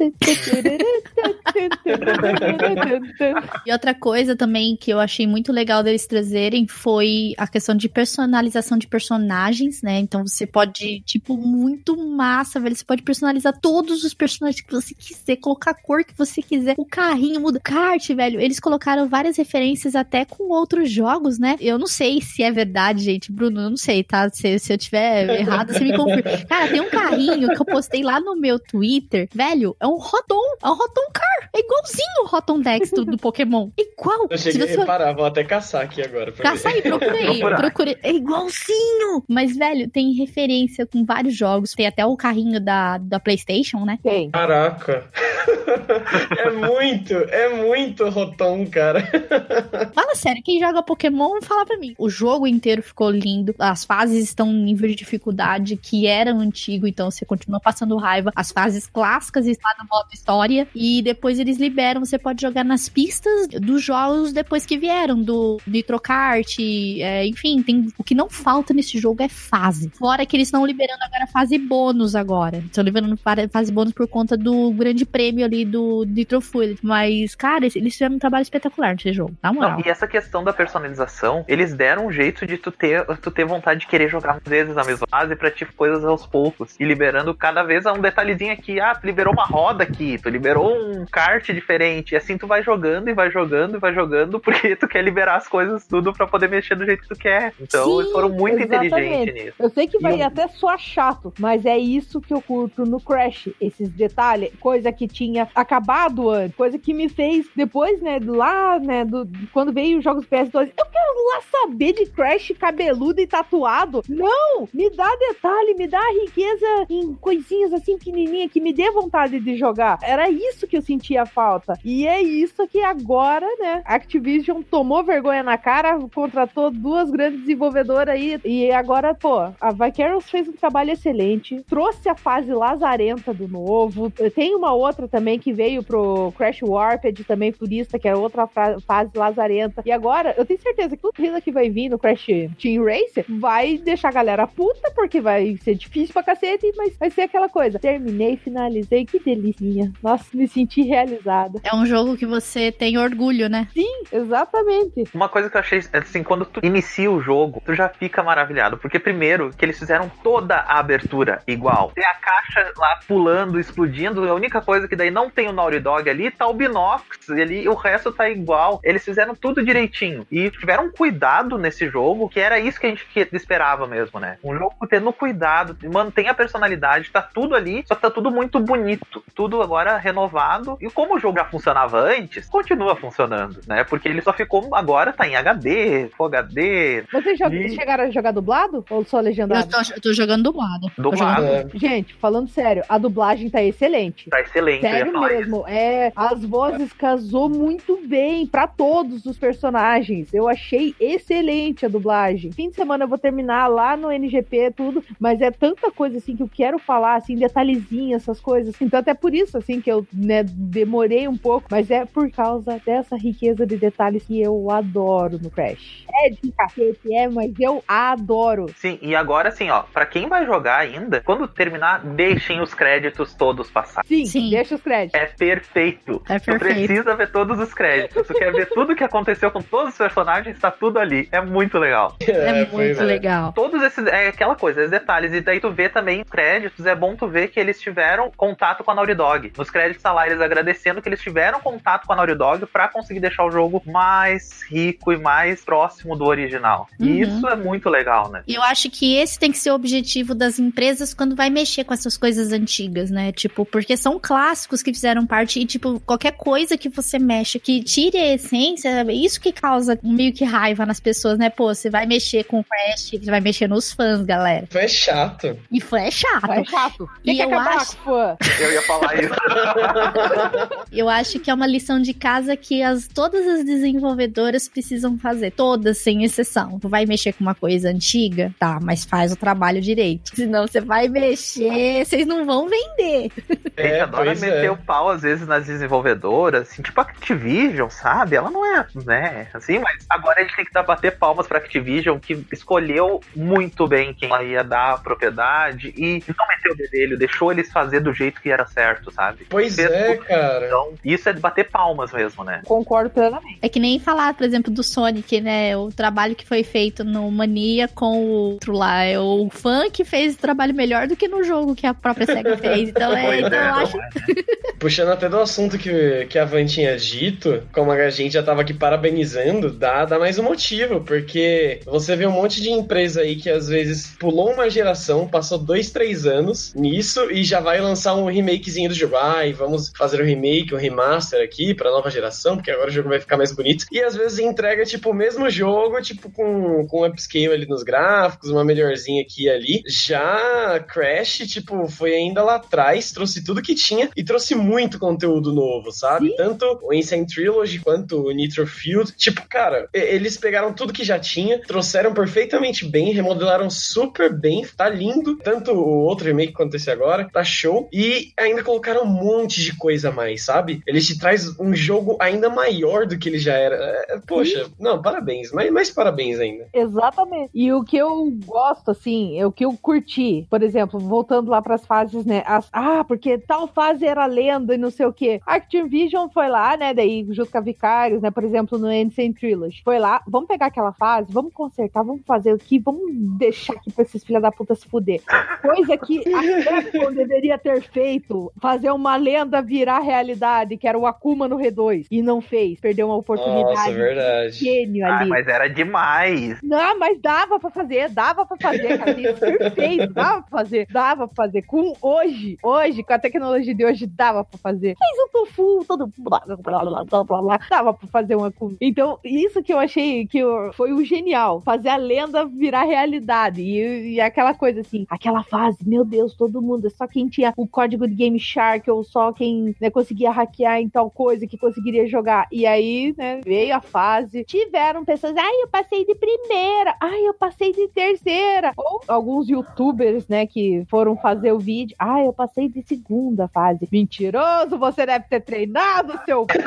e 3.67 3.73
outra 3.73 3.95
coisa 3.95 4.37
também 4.37 4.77
que 4.77 4.91
eu 4.91 5.01
achei 5.01 5.27
muito 5.27 5.53
legal 5.53 5.83
deles 5.83 6.07
trazerem 6.07 6.67
foi 6.67 7.35
a 7.37 7.47
questão 7.47 7.75
de 7.75 7.89
personalização 7.89 8.79
de 8.79 8.87
personagens, 8.87 9.83
né? 9.83 9.99
Então 9.99 10.27
você 10.27 10.47
pode, 10.47 11.01
tipo, 11.01 11.37
muito 11.37 11.97
massa, 11.97 12.61
velho. 12.61 12.75
Você 12.75 12.85
pode 12.85 13.03
personalizar 13.03 13.59
todos 13.61 13.94
os 14.03 14.15
personagens 14.15 14.65
que 14.65 14.73
você 14.73 14.95
quiser, 14.95 15.37
colocar 15.37 15.73
a 15.73 15.75
cor 15.75 16.05
que 16.05 16.17
você 16.17 16.43
quiser. 16.43 16.75
O 16.79 16.85
carrinho 16.85 17.41
muda. 17.41 17.61
Kart, 17.61 18.09
velho. 18.11 18.41
Eles 18.41 18.59
colocaram 18.59 19.09
várias 19.09 19.37
referências 19.37 19.95
até 19.95 20.25
com 20.25 20.45
outros 20.53 20.91
jogos, 20.91 21.39
né? 21.39 21.57
Eu 21.61 21.79
não 21.79 21.87
sei 21.87 22.21
se 22.21 22.43
é 22.43 22.51
verdade, 22.51 23.05
gente. 23.05 23.31
Bruno, 23.31 23.61
eu 23.61 23.71
não 23.71 23.77
sei, 23.77 24.03
tá? 24.03 24.29
Se, 24.31 24.59
se 24.59 24.73
eu 24.73 24.79
tiver 24.79 25.29
errado, 25.41 25.73
você 25.73 25.85
me 25.85 25.97
confirma. 25.97 26.45
Cara, 26.49 26.69
tem 26.69 26.81
um 26.81 26.91
carrinho 26.91 27.49
que 27.55 27.61
eu 27.61 27.65
postei 27.65 28.03
lá 28.03 28.19
no 28.21 28.35
meu 28.37 28.59
Twitter. 28.59 29.29
Velho, 29.33 29.77
é 29.79 29.87
um 29.87 29.97
Rotom. 29.97 30.41
É 30.63 30.69
um 30.69 30.75
Rotom 30.75 31.11
Car. 31.13 31.51
É 31.55 31.61
igualzinho 31.61 32.25
o 32.25 32.27
Rotom 32.27 32.61
Dex 32.61 32.91
do, 32.91 33.05
do 33.05 33.17
Pokémon. 33.17 33.71
Igual. 33.79 34.27
Eu 34.31 34.39
cheguei 34.39 34.67
você... 34.67 34.75
a 34.75 34.81
reparar, 34.81 35.13
vou 35.13 35.25
até 35.25 35.45
caçar 35.45 35.83
aqui 35.83 36.03
agora. 36.03 36.33
Caçar 36.33 36.73
aí, 36.73 36.83
procurei. 36.83 37.41
procurei. 37.57 37.97
É 38.03 38.13
igualzinho. 38.13 39.23
Mas, 39.29 39.57
velho, 39.57 39.89
tem 39.89 40.13
referência 40.15 40.87
com 40.87 41.05
vários 41.05 41.35
jogos. 41.35 41.73
Tem 41.73 41.87
até 41.87 42.05
o 42.05 42.17
carrinho 42.17 42.61
da, 42.61 42.99
da 42.99 43.21
PlayStation, 43.21 43.84
né? 43.85 43.99
Tem. 44.03 44.31
Caraca. 44.31 45.09
é 46.39 46.51
muito, 46.51 47.15
é 47.15 47.49
muito 47.63 48.09
Rotom, 48.09 48.67
cara. 48.67 49.03
Fala 49.95 50.15
sério, 50.15 50.43
quem 50.43 50.61
joga 50.61 50.83
Pokémon, 50.83 51.41
fala 51.43 51.67
pra 51.67 51.79
mim. 51.79 51.95
O 51.99 52.09
jogo 52.09 52.47
inteiro 52.47 52.83
ficou 52.83 53.11
lindo. 53.11 53.55
As 53.59 53.85
fases 53.85 54.25
estão 54.25 54.51
em 54.51 54.65
nível 54.65 54.89
de 54.89 54.95
dificuldade 54.95 55.77
que 55.77 56.07
era 56.07 56.33
antigo, 56.33 56.87
então 56.87 57.11
você 57.11 57.25
continua 57.25 57.61
passando 57.61 57.97
raiva. 57.97 58.33
As 58.35 58.51
fases 58.51 58.87
clássicas 58.87 59.47
estão 59.47 59.71
no 59.79 59.87
modo 59.91 60.09
história. 60.13 60.67
E 60.75 61.03
depois 61.03 61.39
eles 61.39 61.59
liberam, 61.59 62.05
você 62.05 62.19
pode 62.19 62.43
jogar 62.43 62.65
nas 62.65 62.89
pistas 62.89 63.49
dos 63.49 63.83
jogos 63.83 64.33
depois 64.33 64.65
que 64.65 64.79
vieram, 64.79 65.21
do 65.21 65.59
Nitro 65.67 66.01
Kart, 66.01 66.59
é, 66.59 67.27
enfim, 67.27 67.63
tem, 67.63 67.89
o 67.99 68.05
que 68.05 68.15
não 68.15 68.29
falta 68.29 68.73
nesse 68.75 68.99
jogo 68.99 69.23
é 69.23 69.29
fase. 69.29 69.91
Fora 69.91 70.25
que 70.27 70.37
eles 70.37 70.49
estão 70.49 70.65
liberando 70.67 71.03
agora 71.03 71.27
fase 71.27 71.59
bônus 71.59 72.15
agora. 72.15 72.59
Estão 72.59 72.85
liberando 72.85 73.19
fase 73.51 73.73
bônus 73.75 73.93
por 73.93 74.07
conta 74.09 74.37
do 74.37 74.71
grande 74.73 75.05
prêmio 75.05 75.45
ali 75.45 75.65
do 75.65 76.05
Nitro 76.07 76.41
Fluid. 76.41 76.79
Mas, 76.83 77.35
cara, 77.35 77.67
eles 77.67 77.93
fizeram 77.93 78.15
um 78.17 78.19
trabalho 78.19 78.43
espetacular 78.43 78.93
nesse 78.95 79.13
jogo, 79.13 79.35
na 79.43 79.53
moral. 79.53 79.73
Não, 79.73 79.81
e 79.85 79.89
essa 79.89 80.07
questão 80.07 80.43
da 80.45 80.53
personalização, 80.53 81.45
eles 81.49 81.75
deram 81.75 82.07
um 82.07 82.13
jeito 82.13 82.47
de 82.47 82.57
tu 82.59 82.71
ter, 82.71 83.05
tu 83.21 83.31
ter 83.31 83.45
vontade 83.45 83.81
de 83.81 83.87
querer 83.87 84.09
jogar 84.09 84.33
mais 84.35 84.43
vezes 84.47 84.77
a 84.77 84.85
mesma 84.85 85.07
fase 85.09 85.35
pra 85.37 85.51
tipo 85.51 85.73
coisas 85.75 86.05
aos 86.05 86.27
poucos. 86.27 86.75
E 86.79 86.85
liberando 86.85 87.35
cada 87.35 87.63
vez 87.63 87.85
um 87.87 88.01
detalhezinho 88.01 88.53
aqui. 88.53 88.81
Ah, 88.81 88.95
tu 88.95 89.07
liberou 89.07 89.33
uma 89.33 89.45
roda 89.47 89.83
aqui, 89.85 90.19
tu 90.23 90.29
liberou 90.29 90.73
um 90.75 91.05
kart 91.07 91.45
diferente. 91.53 92.13
E 92.13 92.17
assim 92.17 92.37
tu 92.39 92.47
vai 92.47 92.63
jogando 92.63 93.09
e 93.09 93.15
vai 93.15 93.31
jogando 93.31 93.77
e 93.77 93.81
vai 93.81 93.93
jogando, 93.95 94.39
porque 94.41 94.77
tu 94.77 94.87
quer 94.87 95.03
liberar 95.03 95.37
as 95.37 95.49
coisas 95.49 95.87
tudo 95.87 96.13
pra 96.13 96.27
poder 96.27 96.49
mexer 96.49 96.75
do 96.75 96.85
jeito 96.85 97.03
que 97.03 97.09
tu 97.09 97.17
quer. 97.19 97.53
Então 97.61 97.85
Sim, 97.87 98.01
eles 98.01 98.13
foram 98.13 98.29
muito 98.29 98.59
exatamente. 98.61 98.87
inteligentes 98.87 99.35
nisso. 99.35 99.57
Eu 99.59 99.71
sei 99.71 99.87
que 99.87 99.99
vai 99.99 100.17
E 100.17 100.21
eu- 100.21 100.27
até 100.27 100.49
soar 100.49 100.79
chato, 100.79 101.33
mas 101.39 101.65
é 101.67 101.77
isso 101.79 102.21
que 102.21 102.33
eu 102.33 102.41
curto 102.43 102.85
no 102.85 103.01
Crash. 103.01 103.49
Esses 103.67 103.89
detalhes, 103.91 104.53
coisa 104.61 104.93
que 104.93 105.07
tinha 105.07 105.49
acabado 105.55 106.31
antes, 106.31 106.57
coisa 106.57 106.79
que 106.79 106.93
me 106.93 107.09
fez 107.09 107.47
depois, 107.55 108.01
né, 108.01 108.19
lá, 108.25 108.79
né, 108.79 109.05
do, 109.05 109.29
quando 109.53 109.73
veio 109.73 109.99
os 109.99 110.05
jogos 110.05 110.27
PS2, 110.27 110.71
eu 110.77 110.87
quero 110.87 111.29
lá 111.29 111.41
saber 111.51 111.93
de 111.93 112.07
Crash 112.07 112.53
cabeludo 112.59 113.21
e 113.21 113.27
tatuado. 113.27 114.03
Não! 114.09 114.69
Me 114.73 114.91
dá 114.91 115.09
detalhe, 115.17 115.75
me 115.75 115.87
dá 115.87 116.01
riqueza 116.23 116.87
em 116.89 117.15
coisinhas 117.15 117.73
assim 117.73 117.99
pequenininhas 117.99 118.51
que 118.51 118.61
me 118.61 118.73
dê 118.73 118.91
vontade 118.91 119.41
de 119.41 119.57
jogar. 119.57 119.99
Era 120.03 120.29
isso 120.29 120.67
que 120.67 120.77
eu 120.77 120.83
sentia 120.83 121.27
falta. 121.27 121.79
E 121.85 122.07
é 122.07 122.23
isso 122.23 122.67
que 122.67 122.83
agora, 122.83 123.47
né, 123.59 123.83
Activision 123.85 124.63
tomou 124.63 125.03
vergonha 125.03 125.43
na 125.43 125.57
cara, 125.57 125.99
contratou 126.15 126.71
duas 126.71 127.11
grandes 127.11 127.41
desenvolvedoras 127.41 128.15
aí 128.15 128.41
e 128.45 128.71
agora, 128.71 129.15
pô, 129.15 129.41
a 129.61 129.71
Vicarious 129.71 130.29
fez 130.29 130.49
um 130.49 130.53
trabalho 130.53 130.91
excelente, 130.91 131.63
trouxe 131.69 132.09
a 132.09 132.15
fase 132.15 132.53
lazarenta 132.53 133.33
do 133.33 133.44
novo. 133.49 134.11
Tem 134.11 134.55
uma 134.55 134.73
outra 134.73 135.09
também 135.09 135.39
que 135.39 135.53
veio 135.53 135.83
pro 135.83 136.33
Crash 136.37 136.63
Warped, 136.63 137.25
também 137.25 137.53
turista, 137.53 137.99
que 137.99 138.09
é 138.09 138.15
outra 138.15 138.47
fase 138.47 139.11
lazarenta. 139.15 139.83
E 139.85 139.93
agora, 139.93 140.35
eu 140.37 140.45
tenho 140.45 140.61
certeza 140.61 140.97
que 140.97 141.03
tudo 141.03 141.43
que 141.43 141.53
vai 141.53 141.71
vir 141.71 141.89
no 141.89 141.99
Crash 141.99 142.27
Team 142.61 142.85
Racer 142.85 143.25
vai 143.29 143.79
deixar 143.79 144.09
a 144.09 144.13
galera 144.13 144.47
puta, 144.47 144.91
porque 144.95 145.21
vai 145.21 145.57
ser 145.59 145.75
difícil 145.75 146.13
pra 146.13 146.23
cacete, 146.23 146.73
mas 146.77 146.97
vai 146.97 147.11
ser 147.11 147.23
aquela 147.23 147.49
coisa. 147.49 147.79
Terminei, 147.79 148.37
finalizei, 148.37 149.05
que 149.05 149.19
delicinha. 149.19 149.93
Nossa, 150.03 150.25
me 150.35 150.47
senti 150.47 150.83
realizada. 150.83 151.61
É 151.65 151.75
um 151.75 151.87
jogo 151.87 152.17
que 152.17 152.27
você 152.27 152.71
tem 152.73 152.99
orgulho, 152.99 153.49
né? 153.49 153.69
Exatamente. 154.13 155.05
Uma 155.15 155.29
coisa 155.29 155.51
que 155.51 155.57
eu 155.57 155.61
achei, 155.61 155.81
assim, 155.93 156.23
quando 156.23 156.45
tu 156.45 156.61
inicia 156.65 157.11
o 157.11 157.21
jogo, 157.21 157.63
tu 157.65 157.75
já 157.75 157.89
fica 157.89 158.23
maravilhado. 158.23 158.79
Porque, 158.79 158.99
primeiro, 158.99 159.51
que 159.51 159.65
eles 159.65 159.79
fizeram 159.79 160.11
toda 160.23 160.57
a 160.57 160.79
abertura 160.79 161.43
igual. 161.47 161.93
Tem 161.95 162.05
a 162.05 162.15
caixa 162.15 162.73
lá 162.77 163.01
pulando, 163.07 163.34
explodindo. 163.59 164.29
A 164.29 164.35
única 164.35 164.61
coisa 164.61 164.87
que 164.89 164.97
daí 164.97 165.11
não 165.11 165.29
tem 165.31 165.49
o 165.49 165.53
Naughty 165.53 165.81
Dog 165.81 166.09
ali, 166.09 166.31
tá 166.31 166.47
o 166.47 166.55
Binox. 166.55 167.29
E 167.29 167.41
ali 167.41 167.69
o 167.69 167.75
resto 167.75 168.13
tá 168.13 168.29
igual. 168.29 168.81
Eles 168.85 169.05
fizeram 169.05 169.35
tudo 169.35 169.65
direitinho. 169.65 170.27
E 170.31 170.51
tiveram 170.51 170.91
cuidado 170.91 171.59
nesse 171.59 171.89
jogo, 171.89 172.29
que 172.29 172.41
era 172.41 172.59
isso 172.59 172.79
que 172.81 172.87
a 172.87 172.91
gente 172.91 173.05
que- 173.07 173.29
esperava 173.33 173.87
mesmo, 173.87 174.19
né? 174.21 174.39
Um 174.45 174.57
jogo 174.57 174.75
tendo 174.89 175.13
cuidado, 175.13 175.77
mantém 175.93 176.29
a 176.29 176.35
personalidade, 176.35 177.11
tá 177.11 177.23
tudo 177.23 177.55
ali, 177.55 177.85
só 177.87 177.95
tá 177.95 178.11
tudo 178.11 178.31
muito 178.31 178.59
bonito. 178.61 179.23
Tudo 179.35 179.61
agora 179.63 179.97
renovado. 179.99 180.77
E 180.81 180.89
como 180.91 181.17
o 181.17 181.19
jogo 181.19 181.39
já 181.39 181.45
funcionava 181.45 181.99
antes, 182.01 182.47
continua 182.49 182.95
funcionando, 182.97 183.61
né? 183.67 183.85
Porque 183.85 184.09
ele 184.09 184.23
só 184.23 184.33
ficou 184.33 184.75
agora, 184.75 185.13
tá 185.13 185.27
em 185.27 185.37
HD, 185.37 186.09
Full 186.17 186.27
HD, 186.27 187.05
Vocês 187.13 187.39
E- 187.41 187.75
chegaram 187.75 188.05
a 188.05 188.11
jogar 188.11 188.31
dublado 188.33 188.85
ou 188.91 189.05
só 189.05 189.21
legendado? 189.21 189.61
Eu 189.61 189.69
tô, 189.85 189.93
eu 189.95 190.01
tô 190.01 190.13
jogando 190.13 190.43
dublado. 190.45 190.91
Tô 190.97 191.03
dublado. 191.03 191.43
jogando-. 191.47 191.79
Gente, 191.79 192.15
falando 192.15 192.49
sério, 192.49 192.83
a 192.89 192.99
dublagem 192.99 193.24
tá 193.51 193.63
excelente. 193.63 194.29
Tá 194.31 194.41
excelente. 194.41 194.85
eu 194.85 194.91
ia 194.91 195.05
Sério 195.05 195.21
mesmo, 195.21 195.65
é, 195.67 196.13
as 196.15 196.45
vozes 196.45 196.93
casou 196.93 197.49
muito 197.49 198.01
bem 198.07 198.47
pra 198.47 198.67
todos 198.67 199.27
os 199.27 199.39
personagens. 199.39 200.33
Eu 200.33 200.49
achei 200.49 200.95
excelente 200.99 201.87
a 201.87 201.89
dublagem. 201.89 202.53
Fim 202.53 202.71
de 202.71 202.77
semana 202.77 203.05
eu 203.05 203.09
vou 203.09 203.19
terminar 203.19 203.67
lá 203.69 203.97
no 203.97 204.11
NGP 204.11 204.73
tudo, 204.77 205.05
mas 205.19 205.41
é 205.41 205.51
tanta 205.51 205.91
coisa 205.91 206.19
assim 206.19 206.37
que 206.37 206.43
eu 206.43 206.51
quero 206.53 206.79
falar, 206.79 207.17
assim, 207.17 207.37
detalhezinhos, 207.37 208.23
essas 208.23 208.41
coisas. 208.41 208.75
Então 208.81 209.01
até 209.01 209.15
por 209.15 209.35
isso 209.35 209.57
assim 209.59 209.81
que 209.81 209.91
eu, 209.91 210.07
né, 210.13 210.43
demorei 210.45 211.29
um 211.29 211.37
pouco, 211.37 211.69
mas 211.71 211.91
é 211.91 212.05
por 212.05 212.31
causa 212.31 212.81
dessa 212.85 213.17
riqueza 213.17 213.67
de 213.67 213.77
detalhes 213.77 214.25
que 214.25 214.41
eu 214.41 214.71
adoro 214.71 215.39
no 215.43 215.51
Crash. 215.51 216.05
É 216.25 216.31
de 216.31 216.53
cacete, 216.53 217.13
é, 217.13 217.29
mas 217.29 217.53
eu 217.59 217.83
adoro. 217.87 218.67
Sim, 218.77 218.99
e 219.03 219.15
agora 219.15 219.49
assim, 219.49 219.71
ó, 219.71 219.83
pra 219.83 220.07
quem 220.07 220.29
vai 220.29 220.47
jogar 220.47 220.79
ainda, 220.79 221.21
quando 221.21 221.47
terminar, 221.49 222.05
deixem 222.05 222.61
os 222.61 222.73
créditos 222.75 223.14
todos 223.35 223.71
passar. 223.71 224.05
Sim, 224.07 224.25
Sim. 224.27 224.51
deixa 224.51 224.75
os 224.75 224.83
créditos. 224.83 225.21
É 225.21 225.27
perfeito. 225.27 226.23
É 226.29 226.39
Tu 226.39 226.45
perfeito. 226.47 226.87
precisa 226.87 227.15
ver 227.17 227.31
todos 227.31 227.59
os 227.59 227.73
créditos. 227.73 228.27
Tu 228.27 228.35
quer 228.35 228.53
ver 228.53 228.69
tudo 228.71 228.93
o 228.93 228.97
que 228.97 229.05
aconteceu 229.05 229.51
com 229.51 229.63
todos 229.63 229.93
os 229.93 229.99
personagens, 229.99 230.59
tá 230.59 230.71
tudo 230.71 230.99
ali. 230.99 231.29
É 231.33 231.41
muito 231.41 231.79
legal. 231.79 232.17
É, 232.45 232.65
pois 232.67 232.99
muito 232.99 233.03
é. 233.03 233.05
legal. 233.05 233.53
Todos 233.53 233.81
esses. 233.83 234.07
É 234.07 234.29
aquela 234.29 234.55
coisa, 234.57 234.85
os 234.85 234.91
detalhes. 234.91 235.33
E 235.33 235.41
daí 235.41 235.61
tu 235.61 235.71
vê 235.71 235.89
também 235.89 236.23
os 236.23 236.29
créditos. 236.29 236.85
É 236.85 236.95
bom 236.95 237.15
tu 237.17 237.27
ver 237.29 237.49
que 237.49 237.59
eles 237.61 237.81
tiveram 237.81 238.31
contato 238.37 238.83
com 238.85 238.91
a 238.91 238.95
Naughty 238.95 239.15
Dog. 239.15 239.53
Nos 239.57 239.71
créditos 239.71 240.03
tá 240.03 240.13
lá 240.13 240.27
eles 240.27 240.41
agradecendo 240.41 241.01
que 241.01 241.09
eles 241.09 241.21
tiveram 241.21 241.61
contato 241.61 242.07
com 242.07 242.13
a 242.13 242.17
Naughty 242.17 242.35
Dog 242.35 242.67
pra 242.67 242.89
conseguir 242.89 243.21
deixar 243.21 243.45
o 243.45 243.51
jogo 243.51 243.83
mais 243.87 244.63
rico 244.69 245.13
e 245.13 245.17
mais 245.17 245.65
próximo 245.65 246.17
do 246.17 246.25
original. 246.25 246.89
Uhum. 246.99 247.07
E 247.07 247.21
isso 247.23 247.47
é 247.49 247.57
muito 247.57 247.89
legal, 247.89 248.31
né? 248.31 248.43
E 248.47 248.55
eu 248.55 248.63
acho 248.63 248.91
que 248.91 249.17
esse 249.17 249.39
tem 249.39 249.51
que 249.53 249.59
ser 249.59 249.71
o 249.71 249.75
objetivo 249.75 250.35
das 250.35 250.59
empresas 250.59 251.15
quando 251.15 251.35
vai 251.37 251.49
mexer 251.51 251.85
com 251.85 251.95
essas 251.95 252.17
coisas 252.17 252.53
antigas, 252.53 253.04
né? 253.11 253.33
Tipo, 253.33 253.65
porque 253.65 253.97
são 253.97 254.19
clássicos 254.21 254.83
que 254.83 254.93
fizeram 254.93 255.27
parte 255.27 255.61
e, 255.61 255.67
tipo, 255.67 256.01
qualquer 256.01 256.33
coisa 256.33 256.77
que 256.77 256.89
você 256.89 257.19
mexe 257.19 257.59
que 257.59 257.83
tire 257.83 258.17
a 258.19 258.35
essência, 258.35 259.05
isso 259.13 259.41
que 259.41 259.53
causa 259.53 259.99
meio 260.03 260.33
que 260.33 260.45
raiva 260.45 260.85
nas 260.87 261.01
pessoas, 261.01 261.39
né? 261.39 261.51
Pô, 261.51 261.75
você 261.75 261.91
vai 261.91 262.07
mexer 262.07 262.45
com 262.45 262.61
o 262.61 262.65
Crash, 262.65 263.11
você 263.11 263.31
vai 263.31 263.41
mexer 263.41 263.69
nos 263.69 263.93
fãs, 263.93 264.23
galera. 264.23 264.67
Tu 264.69 264.79
é 264.79 264.89
chato. 264.89 265.59
E 265.71 265.81
fã 265.81 265.99
é 266.01 266.11
chato. 266.11 266.51
É 266.53 266.65
chato. 266.65 267.09
Tem 267.25 267.35
E 267.35 267.37
que 267.39 267.43
eu 267.43 267.49
acabar 267.59 267.77
acho- 267.77 267.97
fã. 267.99 268.37
Eu 268.61 268.73
ia 268.73 268.83
falar 268.83 269.15
isso. 269.23 269.35
Eu 270.93 271.09
acho 271.09 271.39
que 271.41 271.51
é 271.51 271.55
uma 271.55 271.67
lição 271.67 272.01
de 272.01 272.15
casa 272.15 272.57
que 272.57 272.83
as, 272.83 273.09
todas 273.09 273.47
as 273.47 273.65
desenvolvedoras 273.65 274.69
precisam 274.69 275.19
fazer. 275.19 275.51
Todas, 275.53 275.99
sem 275.99 276.25
exceção. 276.25 276.79
Tu 276.79 276.89
vai 276.89 277.05
mexer 277.07 277.33
com 277.33 277.43
uma 277.43 277.55
coisa 277.55 277.89
antiga? 277.91 278.55
Tá, 278.59 278.79
mas 278.83 279.05
faz 279.05 279.33
o 279.33 279.37
trabalho 279.37 279.81
direito. 279.81 280.31
Senão 280.35 280.67
você 280.67 280.81
vai 280.81 281.09
mexer, 281.09 282.05
vocês 282.05 282.27
não 282.27 282.45
vão 282.45 282.69
vender. 282.69 282.94
A 282.99 283.03
gente 283.03 283.33
É, 283.77 284.01
adora 284.01 284.35
meter 284.35 284.65
é. 284.65 284.71
o 284.71 284.77
pau, 284.77 285.09
às 285.11 285.23
vezes, 285.23 285.47
nas 285.47 285.67
desenvolvedoras, 285.67 286.63
assim, 286.71 286.83
tipo 286.83 287.01
a 287.01 287.05
Activision, 287.05 287.89
sabe? 287.89 288.37
Ela 288.37 288.51
não 288.51 288.65
é, 288.65 288.87
né, 289.05 289.49
assim, 289.53 289.79
mas 289.79 290.05
agora 290.09 290.41
a 290.41 290.43
gente 290.43 290.57
tem 290.57 290.65
que 290.65 290.73
dar 290.73 290.83
bater 290.83 291.17
palmas 291.19 291.47
pra 291.47 291.59
Activision, 291.59 292.19
que 292.19 292.45
escolheu 292.53 293.21
muito 293.35 293.87
bem 293.87 294.15
quem 294.15 294.29
ela 294.29 294.43
ia 294.43 294.63
dar 294.63 294.95
a 294.95 294.99
propriedade 294.99 295.93
e 295.97 296.23
não 296.37 296.47
meteu 296.49 296.73
o 296.73 296.77
dedelho, 296.77 297.19
deixou 297.19 297.51
eles 297.53 297.71
fazer 297.73 298.01
do 298.01 298.13
jeito 298.13 298.41
que 298.41 298.51
era 298.51 298.65
certo, 298.67 299.11
sabe? 299.13 299.47
Pois 299.49 299.75
Fez 299.77 299.91
é, 299.91 300.15
tudo. 300.15 300.25
cara. 300.27 300.67
Então, 300.67 300.93
isso 301.05 301.29
é 301.29 301.33
de 301.33 301.41
bater 301.41 301.71
palmas 301.71 302.13
mesmo, 302.13 302.45
né? 302.45 302.61
Concordo 302.65 303.11
plenamente. 303.11 303.59
É 303.63 303.69
que 303.69 303.81
nem 303.81 303.99
falar, 303.99 304.35
por 304.35 304.45
exemplo, 304.45 304.73
do 304.73 304.83
Sonic, 304.83 305.41
né? 305.41 305.77
O 305.77 305.91
trabalho 305.91 306.35
que 306.37 306.47
foi 306.47 306.63
feito 306.63 307.03
no 307.05 307.31
Mania 307.31 307.89
com 307.89 308.19
o 308.19 308.29
outro 308.29 308.73
lá. 308.73 309.03
É 309.05 309.19
o 309.19 309.49
fã 309.51 309.91
que 309.91 310.05
fez 310.05 310.35
o 310.35 310.39
trabalho 310.39 310.75
melhor 310.75 311.07
do 311.07 311.17
que 311.17 311.29
no 311.29 311.43
jogo 311.43 311.75
que 311.75 311.87
a 311.87 311.95
própria 311.95 312.27
SEGA 312.27 312.57
fez. 312.59 312.84
Então, 312.89 313.17
é, 313.17 313.41
então 313.41 313.53
eu 313.53 313.75
acho. 313.75 313.99
Puxando 314.79 315.13
até 315.13 315.29
do 315.29 315.39
assunto 315.39 315.79
que, 315.79 316.27
que 316.27 316.39
a 316.39 316.45
Van 316.45 316.67
tinha 316.67 316.97
dito, 316.97 317.63
como 317.73 317.91
a 317.91 318.11
gente 318.11 318.35
já 318.35 318.43
tava 318.43 318.61
aqui 318.61 318.75
parabenizando, 318.75 319.71
dá, 319.71 320.05
dá 320.05 320.19
mais 320.19 320.39
um 320.39 320.43
motivo, 320.43 321.01
porque 321.01 321.81
você 321.87 322.15
vê 322.15 322.27
um 322.27 322.33
monte 322.33 322.61
de 322.61 322.71
empresa 322.71 323.23
aí 323.23 323.37
que 323.37 323.49
às 323.49 323.69
vezes 323.69 324.15
pulou 324.19 324.53
uma 324.53 324.69
geração, 324.69 325.27
passou 325.27 325.59
dois, 325.59 325.91
três 325.91 326.27
anos 326.27 326.75
nisso 326.75 327.31
e 327.31 327.43
já 327.43 327.61
vai 327.61 327.81
lançar 327.81 328.15
um 328.15 328.27
remakezinho 328.27 328.89
do 328.89 328.95
jogo. 328.95 329.17
Ai, 329.17 329.53
vamos 329.53 329.91
fazer 329.97 330.21
um 330.21 330.27
remake, 330.27 330.75
um 330.75 330.79
remaster 330.79 331.43
aqui 331.43 331.73
pra 331.73 331.91
nova 331.91 332.11
geração, 332.11 332.57
porque 332.57 332.71
agora 332.71 332.91
o 332.91 332.93
jogo 332.93 333.09
vai 333.09 333.21
ficar 333.21 333.37
mais 333.37 333.53
bonito. 333.53 333.87
E 333.91 334.01
às 334.01 334.15
vezes 334.15 334.39
entrega, 334.39 334.85
tipo, 334.85 335.11
o 335.11 335.15
mesmo 335.15 335.49
jogo, 335.49 336.01
tipo, 336.03 336.31
com, 336.31 336.87
com 336.87 337.07
upscale 337.07 337.53
ali 337.53 337.67
nos 337.67 337.83
gráficos, 337.83 338.51
uma 338.51 338.65
melhorzinha 338.65 339.23
aqui 339.23 339.45
e 339.45 339.51
ali. 339.51 339.83
Já 339.87 340.81
Crash, 340.81 341.39
tipo, 341.47 341.89
foi 341.89 342.15
ainda 342.15 342.43
lá 342.43 342.59
atrás, 342.75 343.13
trouxe 343.13 343.45
tudo 343.45 343.63
que 343.63 343.75
tinha 343.75 344.11
e 344.17 344.25
trouxe 344.25 344.55
muito 344.55 344.99
conteúdo 344.99 345.53
novo, 345.53 345.93
sabe? 345.93 346.31
Sim. 346.31 346.37
Tanto 346.37 346.79
o 346.83 346.93
Insane 346.93 347.27
Trilogy 347.27 347.79
quanto 347.79 348.27
o 348.27 348.31
Nitro 348.33 348.67
Field. 348.67 349.13
Tipo, 349.17 349.43
cara, 349.49 349.89
eles 349.95 350.37
pegaram 350.37 350.73
tudo 350.73 350.93
que 350.93 351.05
já 351.05 351.19
tinha, 351.19 351.61
trouxeram 351.63 352.13
perfeitamente 352.13 352.85
bem, 352.85 353.13
remodelaram 353.13 353.71
super 353.71 354.33
bem, 354.37 354.67
tá 354.77 354.89
lindo. 354.89 355.37
Tanto 355.39 355.71
o 355.73 356.05
outro 356.05 356.27
remake 356.27 356.53
quanto 356.53 356.75
esse 356.75 356.91
agora, 356.91 357.29
tá 357.33 357.45
show. 357.45 357.89
E 357.93 358.33
ainda 358.39 358.63
colocaram 358.65 359.03
um 359.05 359.07
monte 359.07 359.63
de 359.63 359.77
coisa 359.77 360.09
a 360.09 360.13
mais, 360.13 360.45
sabe? 360.45 360.83
Eles 360.87 361.07
te 361.07 361.19
traz 361.19 361.59
um 361.61 361.75
jogo 361.75 362.17
ainda 362.21 362.49
maior 362.51 363.07
do 363.07 363.17
que 363.17 363.29
ele 363.29 363.39
já 363.39 363.55
era. 363.55 363.77
É, 363.77 364.19
Poxa, 364.27 364.67
não, 364.81 365.01
parabéns, 365.01 365.53
mas 365.53 365.71
mais 365.71 365.91
parabéns 365.91 366.41
ainda. 366.41 366.67
Exatamente. 366.75 367.51
E 367.55 367.73
o 367.73 367.85
que 367.85 367.97
eu 367.97 368.31
gosto, 368.45 368.91
assim, 368.91 369.39
é 369.39 369.47
o 369.47 369.53
que 369.53 369.65
eu 369.65 369.77
curti, 369.81 370.47
por 370.51 370.63
exemplo, 370.63 370.99
voltando 370.99 371.51
lá 371.51 371.63
pras 371.63 371.85
fases, 371.87 372.25
né? 372.25 372.43
as- 372.47 372.64
ah, 372.73 373.05
porque 373.05 373.39
tal 373.39 373.67
fase 373.67 374.07
era 374.07 374.27
lenda 374.27 374.75
e 374.75 374.79
não 374.79 374.91
sei 374.91 375.07
o 375.07 375.13
quê. 375.13 375.41
A 375.47 375.55
Activision 375.55 376.05
Vision 376.05 376.29
foi 376.29 376.49
lá, 376.49 376.77
né? 376.77 376.93
Daí, 376.93 377.27
junto 377.31 377.51
com 377.51 377.59
a 377.59 377.61
Vicarious, 377.61 378.23
né? 378.23 378.31
Por 378.31 378.45
exemplo, 378.45 378.79
no 378.79 378.89
Ancient 378.89 379.39
Trilogy. 379.39 379.83
Foi 379.83 379.99
lá, 379.99 380.23
vamos 380.27 380.49
pegar 380.49 380.67
aquela 380.67 380.93
fase, 380.93 381.33
vamos 381.33 381.53
consertar, 381.53 382.03
vamos 382.03 382.23
fazer 382.27 382.53
aqui, 382.53 382.79
vamos 382.79 383.03
deixar 383.39 383.75
aqui 383.75 383.93
pra 383.93 384.03
esses 384.03 384.23
filha 384.25 384.41
da 384.41 384.53
puta 384.53 384.75
se 384.75 384.87
fuder. 384.87 385.21
Coisa 385.63 385.97
que 385.97 386.23
a 386.35 386.65
Capcom 386.65 387.13
deveria 387.13 387.59
ter 387.59 387.83
feito, 387.83 388.53
fazer 388.61 388.91
uma 388.91 389.17
lenda 389.17 389.63
virar 389.63 390.01
realidade, 390.01 390.77
que 390.77 390.87
era 390.87 390.99
o 390.99 391.07
Akuma 391.07 391.49
no 391.49 391.57
R2. 391.57 392.07
E 392.11 392.23
não 392.23 392.41
fez, 392.41 392.81
perdeu 392.81 393.07
uma 393.07 393.17
oportunidade. 393.17 393.75
Nossa, 393.75 393.93
verdade. 393.93 394.53
Gênio 394.53 395.07
ali. 395.07 395.25
Ah, 395.25 395.27
mas 395.27 395.47
era 395.47 395.69
demais. 395.69 396.59
Não, 396.63 396.99
mas 396.99 397.21
dava 397.21 397.59
pra 397.59 397.71
fazer, 397.71 398.11
dava 398.11 398.45
pra 398.45 398.57
fazer, 398.57 398.99
cara. 398.99 399.15
Perfeito, 399.15 400.13
dava 400.13 400.43
pra 400.43 400.59
fazer, 400.59 400.87
dava 400.91 401.29
pra 401.29 401.45
fazer. 401.45 401.63
Com 401.63 401.95
hoje, 402.03 402.44
hoje, 402.63 403.03
com 403.03 403.13
a 403.13 403.19
tecnologia 403.19 403.75
de 403.75 403.85
hoje, 403.85 404.07
dava 404.07 404.45
pra 404.45 404.59
fazer. 404.59 404.97
Fez 404.97 405.19
o 405.27 405.29
tofu, 405.33 405.85
todo 405.87 406.11
blá, 406.19 406.41
blá, 406.47 406.57
blá, 406.57 407.05
blá, 407.05 407.25
blá. 407.25 407.61
Dava 407.69 407.93
pra 407.93 408.09
fazer 408.09 408.37
uma 408.37 408.51
Akuma. 408.55 408.77
Então, 408.81 409.19
isso 409.25 409.63
que 409.63 409.73
eu 409.73 409.79
achei 409.79 410.27
que 410.27 410.41
foi 410.75 410.93
o 410.93 411.05
genial. 411.05 411.61
Fazer 411.63 411.89
a 411.89 411.97
lenda 411.97 412.45
virar 412.45 412.85
realidade. 412.85 413.63
E, 413.63 414.15
e 414.15 414.21
aquela 414.21 414.55
coisa 414.55 414.81
assim, 414.81 415.07
aquela 415.09 415.43
fase, 415.43 415.79
meu 415.87 416.05
Deus, 416.05 416.35
todo 416.35 416.63
mundo, 416.63 416.87
é 416.87 416.91
só 416.91 417.07
quem 417.07 417.29
tinha 417.29 417.53
o 417.57 417.67
código 417.67 418.07
de 418.07 418.15
Game 418.15 418.39
Shark 418.39 418.89
ou 418.91 419.03
só 419.03 419.33
quem 419.33 419.75
né, 419.81 419.91
conseguia 419.91 420.31
hackear 420.31 420.81
em 420.81 420.89
tal 420.89 421.11
coisa 421.11 421.47
que 421.47 421.59
conseguiria 421.59 422.07
jogar. 422.07 422.47
E 422.53 422.67
aí, 422.67 423.15
né, 423.17 423.41
veio 423.45 423.75
a 423.75 423.81
fase. 423.81 424.45
Tiveram 424.45 425.05
pessoas, 425.05 425.35
ai, 425.37 425.63
eu 425.63 425.69
passei 425.69 426.05
de 426.05 426.15
primeira, 426.15 426.97
ai, 427.01 427.27
eu 427.27 427.35
passei 427.35 427.73
de 427.73 427.89
terceira. 427.89 428.73
Ou 428.77 429.01
alguns 429.09 429.49
youtubers, 429.49 430.29
né, 430.29 430.47
que 430.47 430.85
foram 430.89 431.17
fazer 431.17 431.53
o 431.53 431.59
vídeo, 431.59 431.97
ai, 431.99 432.27
eu 432.27 432.33
passei 432.35 432.69
de 432.69 432.83
segunda 432.83 433.49
fase. 433.49 433.89
Mentiroso, 433.91 434.79
você 434.79 435.07
deve 435.07 435.25
ter 435.29 435.41
treinado, 435.41 436.21
seu 436.27 436.47
puto. 436.47 436.65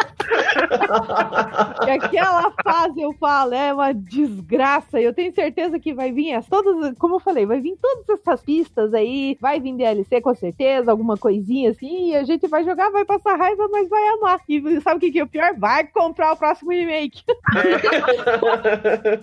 e 1.85 1.89
aquela 1.89 2.51
fase 2.63 3.01
eu 3.01 3.13
falo, 3.13 3.53
é 3.53 3.73
uma 3.73 3.93
desgraça. 3.93 4.99
Eu 4.99 5.13
tenho 5.13 5.33
certeza 5.33 5.79
que 5.79 5.93
vai 5.93 6.11
vir 6.11 6.33
as 6.33 6.47
todas, 6.47 6.97
como 6.97 7.15
eu 7.15 7.19
falei, 7.19 7.45
vai 7.45 7.59
vir 7.59 7.77
todas 7.81 8.09
essas 8.09 8.41
pistas 8.41 8.93
aí, 8.93 9.37
vai 9.39 9.59
vir 9.59 9.75
DLC 9.75 10.21
com 10.21 10.33
certeza, 10.35 10.91
alguma 10.91 11.17
coisinha 11.17 11.71
assim, 11.71 12.11
e 12.11 12.15
a 12.15 12.23
gente 12.23 12.47
vai 12.47 12.63
jogar, 12.63 12.89
vai 12.89 13.05
passar 13.05 13.35
raiva, 13.35 13.67
mas 13.71 13.89
vai 13.89 14.07
amar. 14.09 14.41
E 14.47 14.81
sabe 14.81 14.97
o 14.97 14.99
que, 14.99 15.11
que 15.11 15.19
é 15.19 15.23
o 15.23 15.27
pior? 15.27 15.53
Vai 15.57 15.85
comprar 15.87 16.33
o 16.33 16.37
próximo 16.37 16.71
remake. 16.71 17.23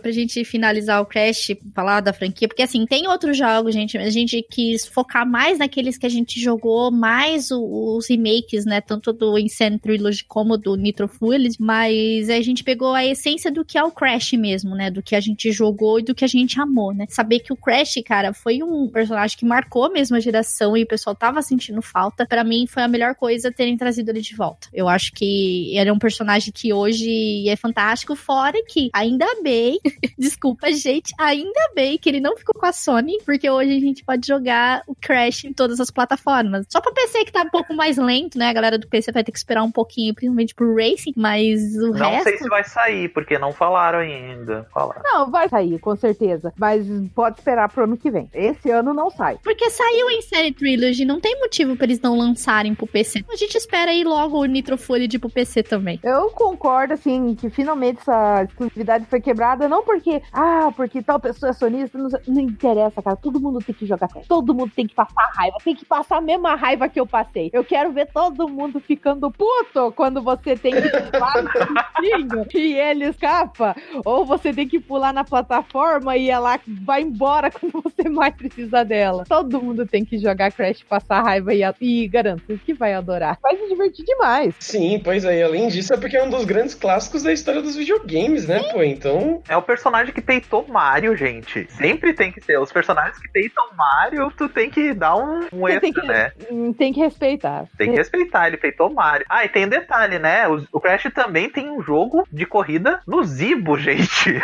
pra 0.01 0.11
gente 0.11 0.45
finalizar 0.45 1.01
o 1.01 1.07
Crash, 1.07 1.53
falar 1.75 2.01
da 2.01 2.13
franquia, 2.13 2.49
porque 2.49 2.63
assim, 2.63 2.87
tem 2.87 3.09
outros 3.09 3.37
jogos, 3.37 3.75
gente, 3.75 3.97
a 3.97 4.11
gente 4.11 4.43
quis 4.43 4.87
focar 4.87 5.29
mais 5.29 5.59
naqueles 5.59 5.97
que 5.97 6.07
a 6.07 6.11
gente 6.11 6.41
jogou, 6.41 6.91
mais 6.91 7.51
os 7.51 8.09
remakes, 8.09 8.65
né, 8.65 8.81
tanto 8.81 9.13
do 9.13 9.39
Insane 9.39 9.79
Trilogy 9.79 10.25
como 10.25 10.57
do 10.57 10.77
Fuels, 11.09 11.57
mas 11.59 12.29
a 12.29 12.41
gente 12.41 12.65
pegou 12.65 12.95
a 12.95 13.05
essência 13.05 13.51
do 13.51 13.65
que 13.65 13.79
é 13.79 13.83
o 13.83 13.91
Crash 13.91 14.33
mesmo, 14.33 14.75
né? 14.75 14.91
Do 14.91 15.03
que 15.03 15.15
a 15.15 15.21
gente 15.21 15.51
jogou 15.53 15.99
e 15.99 16.03
do 16.03 16.15
que 16.15 16.25
a 16.25 16.29
gente 16.29 16.61
amou, 16.61 16.93
né? 16.93 17.07
Saber 17.09 17.41
que 17.41 17.53
o 17.53 17.57
Crash, 17.57 17.95
cara, 18.05 18.33
foi 18.33 18.63
um 18.63 18.89
personagem 18.89 19.37
que 19.37 19.45
marcou 19.45 19.91
mesmo 19.93 20.17
a 20.17 20.21
geração 20.21 20.77
e 20.77 20.83
o 20.83 20.87
pessoal 20.87 21.15
tava 21.15 21.43
sentindo 21.43 21.83
falta. 21.83 22.27
para 22.27 22.45
mim 22.45 22.67
foi 22.67 22.83
a 22.83 22.89
melhor 22.89 23.15
coisa 23.15 23.53
terem 23.53 23.77
trazido 23.77 24.11
ele 24.11 24.21
de 24.21 24.35
volta. 24.35 24.69
Eu 24.73 24.89
acho 24.89 25.13
que 25.13 25.77
ele 25.77 25.89
é 25.89 25.93
um 25.93 25.99
personagem 25.99 26.53
que 26.53 26.73
hoje 26.73 27.49
é 27.49 27.57
fantástico, 27.57 28.15
fora 28.15 28.63
que, 28.67 28.91
ainda 28.93 29.27
bem, 29.43 29.79
desculpa, 30.19 30.71
gente, 30.73 31.13
ainda 31.19 31.71
bem 31.75 31.99
que 31.99 32.09
ele 32.09 32.21
não 32.21 32.37
ficou 32.37 32.59
com 32.59 32.67
a 32.67 32.73
Sony, 32.73 33.19
porque 33.25 33.49
hoje 33.49 33.77
a 33.77 33.81
gente 33.81 34.05
pode 34.05 34.27
jogar 34.27 34.83
o 34.87 34.95
Crash 34.95 35.45
em 35.45 35.53
todas 35.53 35.81
as 35.81 35.91
plataformas. 35.91 36.67
Só 36.69 36.81
pra 36.81 36.93
PC 36.93 37.25
que 37.25 37.33
tá 37.33 37.43
um 37.43 37.51
pouco 37.51 37.75
mais 37.75 37.97
lento, 37.97 38.39
né? 38.39 38.49
A 38.49 38.53
galera 38.53 38.79
do 38.79 38.89
PC 38.89 39.13
vai 39.13 39.25
ter 39.25 39.33
que 39.33 39.39
esperar 39.39 39.63
um 39.63 39.71
pouquinho, 39.71 40.15
principalmente 40.15 40.55
pro 40.55 40.75
Racing, 40.83 41.13
mas 41.17 41.77
o 41.77 41.93
não 41.93 42.11
resto... 42.11 42.15
Não 42.15 42.23
sei 42.23 42.39
se 42.39 42.49
vai 42.49 42.65
sair, 42.65 43.09
porque 43.09 43.39
não 43.39 43.53
falaram 43.53 44.01
ainda. 44.01 44.67
Falaram. 44.73 45.03
Não, 45.05 45.31
vai 45.31 45.49
sair, 45.49 45.79
com 45.79 45.95
certeza. 45.97 46.53
Mas 46.59 46.87
pode 47.15 47.39
esperar 47.39 47.69
pro 47.69 47.85
ano 47.85 47.97
que 47.97 48.11
vem. 48.11 48.29
Esse 48.33 48.71
ano 48.71 48.93
não 48.93 49.11
sai. 49.11 49.39
Porque 49.43 49.71
saiu 49.71 50.11
em 50.11 50.23
série 50.23 50.53
Trilogy, 50.53 51.05
não 51.05 51.21
tem 51.21 51.39
motivo 51.41 51.77
pra 51.77 51.85
eles 51.85 52.01
não 52.01 52.17
lançarem 52.17 52.75
pro 52.75 52.87
PC. 52.87 53.25
A 53.31 53.37
gente 53.37 53.57
espera 53.57 53.91
aí 53.91 54.05
logo 54.05 54.39
o 54.39 54.45
Nitro 54.45 54.77
Fury 54.77 55.09
pro 55.19 55.31
PC 55.31 55.63
também. 55.63 55.99
Eu 56.03 56.31
concordo, 56.31 56.95
assim, 56.95 57.35
que 57.35 57.51
finalmente 57.51 58.01
essa 58.01 58.45
exclusividade 58.45 59.07
foi 59.07 59.21
quebrada, 59.21 59.69
não 59.69 59.83
porque, 59.83 60.23
ah, 60.33 60.71
porque 60.77 61.03
tal 61.03 61.19
pessoa 61.19 61.51
é 61.51 61.53
sonista, 61.53 61.99
não, 61.99 62.09
não 62.27 62.41
interessa, 62.41 63.03
cara. 63.03 63.17
Todo 63.17 63.41
mundo 63.41 63.59
tem 63.61 63.75
que 63.75 63.87
jogar 63.87 64.09
Todo 64.29 64.55
mundo 64.55 64.73
tem 64.75 64.87
que 64.87 64.95
passar 64.95 65.31
raiva. 65.35 65.57
Tem 65.65 65.75
que 65.75 65.85
passar 65.85 66.19
a 66.19 66.21
mesma 66.21 66.55
raiva 66.55 66.89
que 66.89 66.99
eu 66.99 67.07
passei. 67.07 67.51
Eu 67.53 67.65
quero 67.65 67.93
ver 67.93 68.07
todo 68.13 68.49
mundo 68.49 68.81
ficando 68.81 69.31
puto 69.31 69.93
quando 69.93 70.21
você 70.23 70.57
tem 70.57 70.72
que 70.81 71.11
pular 71.11 71.43
no 71.43 72.47
e 72.55 72.75
ele 72.75 73.05
escapa. 73.07 73.75
Ou 74.05 74.25
você 74.25 74.53
tem 74.53 74.69
que 74.69 74.81
pular 74.81 75.13
na 75.13 75.25
plataforma 75.25 76.17
e 76.17 76.31
ela 76.31 76.59
vai 76.67 77.03
embora 77.03 77.51
quando 77.51 77.83
você 77.83 78.09
mais 78.09 78.35
precisa 78.35 78.85
dela. 78.85 79.25
Todo 79.29 79.63
mundo 79.63 79.87
tem 79.87 80.05
que 80.05 80.19
jogar 80.19 80.53
Crash, 80.53 80.83
passar 80.83 81.23
raiva 81.23 81.55
e, 81.55 81.63
e 81.81 82.09
garanto 82.09 82.59
que 82.65 82.75
vai 82.75 82.95
adorar. 82.95 83.39
Vai 83.43 83.57
se 83.57 83.69
divertir 83.69 84.05
demais. 84.05 84.55
Sim, 84.59 85.01
pois 85.03 85.25
aí, 85.25 85.43
além 85.43 85.69
disso, 85.69 85.93
é 85.93 85.97
porque 85.97 86.17
é 86.17 86.23
um 86.23 86.31
dos 86.31 86.45
grandes 86.45 86.75
clássicos 86.75 87.23
da 87.23 87.33
história 87.33 87.63
dos 87.63 87.77
videogames, 87.77 88.47
né, 88.47 88.63
pô? 88.73 88.83
Então. 88.83 89.43
É 89.49 89.57
o 89.57 89.63
personagem 89.63 90.13
que 90.13 90.21
peitou 90.21 90.67
Mario, 90.69 91.17
gente. 91.17 91.67
Sempre 91.73 92.13
tem 92.13 92.33
que 92.33 92.41
ser. 92.41 92.59
Os 92.59 92.73
personagens 92.73 93.19
que 93.19 93.29
peitam 93.29 93.65
Mario, 93.77 94.33
tu 94.37 94.49
tem 94.49 94.71
que 94.71 94.95
dar 94.95 95.17
um, 95.17 95.49
um 95.53 95.69
extra, 95.69 95.81
tem 95.81 95.93
que, 95.93 96.07
né? 96.07 96.33
Tem 96.77 96.93
que 96.93 97.01
respeitar. 97.01 97.67
Tem 97.77 97.91
que 97.91 97.97
respeitar, 97.97 98.49
ele 98.49 98.57
peitou 98.57 98.91
Mario. 98.91 99.27
Ah, 99.29 99.45
e 99.45 99.49
tem 99.49 99.67
um 99.67 99.69
detalhe, 99.69 100.19
né? 100.19 100.49
O, 100.49 100.62
o 100.71 100.81
Crash 100.81 101.11
também 101.15 101.49
tem 101.49 101.71
um 101.71 101.83
jogo 101.83 102.27
de 102.31 102.45
corrida 102.47 103.01
no 103.07 103.25
Zibo, 103.25 103.77
gente. 103.79 104.41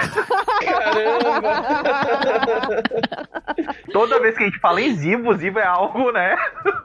Caramba! 0.65 1.63
Toda 3.93 4.21
vez 4.21 4.37
que 4.37 4.45
a 4.45 4.47
gente 4.47 4.59
fala 4.61 4.81
em 4.81 4.95
Zibo, 4.95 5.35
Zibo 5.35 5.59
é 5.59 5.67
algo, 5.67 6.13
né? 6.13 6.37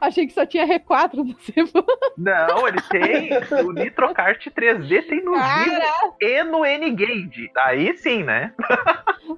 Achei 0.01 0.25
que 0.27 0.34
só 0.34 0.45
tinha 0.45 0.67
R4 0.67 1.13
no 1.15 1.36
Zibo. 1.39 1.86
Não, 2.17 2.67
ele 2.67 2.81
tem. 2.89 3.29
O 3.63 3.71
Nitro 3.71 4.13
Kart 4.13 4.45
3D 4.47 5.07
tem 5.07 5.23
no 5.23 5.34
Cara. 5.34 5.63
Zibo 5.63 6.15
e 6.21 6.43
no 6.43 6.65
N-Gage. 6.65 7.51
Aí 7.57 7.97
sim, 7.97 8.23
né? 8.23 8.53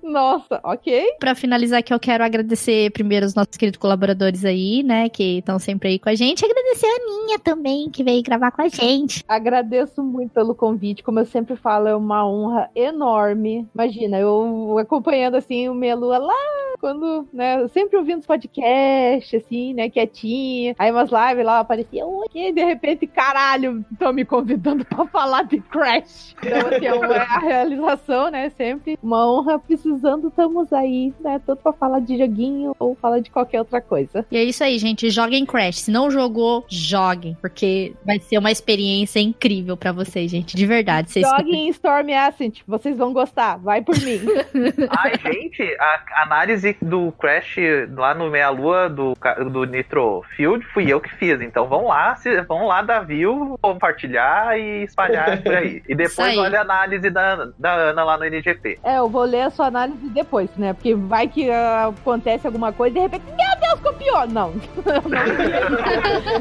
Nossa, 0.02 0.60
ok. 0.64 1.16
Pra 1.20 1.36
finalizar 1.36 1.80
aqui, 1.80 1.94
eu 1.94 2.00
quero 2.00 2.24
agradecer 2.24 2.92
primeiro 2.92 3.26
os 3.26 3.36
nossos 3.36 3.58
queridos 3.58 3.80
colaboradores 3.80 4.46
aí, 4.46 4.84
né, 4.84 5.10
que 5.10 5.40
estão 5.40 5.60
sempre 5.60 5.90
aí 5.90 6.00
com 6.00 6.10
a 6.10 6.16
gente. 6.16 6.44
Agradecer 6.44 6.88
a 6.88 7.06
Ninha 7.06 7.40
também, 7.40 7.90
que 7.90 8.04
veio 8.04 8.24
gravar 8.24 8.52
com 8.52 8.62
a 8.62 8.68
gente. 8.68 9.24
Agradeço 9.28 9.85
muito 10.04 10.32
pelo 10.32 10.56
convite. 10.56 11.04
Como 11.04 11.20
eu 11.20 11.26
sempre 11.26 11.56
falo, 11.56 11.88
é 11.88 11.96
uma 11.96 12.28
honra 12.28 12.70
enorme. 12.76 13.68
Imagina, 13.74 14.20
eu 14.20 14.78
acompanhando 14.80 15.36
assim 15.36 15.70
o 15.70 15.74
Melua 15.74 16.18
lá 16.18 16.34
quando, 16.80 17.28
né, 17.34 17.68
sempre 17.70 17.98
ouvindo 17.98 18.20
os 18.20 18.26
podcasts, 18.26 19.42
assim, 19.44 19.74
né, 19.74 19.90
quietinha. 19.90 20.76
Aí 20.78 20.92
umas 20.92 21.10
lives 21.10 21.46
lá 21.46 21.60
aparecia, 21.60 22.04
e 22.34 22.52
de 22.52 22.64
repente, 22.64 23.08
caralho, 23.08 23.84
estão 23.92 24.14
me 24.14 24.26
convidando 24.26 24.86
pra 24.86 25.06
falar 25.08 25.44
de 25.44 25.60
Crash. 25.62 26.36
Então, 26.44 26.68
assim, 26.68 26.86
é 26.86 26.94
uma 26.94 27.16
a 27.16 27.40
realização, 27.40 28.30
né, 28.30 28.52
sempre 28.52 29.00
uma 29.02 29.28
honra. 29.28 29.58
Precisando, 29.58 30.28
estamos 30.28 30.72
aí, 30.72 31.14
né, 31.20 31.42
tanto 31.46 31.64
pra 31.64 31.74
falar 31.74 32.00
de 32.02 32.18
joguinho 32.18 32.76
ou 32.78 32.96
falar 32.96 33.20
de 33.20 33.32
qualquer 33.32 33.60
outra 33.60 33.82
coisa. 33.82 34.26
E 34.30 34.38
é 34.38 34.44
isso 34.44 34.64
aí, 34.64 34.78
gente, 34.78 35.10
joguem 35.10 35.46
Crash. 35.46 35.80
Se 35.80 35.92
não 35.92 36.12
jogou, 36.12 36.66
joguem, 36.68 37.38
porque 37.42 37.94
vai 38.06 38.20
ser 38.20 38.38
uma 38.38 38.52
experiência 38.52 39.20
incrível 39.20 39.75
pra 39.76 39.92
vocês, 39.92 40.30
gente, 40.30 40.56
de 40.56 40.66
verdade. 40.66 41.12
Vocês 41.12 41.28
joguem 41.28 41.70
Storm 41.70 42.10
Ascent, 42.14 42.62
vocês 42.68 42.98
vão 42.98 43.14
gostar, 43.14 43.58
vai 43.58 43.82
por 43.82 43.96
mim. 44.00 44.22
Ai, 44.98 45.14
gente, 45.20 45.64
a 45.80 46.24
análise 46.24 46.78
do 46.82 47.12
Crash 47.14 47.58
lá 47.96 48.14
no 48.14 48.30
Meia 48.30 48.50
Lua 48.50 48.90
do, 48.90 49.14
do 49.52 49.66
Nitro 49.66 50.24
Field 50.36 50.66
fui 50.74 50.92
eu 50.92 51.00
que 51.00 51.14
fiz. 51.16 51.40
Então 51.42 51.68
vão 51.68 51.88
lá, 51.88 52.16
se, 52.16 52.42
vão 52.42 52.68
lá 52.68 52.82
dar 52.82 53.02
view, 53.02 53.58
compartilhar 53.62 54.58
e 54.60 54.84
espalhar 54.84 55.42
por 55.44 55.56
aí. 55.56 55.82
E 55.88 55.96
depois 55.96 56.38
olha 56.38 56.60
a 56.60 56.62
análise 56.62 57.10
da, 57.10 57.50
da 57.58 57.74
Ana 57.74 58.04
lá 58.04 58.18
no 58.18 58.26
NGP. 58.26 58.80
É, 58.84 58.98
eu 58.98 59.10
vou 59.10 59.24
ler 59.24 59.42
a 59.42 59.50
sua 59.50 59.68
análise 59.68 60.10
depois, 60.10 60.50
né? 60.58 60.74
Porque 60.74 60.96
vai 60.96 61.28
que 61.28 61.50
uh, 61.50 61.90
acontece 61.90 62.48
alguma 62.48 62.72
coisa 62.72 62.98
e 62.98 63.00
de 63.00 63.00
repente, 63.02 63.26
meu 63.26 63.60
Deus, 63.60 63.80
copiou! 63.82 64.28
Não. 64.28 64.54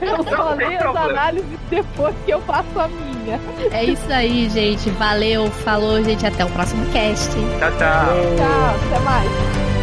eu 0.03 0.25
só 0.37 0.55
leio 0.55 0.79
as 0.79 0.97
análises 0.97 1.61
depois 1.69 2.15
que 2.25 2.31
eu 2.31 2.41
faço 2.43 2.81
a 2.81 2.89
minha. 3.25 3.41
É 3.73 3.85
isso 3.85 4.11
aí, 4.13 4.49
gente. 4.51 4.91
Valeu, 4.91 5.51
falou, 5.51 6.03
gente. 6.03 6.25
Até 6.27 6.45
o 6.45 6.49
próximo 6.51 6.85
cast. 6.93 7.31
Tchau, 7.31 7.71
tchau. 7.79 8.37
Tchau, 8.37 8.77
até 8.87 9.01
mais. 9.01 9.74